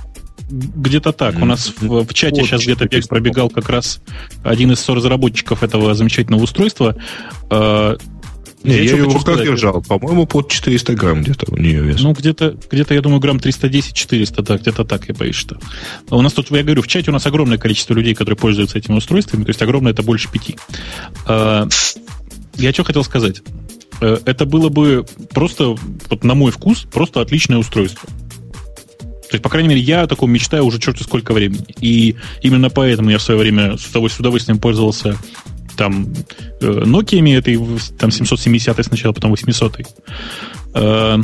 [0.51, 1.37] Где-то так.
[1.37, 4.01] У нас в, в чате сейчас где-то бег пробегал как раз
[4.45, 6.97] один из разработчиков этого замечательного устройства.
[7.51, 7.97] Э,
[8.65, 9.83] не, я, я его в руках держал.
[9.83, 12.01] По-моему, под 400 грамм где-то у нее вес.
[12.01, 15.59] Ну, где-то, где-то я думаю, грамм 310-400, да, где-то так, я боюсь, что.
[16.11, 18.97] У нас тут, я говорю, в чате у нас огромное количество людей, которые пользуются этими
[18.97, 20.57] устройствами, то есть огромное это больше пяти.
[21.27, 21.67] Э,
[22.55, 23.43] я что хотел сказать.
[24.03, 25.77] Э, это было бы просто,
[26.11, 28.09] вот на мой вкус, просто отличное устройство.
[29.31, 31.65] То есть, по крайней мере, я о таком мечтаю уже черти сколько времени.
[31.81, 35.17] И именно поэтому я в свое время с удовольствием пользовался
[35.77, 36.13] там
[36.61, 37.59] э, Nokia этой,
[37.97, 39.81] там 770 сначала, потом 800
[40.75, 41.19] э,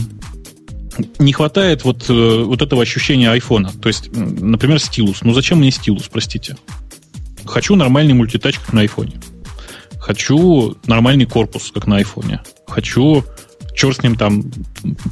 [1.19, 3.73] не хватает вот, вот этого ощущения айфона.
[3.83, 5.23] То есть, например, стилус.
[5.23, 6.57] Ну зачем мне стилус, простите?
[7.45, 9.21] Хочу нормальный мультитач, как на айфоне.
[10.01, 12.41] Хочу нормальный корпус, как на айфоне.
[12.69, 13.25] Хочу,
[13.75, 14.45] черт с ним там,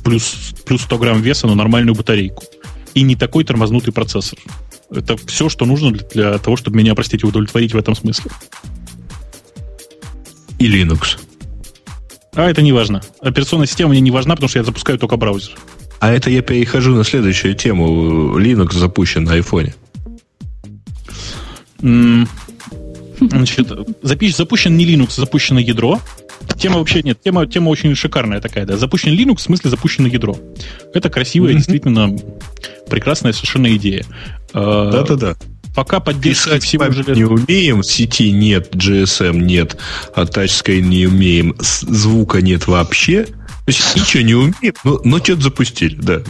[0.04, 2.44] плюс, плюс 100 грамм веса, но нормальную батарейку.
[2.94, 4.38] И не такой тормознутый процессор.
[4.90, 8.30] Это все, что нужно для, для того, чтобы меня, простите, удовлетворить в этом смысле.
[10.58, 11.18] И Linux.
[12.34, 13.02] А это не важно.
[13.20, 15.56] Операционная система мне не важна, потому что я запускаю только браузер.
[16.00, 18.38] А это я перехожу на следующую тему.
[18.38, 19.74] Linux запущен на айфоне.
[23.20, 23.72] Значит,
[24.02, 26.00] запущен не Linux, запущено ядро.
[26.58, 27.20] Тема вообще нет.
[27.22, 28.76] Тема, тема очень шикарная такая, да.
[28.76, 30.38] Запущен Linux, в смысле запущено ядро.
[30.94, 31.56] Это красивая, mm-hmm.
[31.56, 32.16] действительно
[32.88, 34.04] прекрасная совершенно идея.
[34.52, 35.36] А, Да-да-да.
[35.74, 37.12] Пока поддержки всего железа...
[37.12, 39.76] не умеем, сети нет, GSM нет,
[40.14, 43.24] а тачской не умеем, звука нет вообще.
[43.24, 43.32] То
[43.66, 46.22] есть ничего не умеем, но, но что-то запустили, да.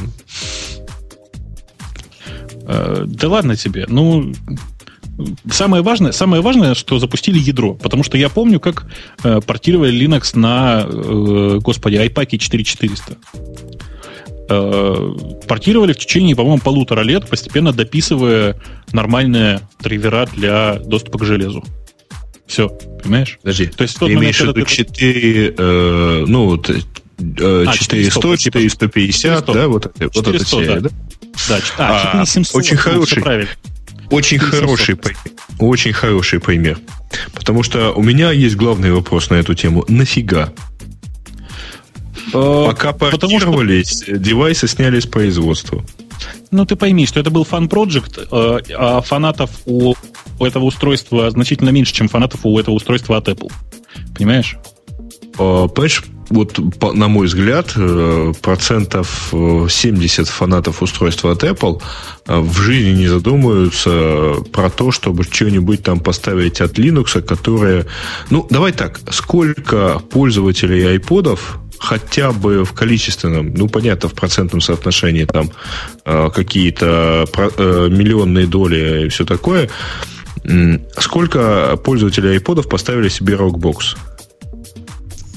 [2.67, 3.85] А, да ладно тебе.
[3.89, 4.33] Ну,
[5.51, 8.87] самое важное, самое важное, что запустили ядро, потому что я помню, как
[9.25, 13.17] э, портировали Linux на, э, господи, iPac 4400.
[14.49, 15.15] Э,
[15.49, 18.57] портировали в течение, по-моему, полутора лет, постепенно дописывая
[18.93, 21.65] нормальные драйвера для доступа к железу.
[22.47, 22.69] Все,
[23.03, 23.39] понимаешь?
[23.43, 26.77] Подожди, То есть, ты имеешь в виду 4, э, ну, вот, э,
[27.19, 30.91] 400, 450, да, вот, 400, вот эта серия, да?
[31.49, 33.23] Да, а, 4700, а, очень хороший.
[33.23, 33.51] Правильно.
[34.11, 34.97] Очень хороший,
[35.59, 36.79] очень хороший пример.
[37.33, 39.85] Потому что у меня есть главный вопрос на эту тему.
[39.89, 40.53] Нафига?
[42.33, 44.19] Э, Пока портировались, что...
[44.19, 45.85] девайсы сняли с производства.
[46.51, 49.95] Ну, ты пойми, что это был фан-проект, э, а фанатов у
[50.41, 53.53] этого устройства значительно меньше, чем фанатов у этого устройства от Apple.
[54.15, 54.57] Понимаешь?
[55.39, 56.59] Э, понимаешь, вот,
[56.95, 61.81] на мой взгляд, э, процентов 70 э, фанатов устройства от Apple
[62.27, 67.87] э, в жизни не задумываются про то, чтобы что-нибудь там поставить от Linux, которое...
[68.31, 75.27] Ну, давай так, сколько пользователей айподов хотя бы в количественном, ну, понятно, в процентном соотношении
[75.27, 75.51] там
[76.05, 77.27] какие-то
[77.91, 79.69] миллионные доли и все такое,
[80.99, 83.97] сколько пользователей айподов поставили себе Rockbox?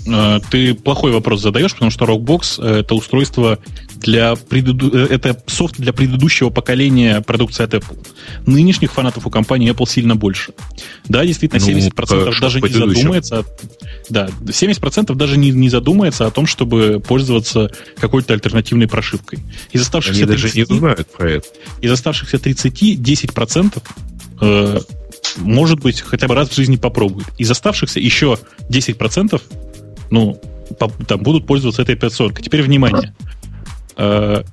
[0.10, 3.60] Э, ты плохой вопрос задаешь, потому что Rockbox э, это устройство
[3.98, 4.90] для преду...
[4.94, 7.98] Э, это софт для предыдущего поколения продукции от Apple.
[8.45, 10.53] Нынешних фанатов у компании Apple сильно больше.
[11.07, 13.45] Да, действительно, 70% ну, даже не задумается.
[14.10, 19.40] Да, 70% даже не, не задумается о том, чтобы пользоваться какой-то альтернативной прошивкой.
[19.72, 21.48] Из оставшихся Они 30, даже не знают про это.
[21.81, 23.84] Из оставшихся 30 10%
[24.41, 24.80] э,
[25.38, 27.27] может быть, хотя бы раз в жизни попробуют.
[27.38, 28.38] Из оставшихся еще
[28.69, 29.41] 10%
[30.11, 30.40] ну,
[30.77, 32.41] там будут пользоваться этой 540.
[32.41, 33.14] Теперь внимание.
[33.98, 34.44] Э,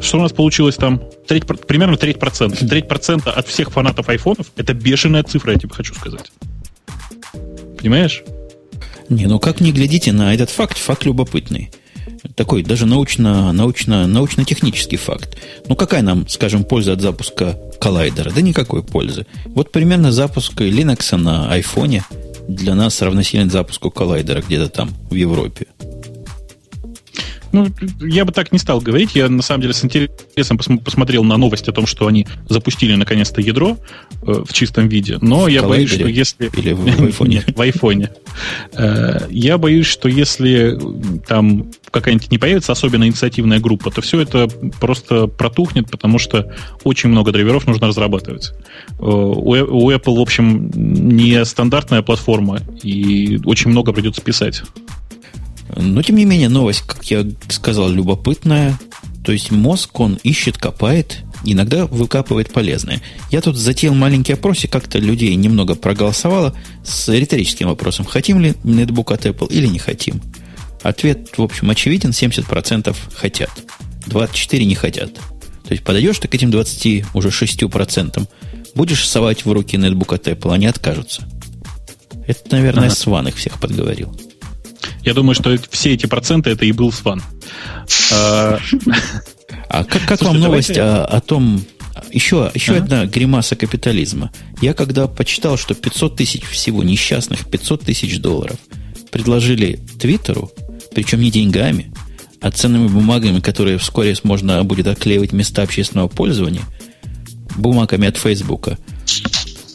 [0.00, 1.02] что у нас получилось там?
[1.26, 2.66] Треть, примерно треть процента.
[2.68, 6.32] Треть процента от всех фанатов айфонов– это бешеная цифра, я тебе хочу сказать.
[7.78, 8.22] Понимаешь?
[9.08, 11.70] Не, ну как не глядите на этот факт, факт любопытный.
[12.36, 15.36] Такой даже научно, научно, научно-технический факт.
[15.68, 18.30] Ну какая нам, скажем, польза от запуска коллайдера?
[18.30, 19.26] Да никакой пользы.
[19.46, 22.04] Вот примерно запуск Linux на айфоне–
[22.54, 25.66] для нас равносилен запуску коллайдера где-то там, в Европе.
[27.52, 27.66] Ну,
[28.00, 29.14] я бы так не стал говорить.
[29.14, 33.40] Я, на самом деле, с интересом посмотрел на новость о том, что они запустили, наконец-то,
[33.40, 33.76] ядро
[34.22, 35.18] э, в чистом виде.
[35.20, 36.50] Но в я боюсь, что если...
[36.56, 37.44] Или в, в айфоне?
[37.54, 38.10] в айфоне.
[38.72, 40.78] Э, я боюсь, что если
[41.26, 44.48] там какая-нибудь не появится особенно инициативная группа, то все это
[44.78, 46.52] просто протухнет, потому что
[46.84, 48.52] очень много драйверов нужно разрабатывать.
[48.98, 54.62] Э, у Apple, в общем, не стандартная платформа, и очень много придется писать.
[55.76, 58.78] Но, тем не менее, новость, как я сказал, любопытная.
[59.24, 63.02] То есть мозг, он ищет, копает, иногда выкапывает полезное.
[63.30, 69.12] Я тут затеял маленький опросик, как-то людей немного проголосовало с риторическим вопросом, хотим ли нетбук
[69.12, 70.20] от Apple или не хотим.
[70.82, 73.50] Ответ, в общем, очевиден, 70% хотят,
[74.06, 75.14] 24% не хотят.
[75.14, 78.26] То есть подойдешь ты к этим 20, уже 6%,
[78.74, 81.28] будешь совать в руки нетбук от Apple, они откажутся.
[82.26, 82.94] Это, наверное, ага.
[82.94, 84.18] Сван их всех подговорил.
[85.04, 87.22] Я думаю, что все эти проценты это и был сван.
[88.12, 88.58] А,
[89.68, 91.62] а как, как вам новость о, о том,
[92.12, 92.84] еще, еще ага.
[92.84, 94.30] одна гримаса капитализма.
[94.60, 98.58] Я когда почитал, что 500 тысяч всего несчастных, 500 тысяч долларов
[99.10, 100.50] предложили Твиттеру,
[100.94, 101.92] причем не деньгами,
[102.40, 106.62] а ценными бумагами, которые вскоре можно будет отклеивать места общественного пользования,
[107.56, 108.78] бумагами от Фейсбука,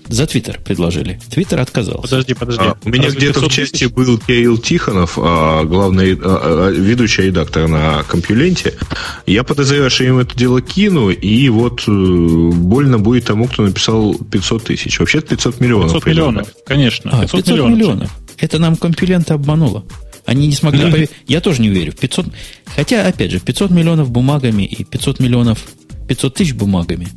[0.07, 1.19] за Твиттер предложили.
[1.29, 2.01] Твиттер отказался.
[2.01, 2.63] Подожди, подожди.
[2.63, 7.67] А, у меня где-то в части был Кирилл Тихонов, а, главный а, а, ведущий редактор
[7.67, 8.75] на компьюленте.
[9.25, 13.63] Я подозреваю, что я ему это дело кину, и вот э, больно будет тому, кто
[13.63, 14.99] написал 500 тысяч.
[14.99, 15.93] Вообще-то 500 миллионов.
[15.93, 17.11] 500 миллионов, конечно.
[17.11, 17.77] А, 500, 500 миллионов.
[17.77, 18.11] миллионов.
[18.37, 19.85] Это нам компьюлента обмануло.
[20.25, 21.11] Они не смогли поверить.
[21.27, 21.93] Я тоже не верю.
[21.93, 22.27] 500...
[22.75, 25.59] Хотя, опять же, 500 миллионов бумагами и 500 миллионов...
[26.07, 27.07] 500 тысяч бумагами.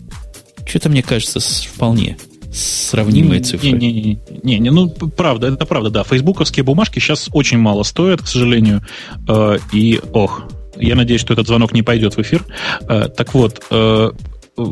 [0.66, 2.16] Что-то мне кажется вполне
[2.58, 3.70] сравнимые цифры.
[3.70, 6.04] Не, не, не, не, не, ну правда, это правда, да.
[6.04, 8.82] Фейсбуковские бумажки сейчас очень мало стоят, к сожалению.
[9.28, 10.44] Э, и, ох,
[10.76, 12.44] я надеюсь, что этот звонок не пойдет в эфир.
[12.88, 14.10] Э, так вот, э,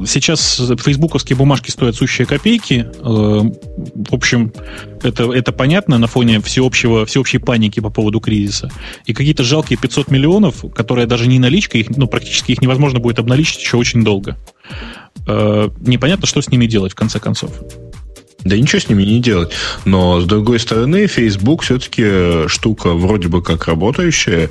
[0.06, 2.86] сейчас фейсбуковские бумажки стоят сущие копейки.
[2.98, 4.52] В общем,
[5.02, 8.70] это, это понятно на фоне всеобщего, всеобщей паники по поводу кризиса.
[9.04, 13.20] И какие-то жалкие 500 миллионов, которые даже не наличка, их, ну, практически их невозможно будет
[13.20, 14.36] обналичить еще очень долго.
[15.26, 17.50] Э, непонятно, что с ними делать, в конце концов.
[18.44, 19.52] Да ничего с ними не делать.
[19.84, 24.50] Но, с другой стороны, Facebook все-таки штука вроде бы как работающая,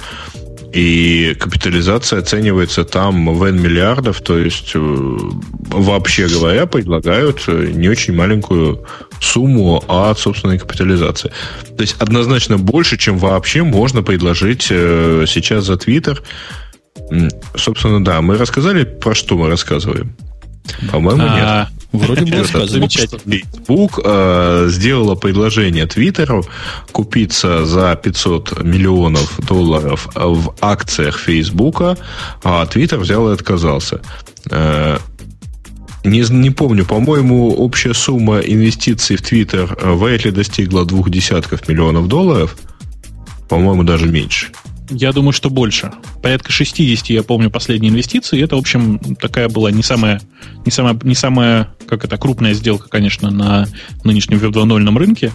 [0.75, 5.17] и капитализация оценивается там в N миллиардов, то есть, э,
[5.69, 8.85] вообще говоря, предлагают не очень маленькую
[9.21, 11.31] сумму от собственной капитализации.
[11.77, 16.19] То есть, однозначно больше, чем вообще можно предложить э, сейчас за Twitter.
[17.55, 20.13] Собственно, да, мы рассказали, про что мы рассказываем.
[20.91, 21.75] По-моему, а, нет.
[21.91, 23.19] Вроде бы замечательно.
[23.19, 26.45] Facebook э, сделала предложение Твиттеру
[26.91, 31.97] купиться за 500 миллионов долларов в акциях Фейсбука,
[32.43, 34.01] а Твиттер взял и отказался.
[34.49, 34.97] Э,
[36.03, 42.07] не, не помню, по-моему, общая сумма инвестиций в Твиттер вряд ли достигла двух десятков миллионов
[42.07, 42.55] долларов.
[43.49, 44.47] По-моему, даже меньше.
[44.89, 45.91] Я думаю, что больше.
[46.21, 48.41] Порядка 60, я помню, последние инвестиции.
[48.41, 50.21] Это, в общем, такая была не самая,
[50.65, 53.67] не самая, не самая как это, крупная сделка, конечно, на
[54.03, 55.31] нынешнем веб-2.0 рынке.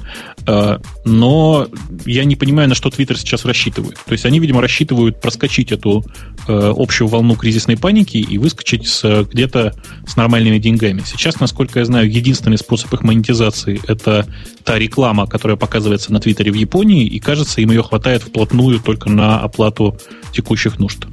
[0.47, 1.69] А, но
[2.07, 3.99] я не понимаю, на что Twitter сейчас рассчитывает.
[4.05, 6.05] То есть они, видимо, рассчитывают проскочить эту
[6.49, 9.75] э, общую волну кризисной паники и выскочить с, где-то
[10.07, 11.03] с нормальными деньгами.
[11.07, 14.27] Сейчас, насколько я знаю, единственный способ их монетизации– это
[14.65, 19.09] та реклама, которая показывается на Твиттере в Японии, и, кажется, им ее хватает вплотную только
[19.09, 19.99] на оплату
[20.33, 21.07] текущих нужд.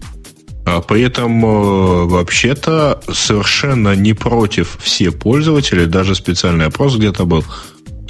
[0.65, 7.45] А при этом, э, вообще-то, совершенно не против все пользователи, даже специальный опрос где-то был,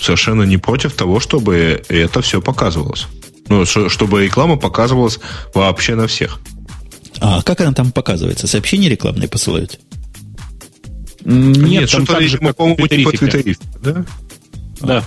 [0.01, 3.05] совершенно не против того, чтобы это все показывалось.
[3.47, 5.19] Ну, чтобы реклама показывалась
[5.53, 6.39] вообще на всех.
[7.19, 8.47] А как она там показывается?
[8.47, 9.79] Сообщения рекламные посылают?
[11.23, 14.05] Нет, Нет там так же, как по-моему, типа твиттерифика, да?
[14.81, 15.03] Да.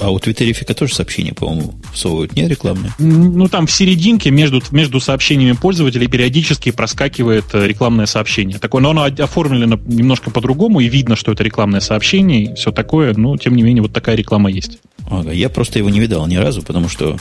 [0.00, 2.92] А у Твиттерифика тоже сообщения, по-моему, всовывают, не рекламные?
[2.98, 8.58] Ну, там в серединке между, между сообщениями пользователей периодически проскакивает э, рекламное сообщение.
[8.58, 13.14] Такое, но оно оформлено немножко по-другому, и видно, что это рекламное сообщение, и все такое,
[13.14, 14.78] но, тем не менее, вот такая реклама есть.
[15.08, 17.18] Ага, я просто его не видал ни разу, потому что,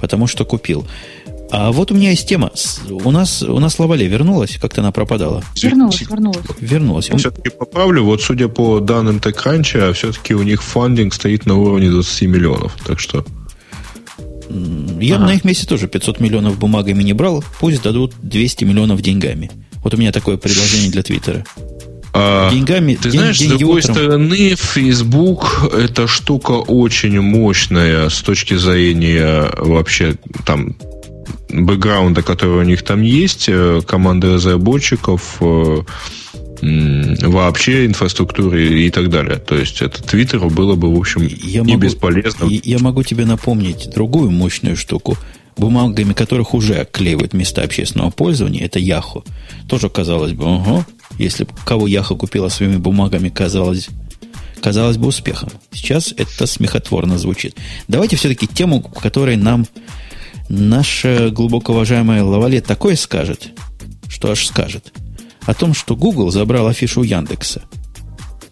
[0.00, 0.86] потому что купил.
[1.50, 2.50] А вот у меня есть тема.
[2.88, 5.44] У нас, у нас Лавале вернулась, как-то она пропадала.
[5.62, 6.46] Вернулась, вернулась.
[6.60, 7.08] Вернулась.
[7.08, 12.22] Все-таки поправлю, вот судя по данным TechCrunch, все-таки у них фандинг стоит на уровне 20
[12.22, 12.76] миллионов.
[12.84, 13.24] Так что...
[15.00, 15.26] Я ага.
[15.26, 17.42] на их месте тоже 500 миллионов бумагами не брал.
[17.60, 19.50] Пусть дадут 200 миллионов деньгами.
[19.82, 21.44] Вот у меня такое предложение для Твиттера.
[22.12, 23.94] А, деньгами, ты день, знаешь, с другой утром.
[23.94, 30.14] стороны, Facebook это штука очень мощная с точки зрения вообще
[30.46, 30.76] там
[31.48, 35.82] бэкграунда, который у них там есть, э, команды разработчиков, э,
[36.62, 39.36] вообще инфраструктуры и так далее.
[39.36, 42.46] То есть это Твиттеру было бы, в общем, я не могу, бесполезно.
[42.48, 45.16] Я могу тебе напомнить другую мощную штуку,
[45.56, 49.24] бумагами которых уже оклеивают места общественного пользования, это Яху.
[49.68, 50.84] Тоже казалось бы, ого,
[51.18, 53.88] если кого Яху купила своими бумагами, казалось,
[54.60, 55.50] казалось бы успехом.
[55.72, 57.56] Сейчас это смехотворно звучит.
[57.88, 59.66] Давайте все-таки тему, которой нам
[60.48, 63.50] наша глубоко уважаемая Лавале такое скажет,
[64.08, 64.92] что аж скажет.
[65.44, 67.62] О том, что Google забрал афишу Яндекса.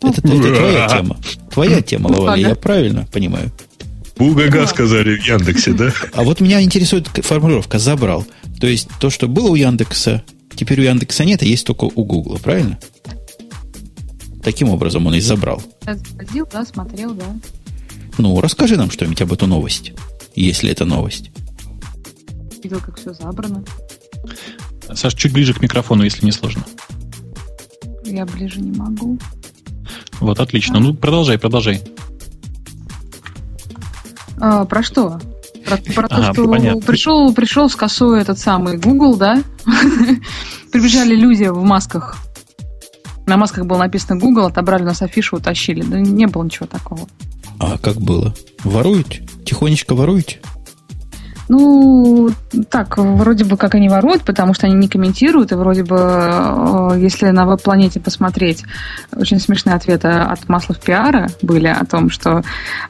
[0.01, 1.17] Это, это твоя тема.
[1.51, 3.51] Твоя тема, Лавале, я правильно понимаю?
[4.17, 5.93] Бугага сказали в Яндексе, да?
[6.13, 8.25] А вот меня интересует формулировка «забрал».
[8.61, 10.23] То есть то, что было у Яндекса,
[10.55, 12.79] теперь у Яндекса нет, а есть только у Гугла, правильно?
[14.45, 15.61] Таким образом он и забрал.
[16.17, 17.25] Ходил, да, смотрел, да.
[18.19, 19.93] Ну, расскажи нам что-нибудь об эту новость,
[20.37, 21.33] если это новость
[22.65, 23.63] видел, как все забрано.
[24.93, 26.65] Саш, чуть ближе к микрофону, если не сложно.
[28.05, 29.19] Я ближе не могу.
[30.21, 30.79] Вот, отлично.
[30.79, 30.81] А?
[30.81, 31.83] Ну, продолжай, продолжай.
[34.41, 35.21] А, про что?
[35.67, 36.81] Про, про то, что понятно.
[36.83, 39.43] пришел, пришел с косой этот самый Google, да?
[40.73, 42.17] Прибежали люди в масках.
[43.27, 45.83] На масках было написано Google, отобрали нас афишу, утащили.
[45.83, 47.09] Да не было ничего такого.
[47.59, 48.35] А как было?
[48.63, 49.23] Воруют?
[49.47, 50.41] Тихонечко воруете?
[51.49, 52.31] Ну,
[52.71, 56.99] так, вроде бы как они воруют, потому что они не комментируют, и вроде бы, э,
[56.99, 58.65] если на веб-планете посмотреть,
[59.13, 62.43] очень смешные ответы от Маслов Пиара были о том, что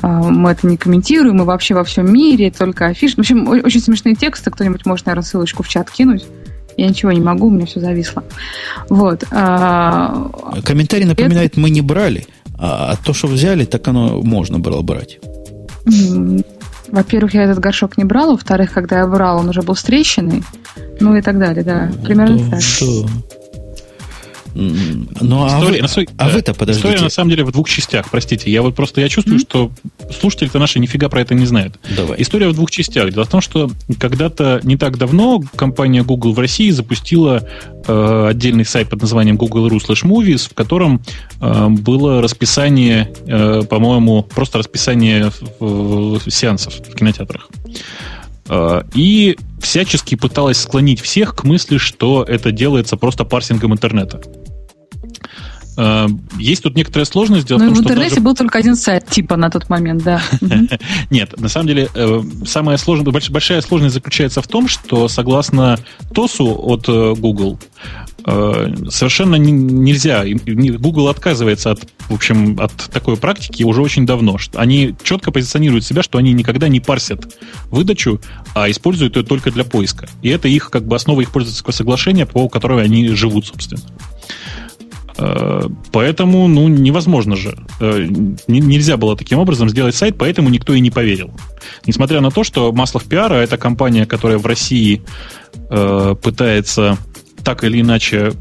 [0.03, 3.15] э, мы это не комментируем, мы вообще во всем мире, только афиш.
[3.15, 6.25] В общем, очень смешные тексты, кто-нибудь может, наверное, ссылочку в чат кинуть.
[6.77, 8.25] Я ничего не могу, у меня все зависло.
[8.89, 9.25] Вот.
[9.31, 10.31] А,
[10.65, 11.61] Комментарий напоминает, это...
[11.61, 12.27] мы не брали,
[12.59, 15.19] а то, что взяли, так оно можно было брать.
[16.89, 18.33] Во-первых, я этот горшок не брала.
[18.33, 20.43] Во-вторых, когда я брала, он уже был с трещиной.
[21.01, 21.91] Ну и так далее, да.
[22.05, 22.61] Примерно да, так.
[22.61, 23.34] Да.
[24.55, 26.89] Ну, а, вы, на, а вы-то подождите.
[26.89, 28.51] История на самом деле в двух частях, простите.
[28.51, 29.49] Я вот просто я чувствую, mm-hmm.
[29.49, 29.71] что
[30.19, 31.79] слушатели-то наши нифига про это не знают.
[31.97, 32.23] Давай.
[32.23, 33.13] История в двух частях.
[33.13, 37.49] Дело в том, что когда-то не так давно компания Google в России запустила
[37.87, 41.03] э, отдельный сайт под названием Google.ru slash movies, в котором
[41.41, 47.49] э, было расписание, э, по-моему, просто расписание в, сеансов в кинотеатрах.
[48.49, 54.21] Э, и всячески пыталась склонить всех к мысли, что это делается просто парсингом интернета.
[55.77, 56.07] Э,
[56.39, 57.47] есть тут некоторая сложность.
[57.47, 58.21] Дело Но в, том, в интернете даже...
[58.23, 60.23] был только один сайт типа на тот момент, да.
[61.11, 65.79] Нет, на самом деле э, самая сложная, большая сложность заключается в том, что согласно
[66.13, 66.87] ТОСу от
[67.19, 67.59] Google
[68.25, 70.25] совершенно нельзя.
[70.25, 74.39] Google отказывается от, в общем, от такой практики уже очень давно.
[74.55, 77.37] Они четко позиционируют себя, что они никогда не парсят
[77.71, 78.23] выдачу,
[78.55, 80.09] а используют ее только для поиска.
[80.23, 83.83] И это их как бы основа их пользовательского соглашения, по которому они живут, собственно.
[85.17, 85.63] Э,
[85.93, 87.57] поэтому, ну, невозможно же.
[87.81, 88.07] Э,
[88.49, 91.31] нельзя было таким образом сделать сайт, поэтому никто и не поверил.
[91.87, 95.03] Несмотря на то, что Маслов Пиара это компания, которая в России
[95.71, 96.99] э, пытается
[97.45, 98.33] так или иначе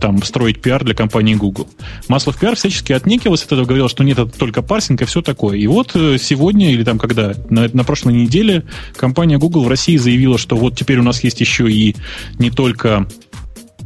[0.00, 1.68] там строить пиар для компании Google.
[2.08, 5.58] Маслов пиар всячески отнекивался от этого, говорил, что нет, это только парсинг и все такое.
[5.58, 8.64] И вот сегодня, или там когда, на, на прошлой неделе,
[8.96, 11.94] компания Google в России заявила, что вот теперь у нас есть еще и
[12.38, 13.06] не только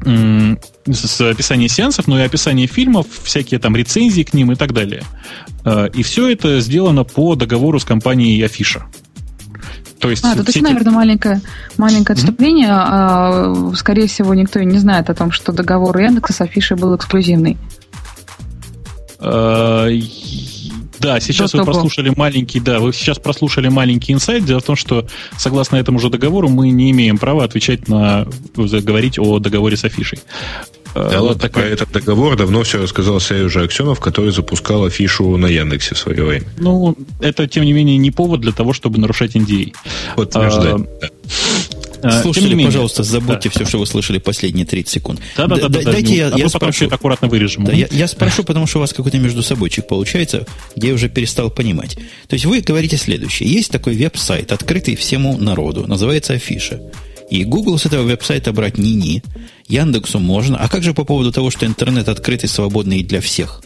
[0.02, 5.02] с описание сеансов, но и описание фильмов, всякие там рецензии к ним и так далее.
[5.64, 8.86] Э, и все это сделано по договору с компанией Афиша.
[9.98, 11.43] То есть а, тут еще, наверное, маленькое,
[11.77, 12.70] маленькое отступление.
[12.70, 13.77] Mm-hmm.
[13.77, 17.59] Скорее всего, никто и не знает о том, что договор Яндекса с Афишей был эксклюзивный.
[21.01, 24.44] Да, сейчас вы прослушали маленький, да, вы сейчас прослушали маленький инсайт.
[24.44, 25.06] Дело в том, что
[25.39, 30.18] согласно этому же договору мы не имеем права отвечать на говорить о договоре с Афишей.
[30.94, 31.64] Да вот такой...
[31.64, 36.47] этот договор давно все рассказал Сережа Аксенов, который запускал афишу на Яндексе в свое время.
[36.59, 39.72] Ну, это, тем не менее, не повод для того, чтобы нарушать NDA.
[40.16, 40.74] Подтверждать.
[40.74, 41.80] А, а,
[42.22, 43.55] Слушатели, менее, пожалуйста, забудьте да.
[43.55, 45.20] все, что вы слышали последние 30 секунд.
[45.36, 45.82] Да, да, да.
[45.82, 46.86] Дайте я, а я спрошу.
[46.86, 47.64] аккуратно вырежем.
[47.64, 50.47] Да, я, я спрошу, потому что у вас какой-то между собойчик получается,
[50.77, 51.97] где я уже перестал понимать.
[52.28, 53.51] То есть вы говорите следующее.
[53.51, 56.81] Есть такой веб-сайт, открытый всему народу, называется Афиша.
[57.31, 59.22] И Google с этого веб-сайта брать ни-ни.
[59.68, 60.59] Яндексу можно.
[60.59, 63.62] А как же по поводу того, что интернет открытый, свободный для всех?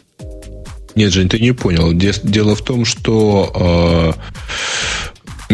[0.94, 1.92] Нет, Жень, ты не понял.
[1.92, 4.12] Дело в том, что э,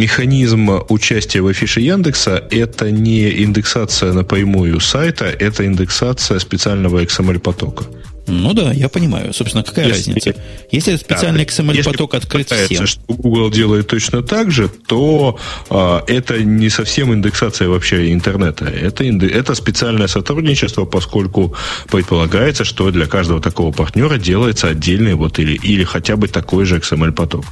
[0.00, 7.84] механизм участия в афише Яндекса это не индексация напрямую сайта, это индексация специального XML-потока.
[8.26, 9.32] Ну да, я понимаю.
[9.32, 10.34] Собственно, какая если, разница?
[10.70, 12.86] Если специальный да, XML-поток открыт всем.
[12.86, 18.66] что Google делает точно так же, то а, это не совсем индексация вообще интернета.
[18.66, 21.56] Это, это специальное сотрудничество, поскольку
[21.90, 26.78] предполагается, что для каждого такого партнера делается отдельный вот или, или хотя бы такой же
[26.78, 27.44] XML-поток.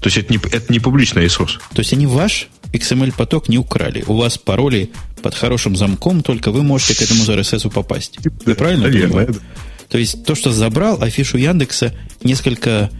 [0.00, 1.58] То есть это не, это не публичный ресурс.
[1.72, 4.04] То есть они ваш XML-поток не украли.
[4.06, 4.90] У вас пароли
[5.22, 8.18] под хорошим замком, только вы можете к этому RSS попасть.
[8.44, 9.40] Вы правильно Наверное, понимаете?
[9.88, 12.90] То есть то, что забрал афишу Яндекса, несколько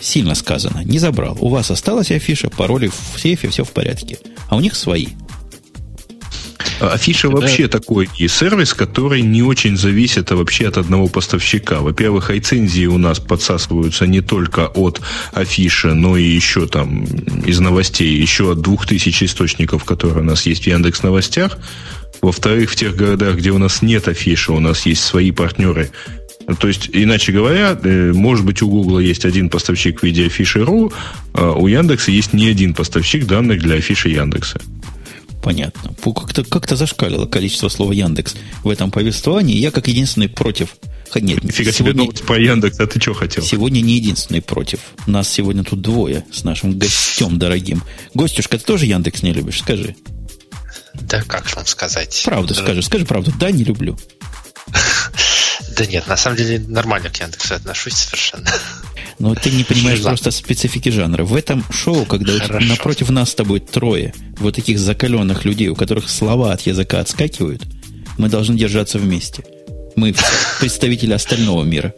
[0.00, 0.82] сильно сказано.
[0.84, 1.36] Не забрал.
[1.40, 4.18] У вас осталась афиша, пароли в сейфе, все в порядке.
[4.48, 5.08] А у них свои.
[6.80, 7.36] Афиша Это...
[7.36, 11.80] вообще такой и сервис, который не очень зависит вообще от одного поставщика.
[11.80, 15.00] Во-первых, лицензии у нас подсасываются не только от
[15.32, 17.04] афиши, но и еще там
[17.46, 21.58] из новостей, еще от двух тысяч источников, которые у нас есть в Яндекс Новостях.
[22.20, 25.90] Во-вторых, в тех городах, где у нас нет афиши, у нас есть свои партнеры,
[26.58, 30.60] то есть, иначе говоря, э, может быть, у Google есть один поставщик в виде афиши
[30.60, 30.90] .ru,
[31.34, 34.58] а у Яндекса есть не один поставщик данных для афиши Яндекса.
[35.42, 35.94] Понятно.
[36.02, 38.34] Как-то, как-то зашкалило количество слова Яндекс
[38.64, 39.56] в этом повествовании.
[39.56, 40.76] Я как единственный против.
[41.14, 42.04] Нет, Фига сегодня...
[42.04, 43.42] себе про Яндекс, а ты что хотел?
[43.42, 44.80] Сегодня не единственный против.
[45.06, 47.82] Нас сегодня тут двое с нашим гостем дорогим.
[48.14, 49.60] Гостюшка, ты тоже Яндекс не любишь?
[49.60, 49.96] Скажи.
[50.94, 52.22] Да как вам сказать?
[52.24, 53.32] Правду скажи, скажи правду.
[53.38, 53.96] Да, не люблю.
[55.76, 58.50] Да нет, на самом деле нормально к Яндексу отношусь совершенно.
[59.18, 61.24] Но ты не понимаешь просто специфики жанра.
[61.24, 66.08] В этом шоу, когда напротив нас с тобой трое вот таких закаленных людей, у которых
[66.08, 67.62] слова от языка отскакивают,
[68.16, 69.44] мы должны держаться вместе.
[69.96, 70.14] Мы
[70.60, 71.94] представители остального мира.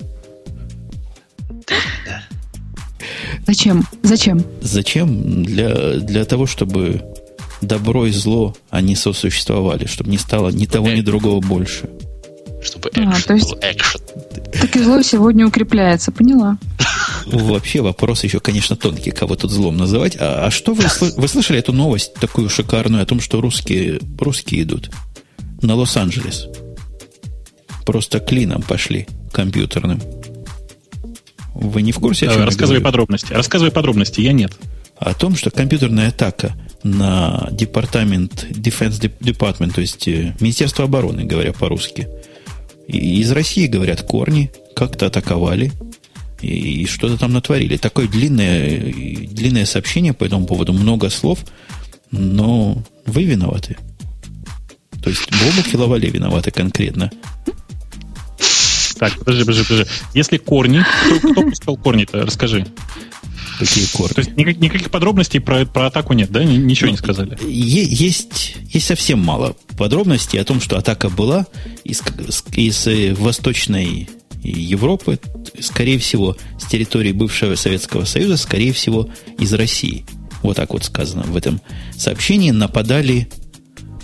[3.47, 3.87] Зачем?
[4.03, 4.45] Зачем?
[4.61, 5.45] Зачем?
[5.45, 7.03] Для, для того, чтобы
[7.61, 11.91] добро и зло, они сосуществовали, чтобы не стало ни того, ни другого больше
[12.63, 14.01] чтобы экшен а, то есть, был экшен.
[14.53, 16.59] Так и зло сегодня укрепляется, поняла.
[17.27, 20.17] Вообще вопрос еще, конечно, тонкий, кого тут злом называть.
[20.19, 20.85] А, а что вы,
[21.17, 24.91] вы слышали эту новость такую шикарную о том, что русские, русские идут
[25.63, 26.49] на Лос-Анджелес?
[27.91, 30.01] просто клином пошли компьютерным.
[31.55, 32.29] Вы не в курсе?
[32.29, 33.33] О чем Рассказывай подробности.
[33.33, 34.53] Рассказывай подробности, я нет.
[34.97, 41.53] О том, что компьютерная атака на департамент Defense Department, то есть э, Министерство обороны, говоря
[41.53, 42.07] по-русски,
[42.87, 45.73] из России, говорят, корни как-то атаковали
[46.43, 47.77] и, и что-то там натворили.
[47.77, 51.41] Такое длинное, длинное сообщение по этому поводу, много слов,
[52.11, 53.77] но вы виноваты.
[55.03, 57.11] То есть Бобук и Лавале виноваты конкретно.
[58.99, 59.91] Так, подожди, подожди, подожди.
[60.13, 62.27] Если корни, кто, кто пускал корни-то?
[62.27, 62.67] Расскажи.
[63.59, 64.13] Какие корни?
[64.13, 66.45] То есть никак, никаких подробностей про, про атаку нет, да?
[66.45, 67.39] Ничего ну, не сказали.
[67.47, 71.47] Есть, есть совсем мало подробностей о том, что атака была
[71.83, 72.03] из,
[72.53, 74.11] из э, восточной
[74.43, 75.19] Европы,
[75.61, 79.09] скорее всего, с территории бывшего Советского Союза, скорее всего,
[79.39, 80.05] из России.
[80.43, 81.61] Вот так вот сказано в этом
[81.97, 82.51] сообщении.
[82.51, 83.29] Нападали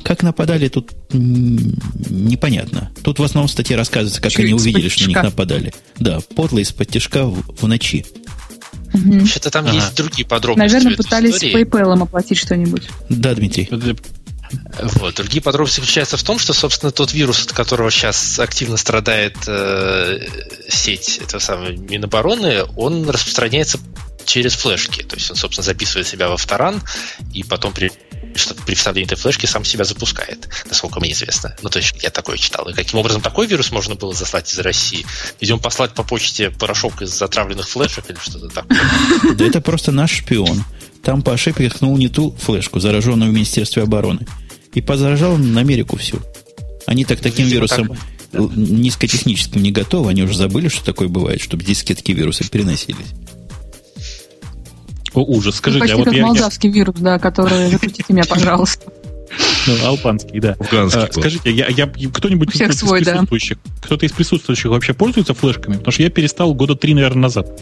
[0.02, 2.92] как нападали, тут непонятно.
[3.02, 5.74] Тут в основном в статье рассказывается, как Чуть они увидели, что на них нападали.
[5.98, 8.06] Да, подло из-под тяжка в, в ночи.
[8.94, 9.26] Угу.
[9.26, 9.74] Что-то там ага.
[9.74, 10.74] есть другие подробности.
[10.74, 11.64] Наверное, пытались истории.
[11.64, 12.84] PayPal оплатить что-нибудь.
[13.08, 13.68] Да, Дмитрий.
[14.82, 15.14] Вот.
[15.14, 20.26] Другие подробности заключаются в том, что, собственно, тот вирус, от которого сейчас активно страдает э,
[20.68, 23.78] сеть этого самого Минобороны, он распространяется
[24.24, 25.02] через флешки.
[25.02, 26.82] То есть он, собственно, записывает себя во вторан
[27.32, 27.90] и потом при
[28.34, 31.56] что при вставлении этой флешки сам себя запускает, насколько мне известно.
[31.62, 32.68] Ну, то есть я такое читал.
[32.68, 35.06] И каким образом такой вирус можно было заслать из России?
[35.40, 38.78] Идем послать по почте порошок из затравленных флешек или что-то такое?
[39.34, 40.64] Да это просто наш шпион.
[41.02, 44.26] Там по ошибке ткнул не ту флешку, зараженную в Министерстве обороны.
[44.74, 46.18] И позаражал на Америку всю.
[46.86, 47.96] Они так таким вирусом
[48.32, 50.10] низкотехническим не готовы.
[50.10, 53.14] Они уже забыли, что такое бывает, чтобы дискетки вирусы переносились.
[55.14, 55.56] О, ужас.
[55.56, 56.26] Скажите, ну, а вот как я...
[56.26, 58.92] молдавский вирус, да, который запустите меня, пожалуйста.
[59.66, 60.56] Ну, албанский, да.
[60.58, 63.72] Афганский а, скажите, я, я, кто-нибудь из свой, присутствующих, да.
[63.82, 65.76] кто-то из присутствующих вообще пользуется флешками?
[65.76, 67.60] Потому что я перестал года три, наверное, назад.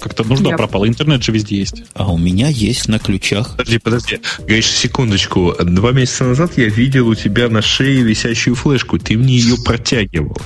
[0.00, 0.56] Как-то нужда я...
[0.56, 0.86] пропала.
[0.86, 1.82] Интернет же везде есть.
[1.94, 3.52] А у меня есть на ключах.
[3.56, 4.20] Подожди, подожди.
[4.46, 5.54] Гриш, секундочку.
[5.60, 8.98] Два месяца назад я видел у тебя на шее висящую флешку.
[8.98, 10.36] Ты мне ее протягивал.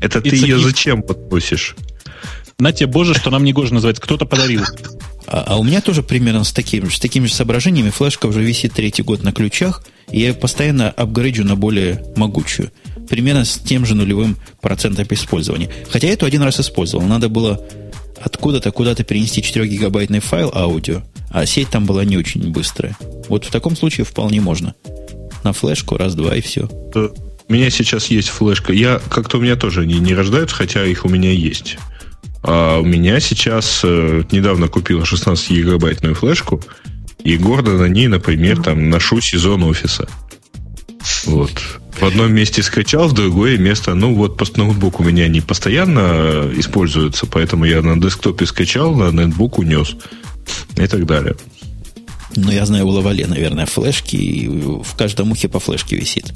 [0.00, 1.76] Это ты ее зачем подносишь?
[2.58, 4.02] На тебе, боже, что нам не гоже называется.
[4.02, 4.62] Кто-то подарил.
[5.26, 8.74] А, а у меня тоже примерно с такими, с такими же соображениями флешка уже висит
[8.74, 12.70] третий год на ключах, и я ее постоянно апгрейджу на более могучую.
[13.08, 15.70] Примерно с тем же нулевым процентом использования.
[15.90, 17.04] Хотя я эту один раз использовал.
[17.06, 17.60] Надо было
[18.24, 22.96] откуда-то куда-то перенести 4-гигабайтный файл аудио, а сеть там была не очень быстрая.
[23.28, 24.74] Вот в таком случае вполне можно.
[25.42, 26.68] На флешку раз-два и все.
[27.46, 28.72] У меня сейчас есть флешка.
[28.72, 31.76] Я как-то у меня тоже они не рождаются, хотя их у меня есть.
[32.42, 36.62] А у меня сейчас э, недавно купил 16-гигабайтную флешку,
[37.22, 40.08] и гордо на ней, например, там ношу сезон офиса.
[41.24, 41.52] Вот.
[41.98, 46.00] В одном месте скачал, в другое место, ну вот по ноутбук у меня не постоянно
[46.00, 49.96] э, используется, поэтому я на десктопе скачал, на ноутбук унес
[50.76, 51.36] и так далее.
[52.36, 56.32] Ну, я знаю, у Лавале, наверное, флешки, и в каждом ухе по флешке висит.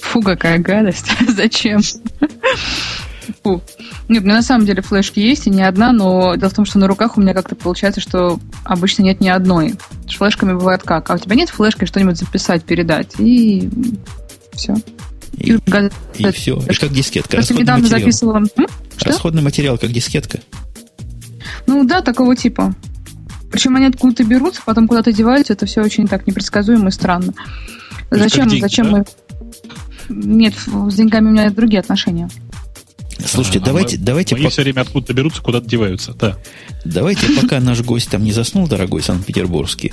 [0.00, 1.10] Фу, какая гадость.
[1.28, 1.80] Зачем?
[3.42, 3.60] Фу.
[4.08, 6.64] Нет, у меня на самом деле флешки есть, и не одна, но дело в том,
[6.64, 9.74] что на руках у меня как-то получается, что обычно нет ни одной.
[10.08, 11.10] С флешками бывает как?
[11.10, 13.68] А у тебя нет флешки что-нибудь записать, передать, и
[14.54, 14.76] все.
[15.36, 15.58] И, и,
[16.18, 16.60] и все.
[16.68, 17.36] И как дискетка.
[17.36, 18.00] Просто недавно материал.
[18.00, 18.36] записывала...
[18.38, 18.66] М?
[18.96, 19.06] Что?
[19.06, 20.40] Расходный материал, как дискетка.
[21.66, 22.74] Ну да, такого типа.
[23.50, 25.52] Причем они откуда-то берутся, потом куда-то деваются.
[25.52, 27.34] Это все очень так непредсказуемо и странно.
[28.10, 28.90] Зачем, деньги, зачем да?
[28.98, 29.04] мы...
[30.08, 32.28] Нет, с деньгами у меня другие отношения.
[33.24, 33.96] Слушайте, а, давайте...
[33.98, 34.50] Мы, давайте мои по...
[34.50, 36.36] все время откуда-то берутся, куда-то деваются, да.
[36.84, 39.92] Давайте, пока наш гость там не заснул, дорогой Санкт-Петербургский,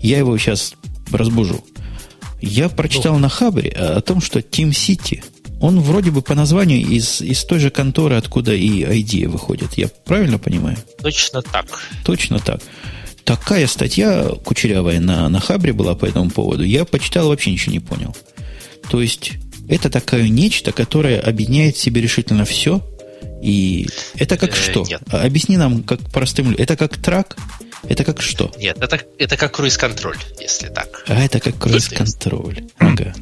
[0.00, 0.74] я его сейчас
[1.10, 1.64] разбужу.
[2.40, 3.20] Я прочитал ну.
[3.20, 5.22] на Хабре о том, что Team City,
[5.60, 9.74] он вроде бы по названию из, из той же конторы, откуда и ID выходит.
[9.76, 10.76] Я правильно понимаю?
[11.02, 11.66] Точно так.
[12.04, 12.60] Точно так.
[13.24, 16.62] Такая статья кучерявая на, на Хабре была по этому поводу.
[16.62, 18.16] Я почитал, вообще ничего не понял.
[18.88, 19.32] То есть
[19.68, 22.82] это такое нечто, которое объединяет в себе решительно все.
[23.42, 24.84] И это как э, что?
[24.84, 25.02] Нет.
[25.10, 27.36] Объясни нам как простым Это как трак?
[27.84, 28.52] Это как что?
[28.58, 31.04] Нет, это, это как круиз-контроль, если так.
[31.06, 32.64] А это как круиз-контроль.
[32.78, 33.14] Ага.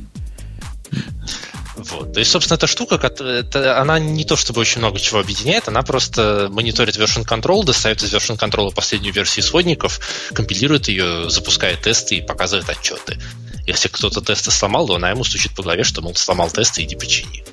[1.76, 2.14] Вот.
[2.14, 5.82] То есть, собственно, эта штука, это, она не то чтобы очень много чего объединяет, она
[5.82, 10.00] просто мониторит version control, достает из version control последнюю версию исходников,
[10.32, 13.18] компилирует ее, запускает тесты и показывает отчеты.
[13.66, 16.96] Если кто-то тесты сломал, то она ему стучит по голове, что, мол, сломал тесты, иди
[16.96, 17.44] почини.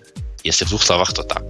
[0.43, 1.43] Если в двух словах, то так.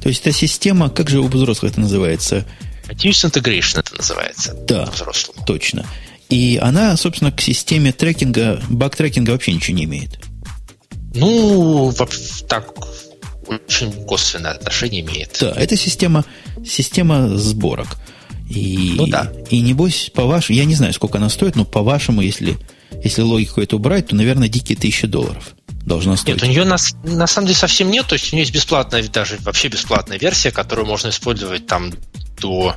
[0.00, 2.46] То есть эта система, как же у взрослых это называется?
[2.88, 4.54] Continuous Integration это называется.
[4.66, 5.44] Да, взрослому.
[5.46, 5.86] точно.
[6.28, 10.18] И она, собственно, к системе трекинга, баг-трекинга вообще ничего не имеет.
[11.14, 11.92] Ну,
[12.48, 12.66] так,
[13.48, 15.36] очень косвенное отношение имеет.
[15.40, 16.24] Да, это система,
[16.64, 17.96] система сборок.
[18.48, 19.32] И, ну да.
[19.50, 22.56] И небось, по вашему, я не знаю, сколько она стоит, но по вашему, если,
[23.02, 26.36] если логику эту убрать, то, наверное, дикие тысячи долларов должна стоить.
[26.36, 29.02] Нет, у нее на, на самом деле совсем нет, то есть у нее есть бесплатная,
[29.08, 31.92] даже вообще бесплатная версия, которую можно использовать там
[32.40, 32.76] до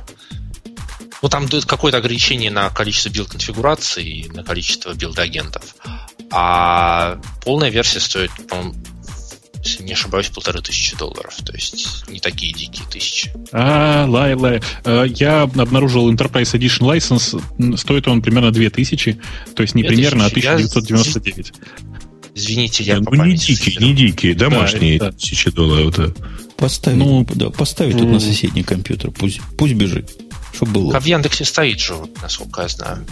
[1.22, 5.76] ну, там какое-то ограничение на количество build-конфигураций и на количество build-агентов.
[6.32, 8.74] А полная версия стоит, по-моему,
[9.62, 11.34] если не ошибаюсь, полторы тысячи долларов.
[11.44, 13.32] То есть не такие дикие тысячи.
[13.52, 14.62] А, лай, лай.
[14.84, 17.76] Э, я обнаружил Enterprise Edition License.
[17.76, 19.20] Стоит он примерно 2000.
[19.54, 21.52] То есть не примерно, а 1999.
[22.34, 25.94] Извините, я ну, не дикие, не дикие, домашние да, тысячи долларов.
[25.94, 26.06] Да.
[26.60, 30.10] Поставить, ну, да, поставить тут на соседний компьютер, пусть, пусть бежит.
[30.52, 30.96] Чтобы было.
[30.96, 33.06] А в Яндексе стоит же, насколько я знаю.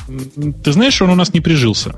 [0.62, 1.94] Ты знаешь, он у нас не прижился.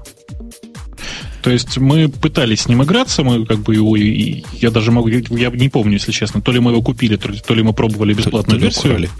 [1.43, 5.09] То есть мы пытались с ним играться, мы как бы его, и я даже могу,
[5.09, 7.73] я не помню, если честно, то ли мы его купили, то ли, то ли мы
[7.73, 8.93] пробовали бесплатную то, то версию.
[8.93, 9.11] Украли.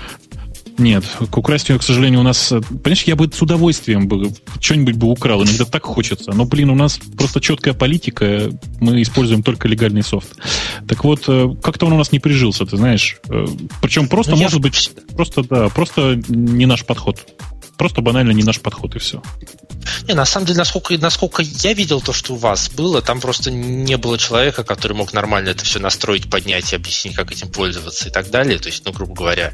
[0.81, 2.49] Нет, к украстию, к сожалению, у нас...
[2.49, 6.33] Понимаешь, я бы с удовольствием бы что-нибудь бы украл, иногда так хочется.
[6.33, 8.51] Но, блин, у нас просто четкая политика,
[8.81, 10.37] мы используем только легальный софт.
[10.89, 13.19] Так вот, э, как-то он у нас не прижился, ты знаешь.
[13.29, 13.45] Э,
[13.83, 14.61] Причем просто, ну, может я...
[14.61, 17.27] быть, просто, да, просто не наш подход.
[17.77, 19.23] Просто банально не наш подход, и все.
[20.09, 23.51] Не, на самом деле, насколько, насколько я видел то, что у вас было, там просто
[23.51, 28.09] не было человека, который мог нормально это все настроить, поднять и объяснить, как этим пользоваться
[28.09, 28.59] и так далее.
[28.59, 29.53] То есть, ну, грубо говоря,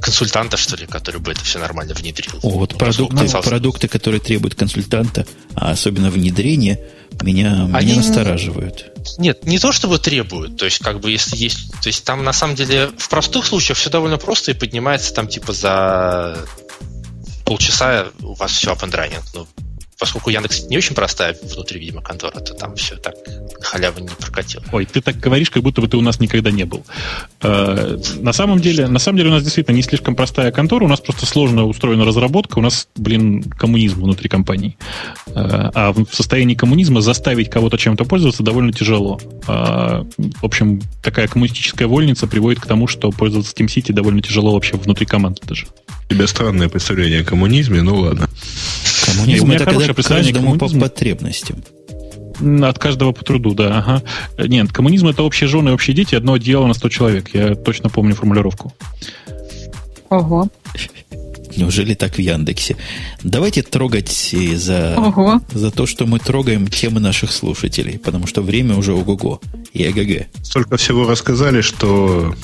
[0.00, 2.38] консультанта, что ли, который бы это все нормально внедрил.
[2.42, 6.80] О, вот ну, продукты, продукты, которые требуют консультанта, а особенно внедрение,
[7.22, 7.92] меня, Они...
[7.92, 8.92] меня настораживают.
[9.18, 12.32] Нет, не то чтобы требуют, то есть как бы если есть, то есть там на
[12.32, 16.38] самом деле в простых случаях все довольно просто и поднимается там типа за
[17.44, 19.22] полчаса у вас все up and running.
[19.34, 19.46] Ну,
[19.98, 23.14] поскольку Яндекс не очень простая внутри, видимо, контора, то там все так
[23.60, 24.62] халявы не прокатило.
[24.72, 26.84] Ой, ты так говоришь, как будто бы ты у нас никогда не был.
[27.42, 30.88] Э, на самом деле, на самом деле у нас действительно не слишком простая контора, у
[30.88, 34.76] нас просто сложно устроена разработка, у нас, блин, коммунизм внутри компании.
[35.28, 39.18] Э, а в состоянии коммунизма заставить кого-то чем-то пользоваться довольно тяжело.
[39.48, 44.76] Э, в общем, такая коммунистическая вольница приводит к тому, что пользоваться SteamCity довольно тяжело вообще
[44.76, 45.66] внутри команды даже.
[46.08, 48.28] У тебя странное представление о коммунизме, ну ладно.
[49.06, 51.62] Коммунизм это когда каждому по потребностям.
[52.62, 53.78] От каждого по труду, да.
[53.78, 54.02] Ага.
[54.46, 57.30] Нет, коммунизм это общие жены, общие дети, одно одеяло на 100 человек.
[57.34, 58.74] Я точно помню формулировку.
[60.10, 60.48] Ого.
[61.56, 62.76] Неужели так в Яндексе?
[63.22, 65.40] Давайте трогать за, Ого.
[65.52, 69.40] за то, что мы трогаем темы наших слушателей, потому что время уже ого-го
[69.72, 70.26] и АГГ.
[70.42, 72.34] Столько всего рассказали, что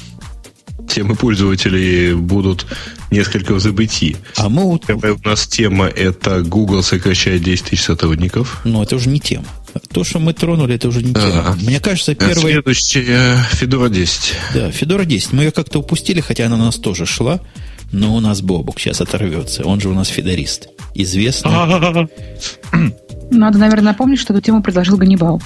[0.89, 2.67] темы пользователей будут
[3.11, 4.17] несколько в забытии.
[4.37, 4.87] А мы вот...
[4.87, 8.61] Первая у нас тема это Google сокращает 10 тысяч сотрудников.
[8.65, 9.47] Ну, это уже не тема.
[9.93, 11.47] То, что мы тронули, это уже не тема.
[11.47, 12.53] А, Мне кажется, первый...
[12.53, 14.35] Следующая Fedora 10.
[14.55, 15.33] Да, Fedora 10.
[15.33, 17.41] Мы ее как-то упустили, хотя она у нас тоже шла.
[17.91, 19.65] Но у нас Бобук сейчас оторвется.
[19.65, 20.69] Он же у нас федорист.
[20.95, 21.53] Известный.
[23.31, 25.43] Надо, наверное, напомнить, что эту тему предложил Ганнибал.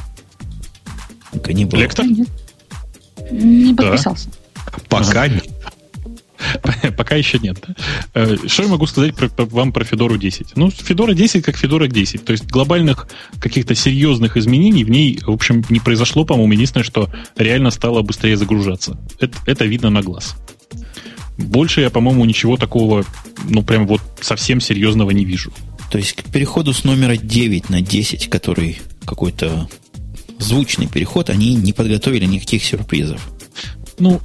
[1.33, 1.81] Ганнибал.
[1.81, 2.05] Лектор?
[3.31, 4.29] Не подписался.
[4.89, 5.47] Пока нет.
[6.97, 7.65] Пока еще нет.
[8.15, 10.57] Э, что я могу сказать про, вам про Федору 10?
[10.57, 12.25] Ну, Федора 10 как Федора 10.
[12.25, 13.09] То есть глобальных
[13.41, 16.53] каких-то серьезных изменений в ней, в общем, не произошло, по-моему.
[16.53, 18.99] Единственное, что реально стало быстрее загружаться.
[19.21, 20.37] Это, это видно на глаз.
[21.39, 23.05] Больше я, по-моему, ничего такого,
[23.45, 25.53] ну, прям вот совсем серьезного не вижу.
[25.91, 29.69] То есть к переходу с номера 9 на 10, который какой-то
[30.39, 33.21] звучный переход, они не подготовили никаких сюрпризов
[33.99, 34.21] ну,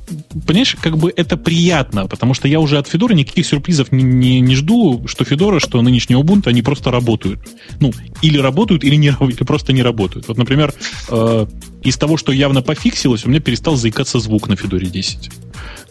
[0.45, 4.39] понимаешь, как бы это приятно, потому что я уже от Федора никаких сюрпризов не, не,
[4.39, 7.39] не жду, что Федора, что нынешний Ubuntu, они просто работают.
[7.80, 10.27] Ну, или работают, или, не, или просто не работают.
[10.27, 10.73] Вот, например,
[11.10, 11.45] э,
[11.84, 15.31] из того, что явно пофиксилось, у меня перестал заикаться звук на Федоре 10.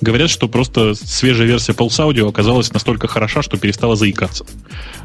[0.01, 4.47] Говорят, что просто свежая версия Pulse Audio оказалась настолько хороша, что перестала заикаться.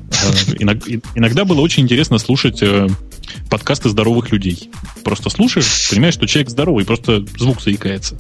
[0.10, 0.60] Э,
[1.16, 2.88] иногда было очень интересно слушать э,
[3.50, 4.70] подкасты здоровых людей.
[5.04, 8.18] Просто слушаешь, понимаешь, что человек здоровый, просто звук заикается.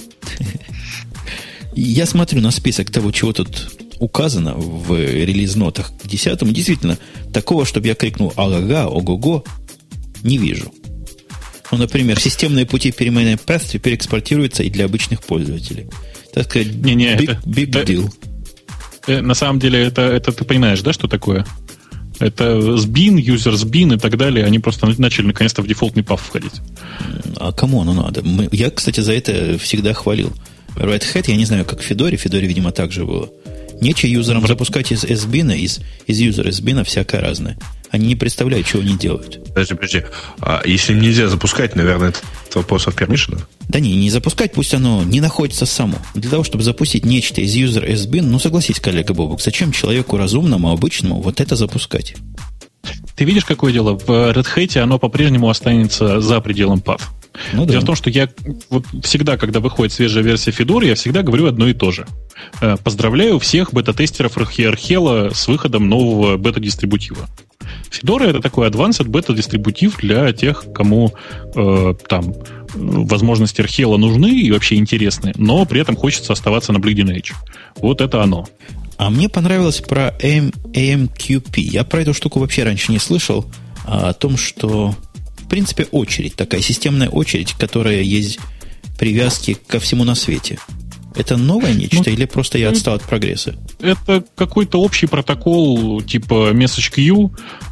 [1.75, 6.51] Я смотрю на список того, чего тут указано в релиз-нотах к десятому.
[6.51, 6.97] Действительно,
[7.33, 9.43] такого, чтобы я крикнул «Ага, ого-го»,
[10.23, 10.73] не вижу.
[11.71, 15.87] Ну, например, системные пути переменной path теперь экспортируются и для обычных пользователей.
[16.35, 18.13] Так сказать, не, не, big, это, big это, deal.
[19.07, 21.45] Э, на самом деле, это, это ты понимаешь, да, что такое?
[22.19, 26.61] Это SBIN, user SBIN и так далее, они просто начали наконец-то в дефолтный паф входить.
[27.37, 28.21] А кому оно надо?
[28.21, 30.33] Мы, я, кстати, за это всегда хвалил.
[30.75, 33.29] Red Hat, я не знаю, как в Федоре, Федоре, видимо, так же было.
[33.79, 37.57] Нечего юзерам запускать из SBIN, из, из юзера SBIN всякое разное.
[37.95, 39.41] Они не представляют, что они делают.
[39.47, 40.03] Подожди, подожди.
[40.41, 42.19] А если нельзя запускать, наверное, это
[42.55, 43.47] вопросов пермишенов?
[43.69, 45.97] Да не, не запускать, пусть оно не находится само.
[46.13, 50.71] Для того, чтобы запустить нечто из user SBIN, ну согласись, коллега Бобок, зачем человеку разумному,
[50.71, 52.15] обычному вот это запускать?
[53.15, 53.97] Ты видишь, какое дело?
[53.97, 56.99] В Red Hat оно по-прежнему останется за пределом PAV.
[57.53, 57.81] Ну, Дело да.
[57.81, 58.29] в том, что я
[58.69, 62.05] вот всегда, когда выходит свежая версия Fedora, я всегда говорю одно и то же.
[62.61, 67.27] Э, поздравляю всех бета-тестеров Archela с выходом нового бета-дистрибутива.
[67.89, 71.13] Fedora это такой advanced бета-дистрибутив для тех, кому
[71.55, 72.33] э, там
[72.73, 77.33] возможности Archela нужны и вообще интересны, но при этом хочется оставаться на Bleeding Edge.
[77.77, 78.47] Вот это оно.
[78.97, 81.59] А мне понравилось про AMQP.
[81.59, 83.45] Я про эту штуку вообще раньше не слышал.
[83.85, 84.95] А о том, что
[85.45, 88.39] в принципе, очередь, такая системная очередь, которая есть
[88.97, 90.57] привязки ко всему на свете.
[91.15, 93.55] Это новое нечто ну, или просто я отстал от прогресса?
[93.79, 97.31] Это какой-то общий протокол типа message queue,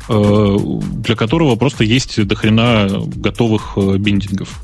[0.09, 4.63] э, для которого просто есть дохрена готовых э, биндингов.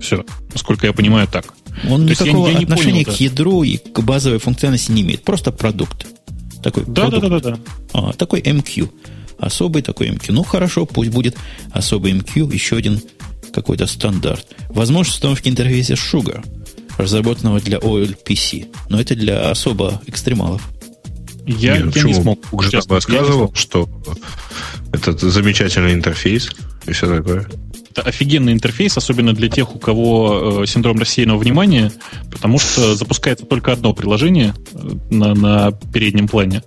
[0.00, 1.54] Все, насколько я понимаю, так.
[1.88, 3.24] Он То никакого я, я отношения понял, к да.
[3.24, 5.22] ядру и к базовой функциональности не имеет.
[5.22, 6.06] Просто продукт.
[6.62, 7.58] Такой да, да, да, да, да.
[7.92, 8.90] А, такой MQ
[9.38, 10.32] особый такой MQ.
[10.32, 11.36] Ну, хорошо, пусть будет
[11.70, 13.00] особый MQ, еще один
[13.52, 14.46] какой-то стандарт.
[14.68, 16.44] Возможность установки интерфейса Sugar,
[16.98, 18.66] разработанного для OLPC.
[18.88, 20.68] Но это для особо экстремалов.
[21.46, 22.40] Я, Нет, я не смог.
[22.52, 23.88] Уже рассказывал, что
[24.92, 26.50] это замечательный интерфейс
[26.86, 27.48] и все такое.
[27.90, 31.90] Это офигенный интерфейс, особенно для тех, у кого э, синдром рассеянного внимания,
[32.30, 36.62] потому что запускается только одно приложение э, на, на переднем плане.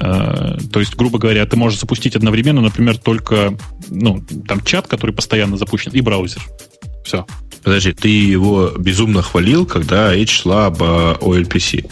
[0.00, 3.56] Э, то есть, грубо говоря, ты можешь запустить одновременно, например, только
[3.88, 6.42] ну, там чат, который постоянно запущен, и браузер.
[7.04, 7.24] Все.
[7.62, 11.90] Подожди, ты его безумно хвалил, когда речь шла об OLPC.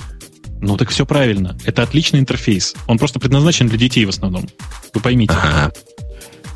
[0.60, 1.56] Ну так все правильно.
[1.64, 2.74] Это отличный интерфейс.
[2.86, 4.48] Он просто предназначен для детей в основном.
[4.94, 5.34] Вы поймите.
[5.34, 5.72] Ага.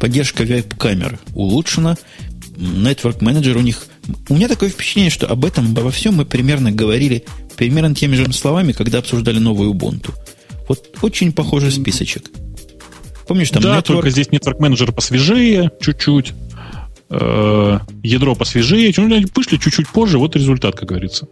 [0.01, 1.97] Поддержка веб-камер улучшена.
[2.57, 3.87] Network Manager у них...
[4.29, 7.25] У меня такое впечатление, что об этом, обо всем мы примерно говорили
[7.57, 10.15] примерно теми же словами, когда обсуждали новую Ubuntu.
[10.69, 12.31] Вот очень похожий списочек.
[13.29, 13.83] Помнишь, там Да, network...
[13.83, 16.33] только здесь Network Manager посвежее чуть-чуть.
[17.11, 18.93] Э, ядро посвежее.
[18.97, 21.27] Ну, вышли чуть-чуть позже, вот результат, как говорится.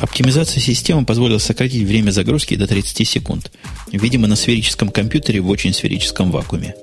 [0.00, 3.50] Оптимизация системы позволила сократить время загрузки до 30 секунд.
[3.90, 6.74] Видимо, на сферическом компьютере в очень сферическом вакууме.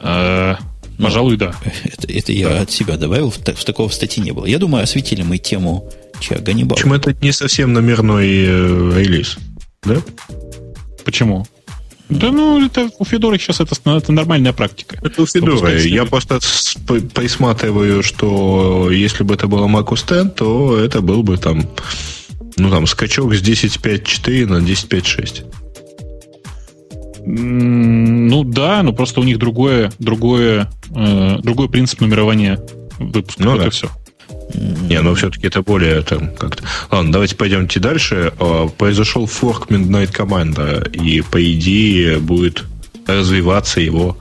[0.00, 1.54] Ну, пожалуй, да.
[1.84, 2.60] Это, это я да.
[2.62, 4.46] от себя добавил, в, в такого в статье не было.
[4.46, 5.88] Я думаю, осветили мы тему
[6.20, 6.76] Че, Ганнибал?
[6.76, 9.38] Почему это не совсем номерной э, релиз?
[9.84, 9.98] Да?
[11.04, 11.46] Почему?
[12.08, 14.98] Да ну, это у Федора сейчас это, это нормальная практика.
[15.02, 15.78] Это у Федора.
[15.78, 16.40] Я просто
[17.14, 21.68] присматриваю, что если бы это было Mac OS X, то это был бы там,
[22.56, 25.44] ну там, скачок с 10.5.4 на 10.5.6.
[27.30, 32.58] Ну да, но просто у них другое, другое, э, другой принцип нумерования
[32.98, 33.42] выпуска.
[33.42, 33.66] Ну, вот да.
[33.66, 33.90] и все.
[34.54, 36.64] Не, ну все-таки это более там как-то.
[36.90, 38.32] Ладно, давайте пойдемте дальше.
[38.38, 42.64] А, произошел форк Midnight Commander, и по идее будет
[43.06, 44.16] развиваться его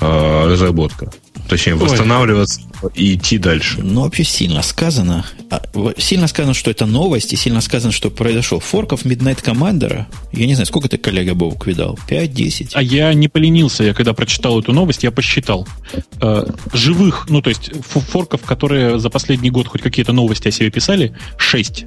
[0.00, 1.10] э, разработка.
[1.48, 2.60] Точнее, восстанавливаться
[2.94, 3.82] и идти дальше.
[3.82, 5.26] Ну, вообще сильно сказано.
[5.50, 5.62] А,
[5.98, 10.06] сильно сказано, что это новость, и сильно сказано, что произошел форков Midnight Commander.
[10.32, 11.98] Я не знаю, сколько ты, коллега Бобук, видал?
[12.08, 12.70] 5-10?
[12.74, 13.84] А я не поленился.
[13.84, 15.68] Я когда прочитал эту новость, я посчитал.
[16.20, 20.70] Э, живых, ну, то есть форков, которые за последний год хоть какие-то новости о себе
[20.70, 21.84] писали, 6.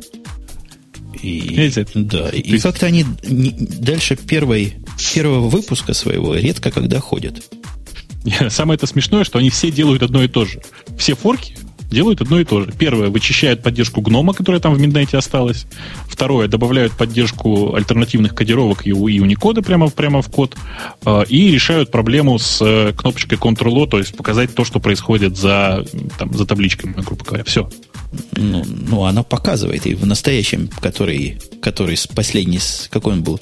[1.21, 2.63] И, да, и есть...
[2.63, 4.75] как-то они не, дальше первой,
[5.13, 7.41] первого выпуска своего редко когда ходят.
[8.49, 10.61] Самое это смешное, что они все делают одно и то же.
[10.97, 11.55] Все форки
[11.89, 12.71] делают одно и то же.
[12.77, 15.65] Первое, вычищают поддержку гнома, которая там в Midnight осталась.
[16.07, 20.55] Второе, добавляют поддержку альтернативных кодировок и, и Unicode прямо, прямо в код.
[21.05, 25.85] Э, и решают проблему с э, кнопочкой Ctrl-O, то есть показать то, что происходит за,
[26.17, 27.43] там, за табличками, грубо говоря.
[27.43, 27.69] Все.
[28.33, 29.85] Ну, ну, она показывает.
[29.85, 33.39] И в настоящем, который, который последний, какой он был?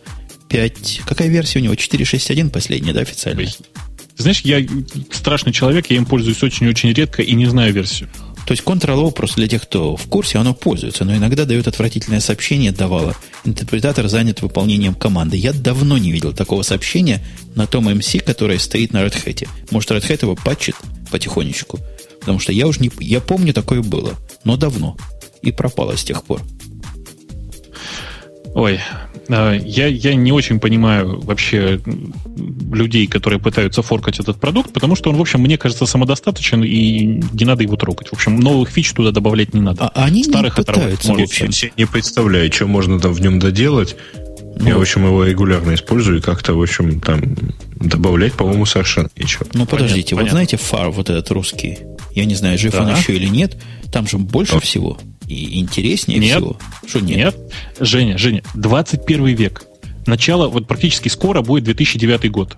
[0.49, 1.01] 5...
[1.05, 1.73] Какая версия у него?
[1.73, 3.49] 4.6.1 последняя, да, официальная?
[4.17, 4.65] Знаешь, я
[5.11, 8.09] страшный человек, я им пользуюсь очень-очень редко и не знаю версию.
[8.45, 12.19] То есть Ctrl-O просто для тех, кто в курсе, оно пользуется, но иногда дает отвратительное
[12.19, 13.15] сообщение, давало.
[13.43, 15.35] Интерпретатор занят выполнением команды.
[15.35, 17.25] Я давно не видел такого сообщения
[17.55, 19.47] на том MC, которое стоит на Red Hat.
[19.71, 20.75] Может, Red Hat его патчит
[21.11, 21.79] потихонечку.
[22.19, 22.91] Потому что я уже не...
[22.99, 24.13] Я помню, такое было,
[24.43, 24.95] но давно.
[25.41, 26.41] И пропало с тех пор.
[28.55, 28.79] Ой,
[29.27, 31.81] а, я, я не очень понимаю вообще
[32.71, 37.21] людей, которые пытаются форкать этот продукт, потому что он, в общем, мне кажется, самодостаточен, и
[37.33, 38.07] не надо его трогать.
[38.07, 39.91] В общем, новых фич туда добавлять не надо.
[39.93, 41.49] А они Старых не пытаются, в общем.
[41.51, 43.97] Я не представляю, что можно там в нем доделать.
[44.57, 47.35] Ну, Я, в общем, его регулярно использую и как-то, в общем, там
[47.75, 49.45] добавлять, по-моему, совершенно ничего.
[49.53, 51.79] Ну, подождите, понятно, вот знаете фар вот этот русский?
[52.13, 52.83] Я не знаю, жив да.
[52.83, 53.57] он еще или нет.
[53.91, 54.59] Там же больше О.
[54.61, 56.37] всего и интереснее нет.
[56.37, 56.57] всего.
[56.85, 57.17] Что нет?
[57.17, 57.35] Нет.
[57.79, 59.65] Женя, Женя, 21 век.
[60.05, 62.55] Начало, вот практически скоро будет 2009 год.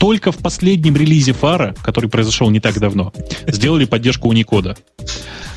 [0.00, 3.12] Только в последнем релизе фара, который произошел не так давно,
[3.46, 4.76] сделали поддержку Unicode.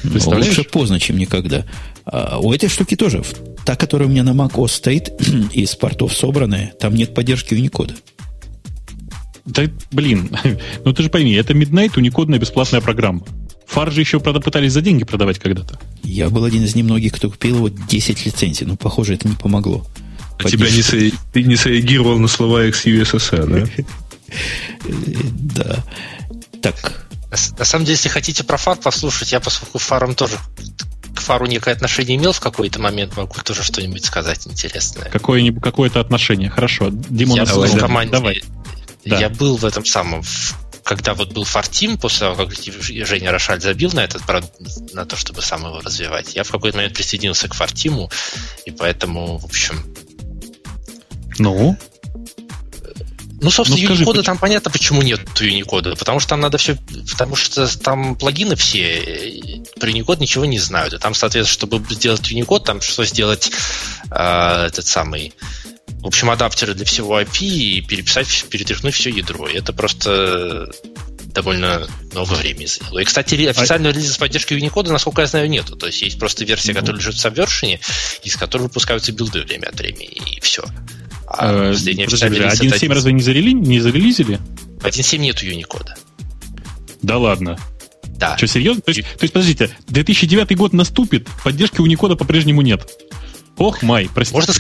[0.04, 1.66] Ну, лучше поздно, чем никогда.
[2.06, 3.24] А у этой штуки тоже.
[3.66, 5.10] Та, которая у меня на macOS стоит,
[5.54, 7.96] из портов собранная, там нет поддержки Unicode.
[9.46, 10.30] Да, блин,
[10.86, 13.24] ну ты же пойми, это Midnight уникодная бесплатная программа.
[13.68, 15.80] Фар же еще, правда, пытались за деньги продавать когда-то.
[16.04, 19.86] Я был один из немногих, кто купил его 10 лицензий, но, похоже, это не помогло.
[20.40, 20.98] А тебя не, со...
[21.32, 23.84] ты не среагировал на слова XUSSR, да?
[25.56, 25.84] Да.
[26.62, 27.08] Так.
[27.58, 30.38] На самом деле, если хотите про фар послушать, я, поскольку фаром тоже
[31.16, 35.10] к фару некое отношение имел в какой-то момент, могу тоже что-нибудь сказать интересное.
[35.10, 36.50] Какое-нибудь, какое-то отношение.
[36.50, 36.90] Хорошо.
[36.92, 38.44] Дима, я был в команде, Давай.
[39.06, 39.20] Да.
[39.20, 40.24] Я был в этом самом,
[40.84, 44.22] когда вот был фартим, после того, как Женя Рошаль забил на этот
[44.94, 48.12] на то, чтобы сам его развивать, я в какой-то момент присоединился к фартиму,
[48.66, 49.96] и поэтому, в общем...
[51.40, 51.78] Ну?
[53.44, 54.24] Ну, собственно, ну, скажи, Unicode почему?
[54.24, 55.98] там понятно, почему нет Unicode.
[55.98, 56.78] Потому что там надо все.
[57.12, 60.94] Потому что там плагины все про Unicode ничего не знают.
[60.94, 63.52] И там, соответственно, чтобы сделать Unicode, там что сделать
[64.12, 65.34] э, этот самый
[66.04, 69.48] в общем, адаптеры для всего IP и переписать, перетряхнуть все ядро.
[69.48, 70.70] И это просто
[71.28, 73.00] довольно много времени заняло.
[73.00, 75.78] И, кстати, а официального релиза с поддержкой Unicode, насколько я знаю, нету.
[75.78, 77.80] То есть есть просто версия, которая лежит в Subversion,
[78.24, 80.66] из которой выпускаются билды время от времени, и все.
[81.26, 83.54] А 1.7 э, разве не, зарели...
[83.54, 84.42] не зарелизили?
[84.82, 85.92] В 1.7 нету Unicode.
[87.02, 87.58] Да ладно.
[88.04, 88.36] Да.
[88.38, 88.82] Что, серьезно?
[88.82, 92.86] То есть, то есть, подождите, 2009 год наступит, поддержки Unicode по-прежнему нет.
[93.58, 94.36] Ох, май, простите.
[94.36, 94.54] Можно,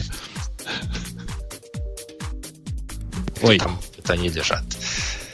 [3.43, 3.59] Ой.
[3.59, 4.63] там это они лежат.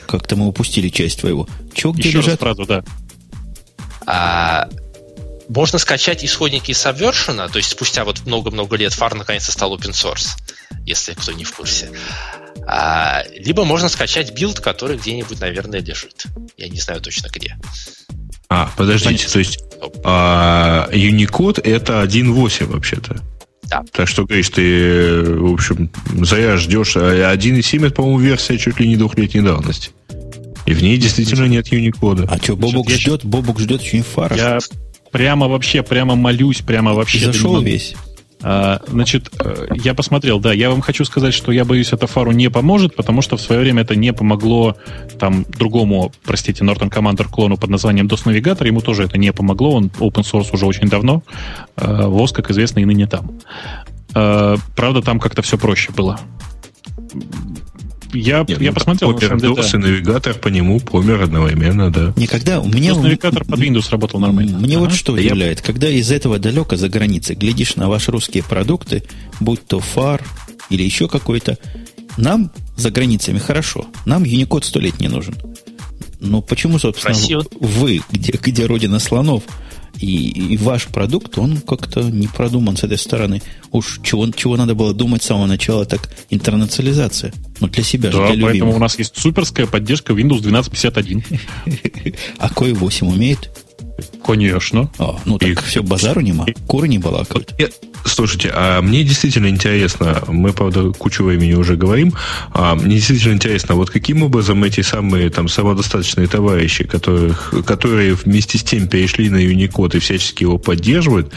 [0.08, 1.48] Как-то мы упустили часть твоего.
[1.74, 2.42] Че, где Еще лежат?
[2.42, 2.84] Раз да.
[4.06, 4.68] А,
[5.50, 9.92] можно скачать исходники из Subversion, то есть спустя вот много-много лет FAR наконец-то стал open
[9.92, 10.30] source,
[10.86, 11.92] если кто не в курсе.
[12.68, 16.26] А, либо можно скачать build, который где-нибудь, наверное, лежит.
[16.58, 17.58] Я не знаю точно где.
[18.48, 19.60] А, подождите, то есть
[20.04, 23.22] а, Unicode это 1.8 вообще-то?
[23.70, 23.84] Да.
[23.92, 25.90] Так что, говоришь, ты, в общем,
[26.22, 26.96] зря ждешь.
[26.96, 29.92] 1.7 это, по-моему, версия чуть ли не двухлетней давности.
[30.66, 32.28] И в ней действительно нет Unicode.
[32.30, 33.26] А что, Бобук ждет?
[33.26, 34.36] Бобук ждет очень фара.
[34.36, 34.60] Я
[35.12, 37.26] прямо вообще, прямо молюсь, прямо вообще.
[37.26, 37.96] Зашел весь.
[38.42, 42.32] А, значит, э, я посмотрел, да, я вам хочу сказать, что я боюсь, это фару
[42.32, 44.78] не поможет, потому что в свое время это не помогло
[45.20, 49.76] там другому, простите, Norton Commander клону под названием DOS Navigator, ему тоже это не помогло,
[49.76, 51.22] он open source уже очень давно,
[51.76, 53.40] ВОЗ, как известно, и ныне там.
[54.16, 56.20] Э, правда, там как-то все проще было.
[58.14, 59.14] Я, Нет, я ну, посмотрел.
[59.14, 62.14] Помер DOS и навигатор по нему помер одновременно, да.
[62.16, 62.94] Никогда у меня...
[62.94, 64.58] DOS навигатор под Windows работал нормально.
[64.58, 64.86] Мне ага.
[64.86, 65.60] вот что удивляет.
[65.60, 65.66] Я...
[65.66, 69.04] Когда из этого далека за границей глядишь на ваши русские продукты,
[69.40, 70.24] будь то фар
[70.70, 71.58] или еще какой-то,
[72.18, 73.86] нам за границами хорошо.
[74.06, 75.36] Нам Unicode сто лет не нужен.
[76.20, 77.46] Но почему, собственно, Спасибо.
[77.60, 79.44] вы, где, где родина слонов,
[80.00, 83.42] и, и ваш продукт, он как-то не продуман с этой стороны.
[83.72, 87.34] Уж чего, чего надо было думать с самого начала, так интернационализация.
[87.60, 88.76] Ну, для себя да, же, для поэтому любимых.
[88.78, 91.24] у нас есть суперская поддержка Windows 1251.
[92.38, 93.50] А кое 8 умеет?
[94.26, 94.90] Конечно.
[94.98, 96.46] А, ну так и, все, базару нема.
[96.68, 97.54] Куры не балакают.
[98.06, 102.14] Слушайте, а мне действительно интересно, мы, правда, кучу времени уже говорим,
[102.54, 108.58] а мне действительно интересно, вот каким образом эти самые там самодостаточные товарищи, которых, которые вместе
[108.58, 111.34] с тем перешли на Unicode и всячески его поддерживают,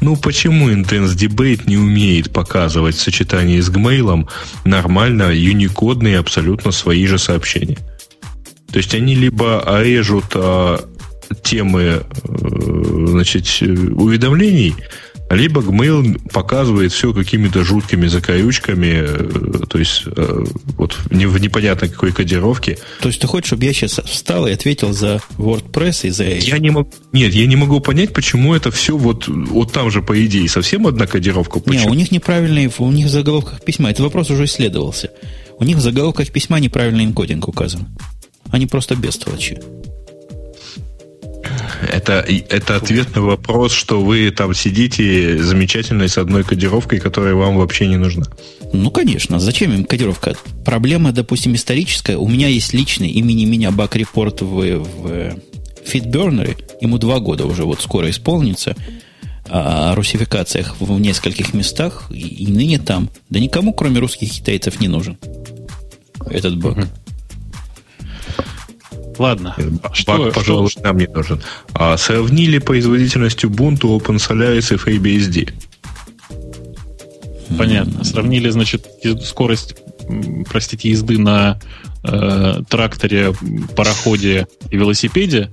[0.00, 4.28] ну почему Intense Debate не умеет показывать в сочетании с Gmail
[4.64, 7.78] нормально юникодные абсолютно свои же сообщения?
[8.72, 10.80] То есть они либо режут а,
[11.34, 14.74] темы э, значит, уведомлений,
[15.34, 20.44] либо Gmail показывает все какими-то жуткими закорючками, э, то есть э,
[20.76, 22.78] вот в непонятно какой кодировке.
[23.00, 26.58] То есть ты хочешь, чтобы я сейчас встал и ответил за WordPress и за Я
[26.58, 30.24] не могу, нет, я не могу понять, почему это все вот, вот там же, по
[30.24, 31.60] идее, совсем одна кодировка.
[31.60, 31.84] Почему?
[31.84, 33.90] Не, у них неправильные, у них в заголовках письма.
[33.90, 35.10] Этот вопрос уже исследовался.
[35.58, 37.88] У них в заголовках письма неправильный энкодинг указан.
[38.50, 39.58] Они просто бестолочи.
[41.90, 47.56] Это, это ответ на вопрос, что вы там сидите замечательной с одной кодировкой, которая вам
[47.56, 48.24] вообще не нужна.
[48.72, 49.40] Ну, конечно.
[49.40, 50.36] Зачем им кодировка?
[50.64, 52.16] Проблема, допустим, историческая.
[52.16, 55.36] У меня есть личный имени меня баг-репорт в, в
[55.84, 56.56] FitBurner.
[56.80, 58.76] Ему два года уже вот скоро исполнится.
[59.48, 63.10] о русификациях в нескольких местах, и, и ныне там.
[63.28, 65.18] Да никому, кроме русских китайцев, не нужен
[66.30, 66.78] этот баг.
[66.78, 66.86] Угу.
[69.18, 69.54] Ладно.
[69.82, 70.82] Баг, что, пожалуй, что?
[70.82, 71.42] нам не нужен.
[71.74, 75.52] А сравнили производительность Ubuntu, OpenSolaris и FreeBSD.
[77.56, 78.04] Понятно.
[78.04, 78.86] Сравнили, значит,
[79.24, 79.76] скорость,
[80.48, 81.60] простите, езды на
[82.04, 83.34] э, тракторе,
[83.76, 85.50] пароходе и велосипеде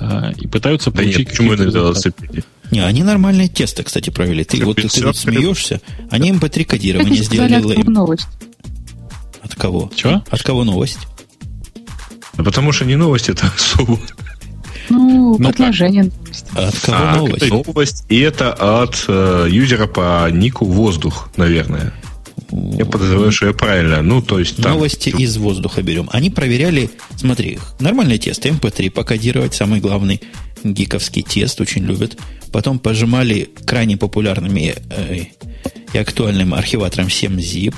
[0.00, 1.18] э, и пытаются да получить...
[1.18, 2.44] Нет, почему на велосипеде?
[2.70, 4.44] Не, они нормальные тесты, кстати, провели.
[4.44, 7.86] Ты вот ты, вот смеешься, они MP3 кодирование сделали лейм.
[7.86, 8.28] новость.
[9.42, 9.90] От кого?
[9.94, 10.22] Чего?
[10.30, 10.98] От кого новость?
[12.40, 14.00] Да потому что не новость, это особо.
[14.88, 16.46] Ну, ну предложение новости.
[16.54, 17.50] От кого а, новость?
[17.50, 21.92] Новость, и это от э, юзера по нику «Воздух», наверное.
[22.50, 24.00] Я подозреваю, что я правильно.
[24.00, 24.72] Ну, то есть там...
[24.72, 26.08] Новости из воздуха берем.
[26.12, 30.22] Они проверяли, смотри, нормальный тест, MP3 покодировать, самый главный
[30.64, 32.16] гиковский тест, очень любят.
[32.50, 35.24] Потом пожимали крайне популярными э,
[35.92, 37.74] и актуальным архиватором 7-zip,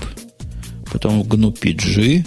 [0.92, 2.24] потом GNU PG,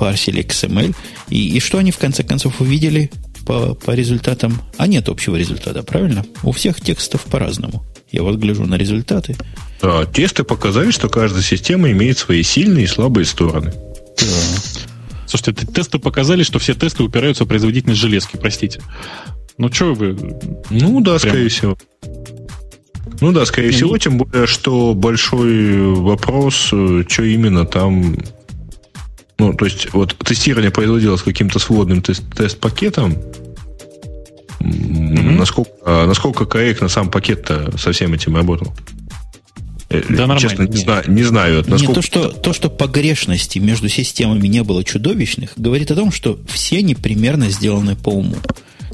[0.00, 0.96] парсили XML.
[1.28, 3.10] И, и что они в конце концов увидели
[3.44, 4.62] по, по результатам?
[4.78, 6.24] А нет общего результата, правильно?
[6.42, 7.84] У всех текстов по-разному.
[8.10, 9.36] Я вот гляжу на результаты.
[9.82, 13.74] Да, тесты показали, что каждая система имеет свои сильные и слабые стороны.
[14.18, 14.24] Да.
[15.26, 18.80] Слушайте, тесты показали, что все тесты упираются в производительность железки, простите.
[19.58, 20.16] Ну, что вы...
[20.70, 21.18] Ну, да, прям...
[21.18, 21.76] скорее всего.
[23.20, 28.16] Ну да, скорее всего, тем более, что большой вопрос, э, что именно там
[29.40, 33.16] ну, то есть, вот тестирование производилось каким-то сводным тест- тест-пакетом.
[34.60, 35.38] Mm-hmm.
[35.38, 38.74] Насколько, а, насколько корректно сам пакет-то со всем этим работал?
[39.88, 40.40] Э, да, нормально.
[40.40, 41.64] Честно, не, знаю, не знаю.
[41.66, 41.86] Насколько...
[41.88, 46.38] Не, то, что, то, что погрешности между системами не было чудовищных, говорит о том, что
[46.46, 48.36] все они примерно сделаны по уму.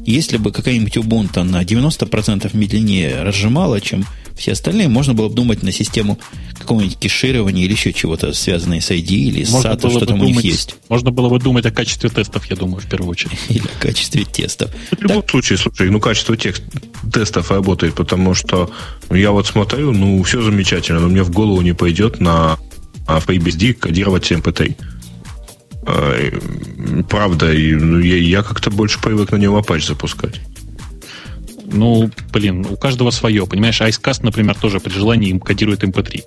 [0.07, 4.05] Если бы какая-нибудь Ubuntu на 90% медленнее разжимала, чем
[4.37, 6.17] все остальные, можно было бы думать на систему
[6.57, 10.25] какого-нибудь кеширования или еще чего-то, связанное с ID или с SATA, что там думать, у
[10.35, 10.75] них есть.
[10.87, 13.37] Можно было бы думать о качестве тестов, я думаю, в первую очередь.
[13.49, 14.71] Или о качестве тестов.
[14.91, 15.31] В любом так.
[15.31, 16.63] случае, слушай, ну, качество текст,
[17.11, 18.71] тестов работает, потому что
[19.11, 22.57] я вот смотрю, ну, все замечательно, но мне в голову не пойдет на
[23.07, 24.75] FreeBSD кодировать MP3.
[25.87, 30.41] А, правда, и, ну, я, я как-то больше привык на него Apache запускать.
[31.65, 33.45] Ну, блин, у каждого свое.
[33.47, 36.23] Понимаешь, Icecast, например, тоже при желании им кодирует MP3.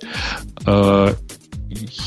[0.65, 1.15] А,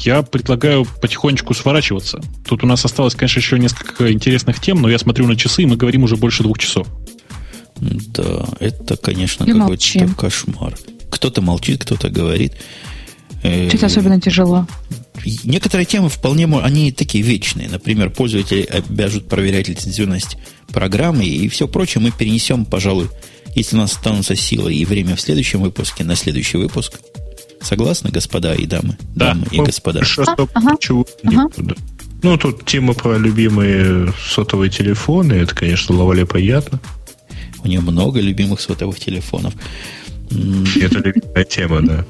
[0.02, 2.20] я предлагаю потихонечку сворачиваться.
[2.46, 5.66] Тут у нас осталось, конечно, еще несколько интересных тем, но я смотрю на часы, и
[5.66, 6.86] мы говорим уже больше двух часов.
[7.76, 10.74] Да, это, конечно, какой-то кошмар.
[11.10, 12.52] Кто-то молчит, кто-то говорит.
[13.40, 14.66] Что-то особенно тяжело.
[15.44, 17.68] Некоторые темы вполне, они такие вечные.
[17.68, 20.36] Например, пользователи обяжут проверять лицензионность
[20.68, 23.08] программы и все прочее мы перенесем, пожалуй,
[23.54, 27.00] если у нас останутся силы и время в следующем выпуске, на следующий выпуск.
[27.60, 28.98] Согласны, господа и дамы?
[29.14, 29.32] Да.
[29.32, 30.00] Дамы и господа.
[30.00, 30.76] Хорошо, а, ага.
[31.24, 31.48] ага.
[32.22, 35.34] Ну, тут тема про любимые сотовые телефоны.
[35.34, 36.80] Это, конечно, Лавале приятно.
[37.62, 39.54] У нее много любимых сотовых телефонов.
[40.30, 42.04] Это любимая тема, да.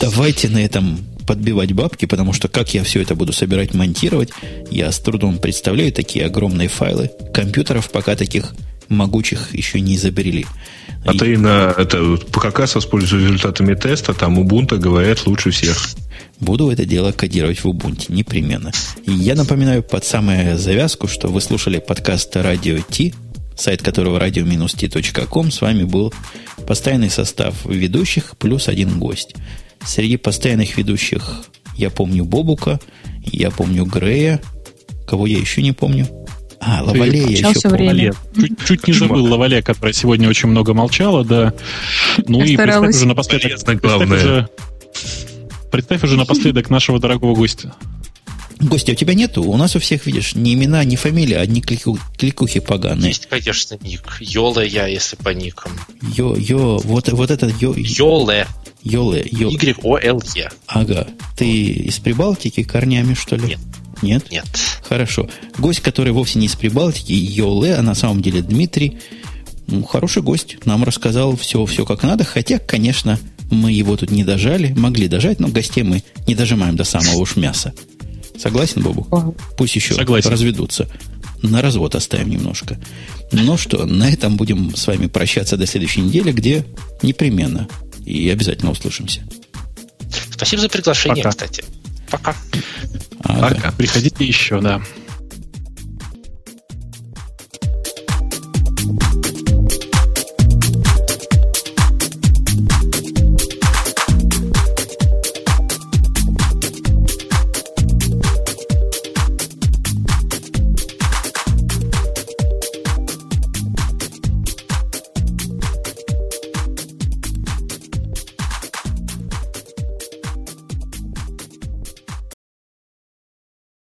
[0.00, 0.98] Давайте на этом
[1.28, 4.30] подбивать бабки, потому что как я все это буду собирать, монтировать,
[4.70, 7.10] я с трудом представляю такие огромные файлы.
[7.34, 8.54] Компьютеров пока таких
[8.88, 10.46] могучих еще не изобрели.
[11.04, 11.18] А и...
[11.18, 15.76] ты на это как раз воспользуешься результатами теста, там Ubuntu говорят лучше всех.
[16.40, 18.72] Буду это дело кодировать в Ubuntu, непременно.
[19.04, 23.12] И я напоминаю под самую завязку, что вы слушали подкаст Радио Ти,
[23.54, 25.50] сайт которого radio-t.com.
[25.50, 26.14] С вами был
[26.66, 29.34] постоянный состав ведущих плюс один гость.
[29.84, 31.44] Среди постоянных ведущих
[31.76, 32.80] я помню Бобука,
[33.24, 34.40] я помню Грея,
[35.06, 36.06] кого я еще не помню.
[36.60, 38.14] А, Лавале я еще помню.
[38.34, 41.54] Чуть, чуть не забыл Лавале, которая сегодня очень много молчала, да.
[42.26, 43.64] Ну я и представь уже напоследок.
[43.64, 44.48] Представь уже,
[45.70, 47.74] представь уже напоследок нашего дорогого гостя.
[48.60, 49.42] Гостя у тебя нету?
[49.44, 53.08] У нас у всех, видишь, ни имена, ни фамилия, одни клику, кликухи поганые.
[53.08, 54.02] Есть, конечно, ник.
[54.20, 55.72] Йоле я, если по никам.
[56.16, 57.74] Йо, йо, вот, вот этот йо...
[57.76, 58.46] Йоле.
[58.82, 59.50] Йоле, йо.
[59.50, 60.50] Y-O-L-E.
[60.66, 61.06] Ага.
[61.36, 63.48] Ты из Прибалтики корнями, что ли?
[63.48, 63.58] Нет.
[64.02, 64.30] Нет?
[64.30, 64.46] Нет.
[64.82, 65.28] Хорошо.
[65.58, 68.98] Гость, который вовсе не из Прибалтики, Йоле, а на самом деле Дмитрий,
[69.68, 73.18] ну, хороший гость, нам рассказал все, все как надо, хотя, конечно,
[73.50, 77.36] мы его тут не дожали, могли дожать, но гостей мы не дожимаем до самого уж
[77.36, 77.72] мяса.
[78.40, 79.34] Согласен, Бобу?
[79.56, 80.30] Пусть еще Согласен.
[80.30, 80.88] разведутся.
[81.42, 82.78] На развод оставим немножко.
[83.32, 86.64] Ну что, на этом будем с вами прощаться до следующей недели, где
[87.02, 87.68] непременно
[88.04, 89.20] и обязательно услышимся.
[90.32, 91.30] Спасибо за приглашение, Пока.
[91.30, 91.64] кстати.
[92.10, 92.36] Пока.
[93.22, 93.54] Ага.
[93.54, 93.72] Пока.
[93.72, 94.80] Приходите еще, да.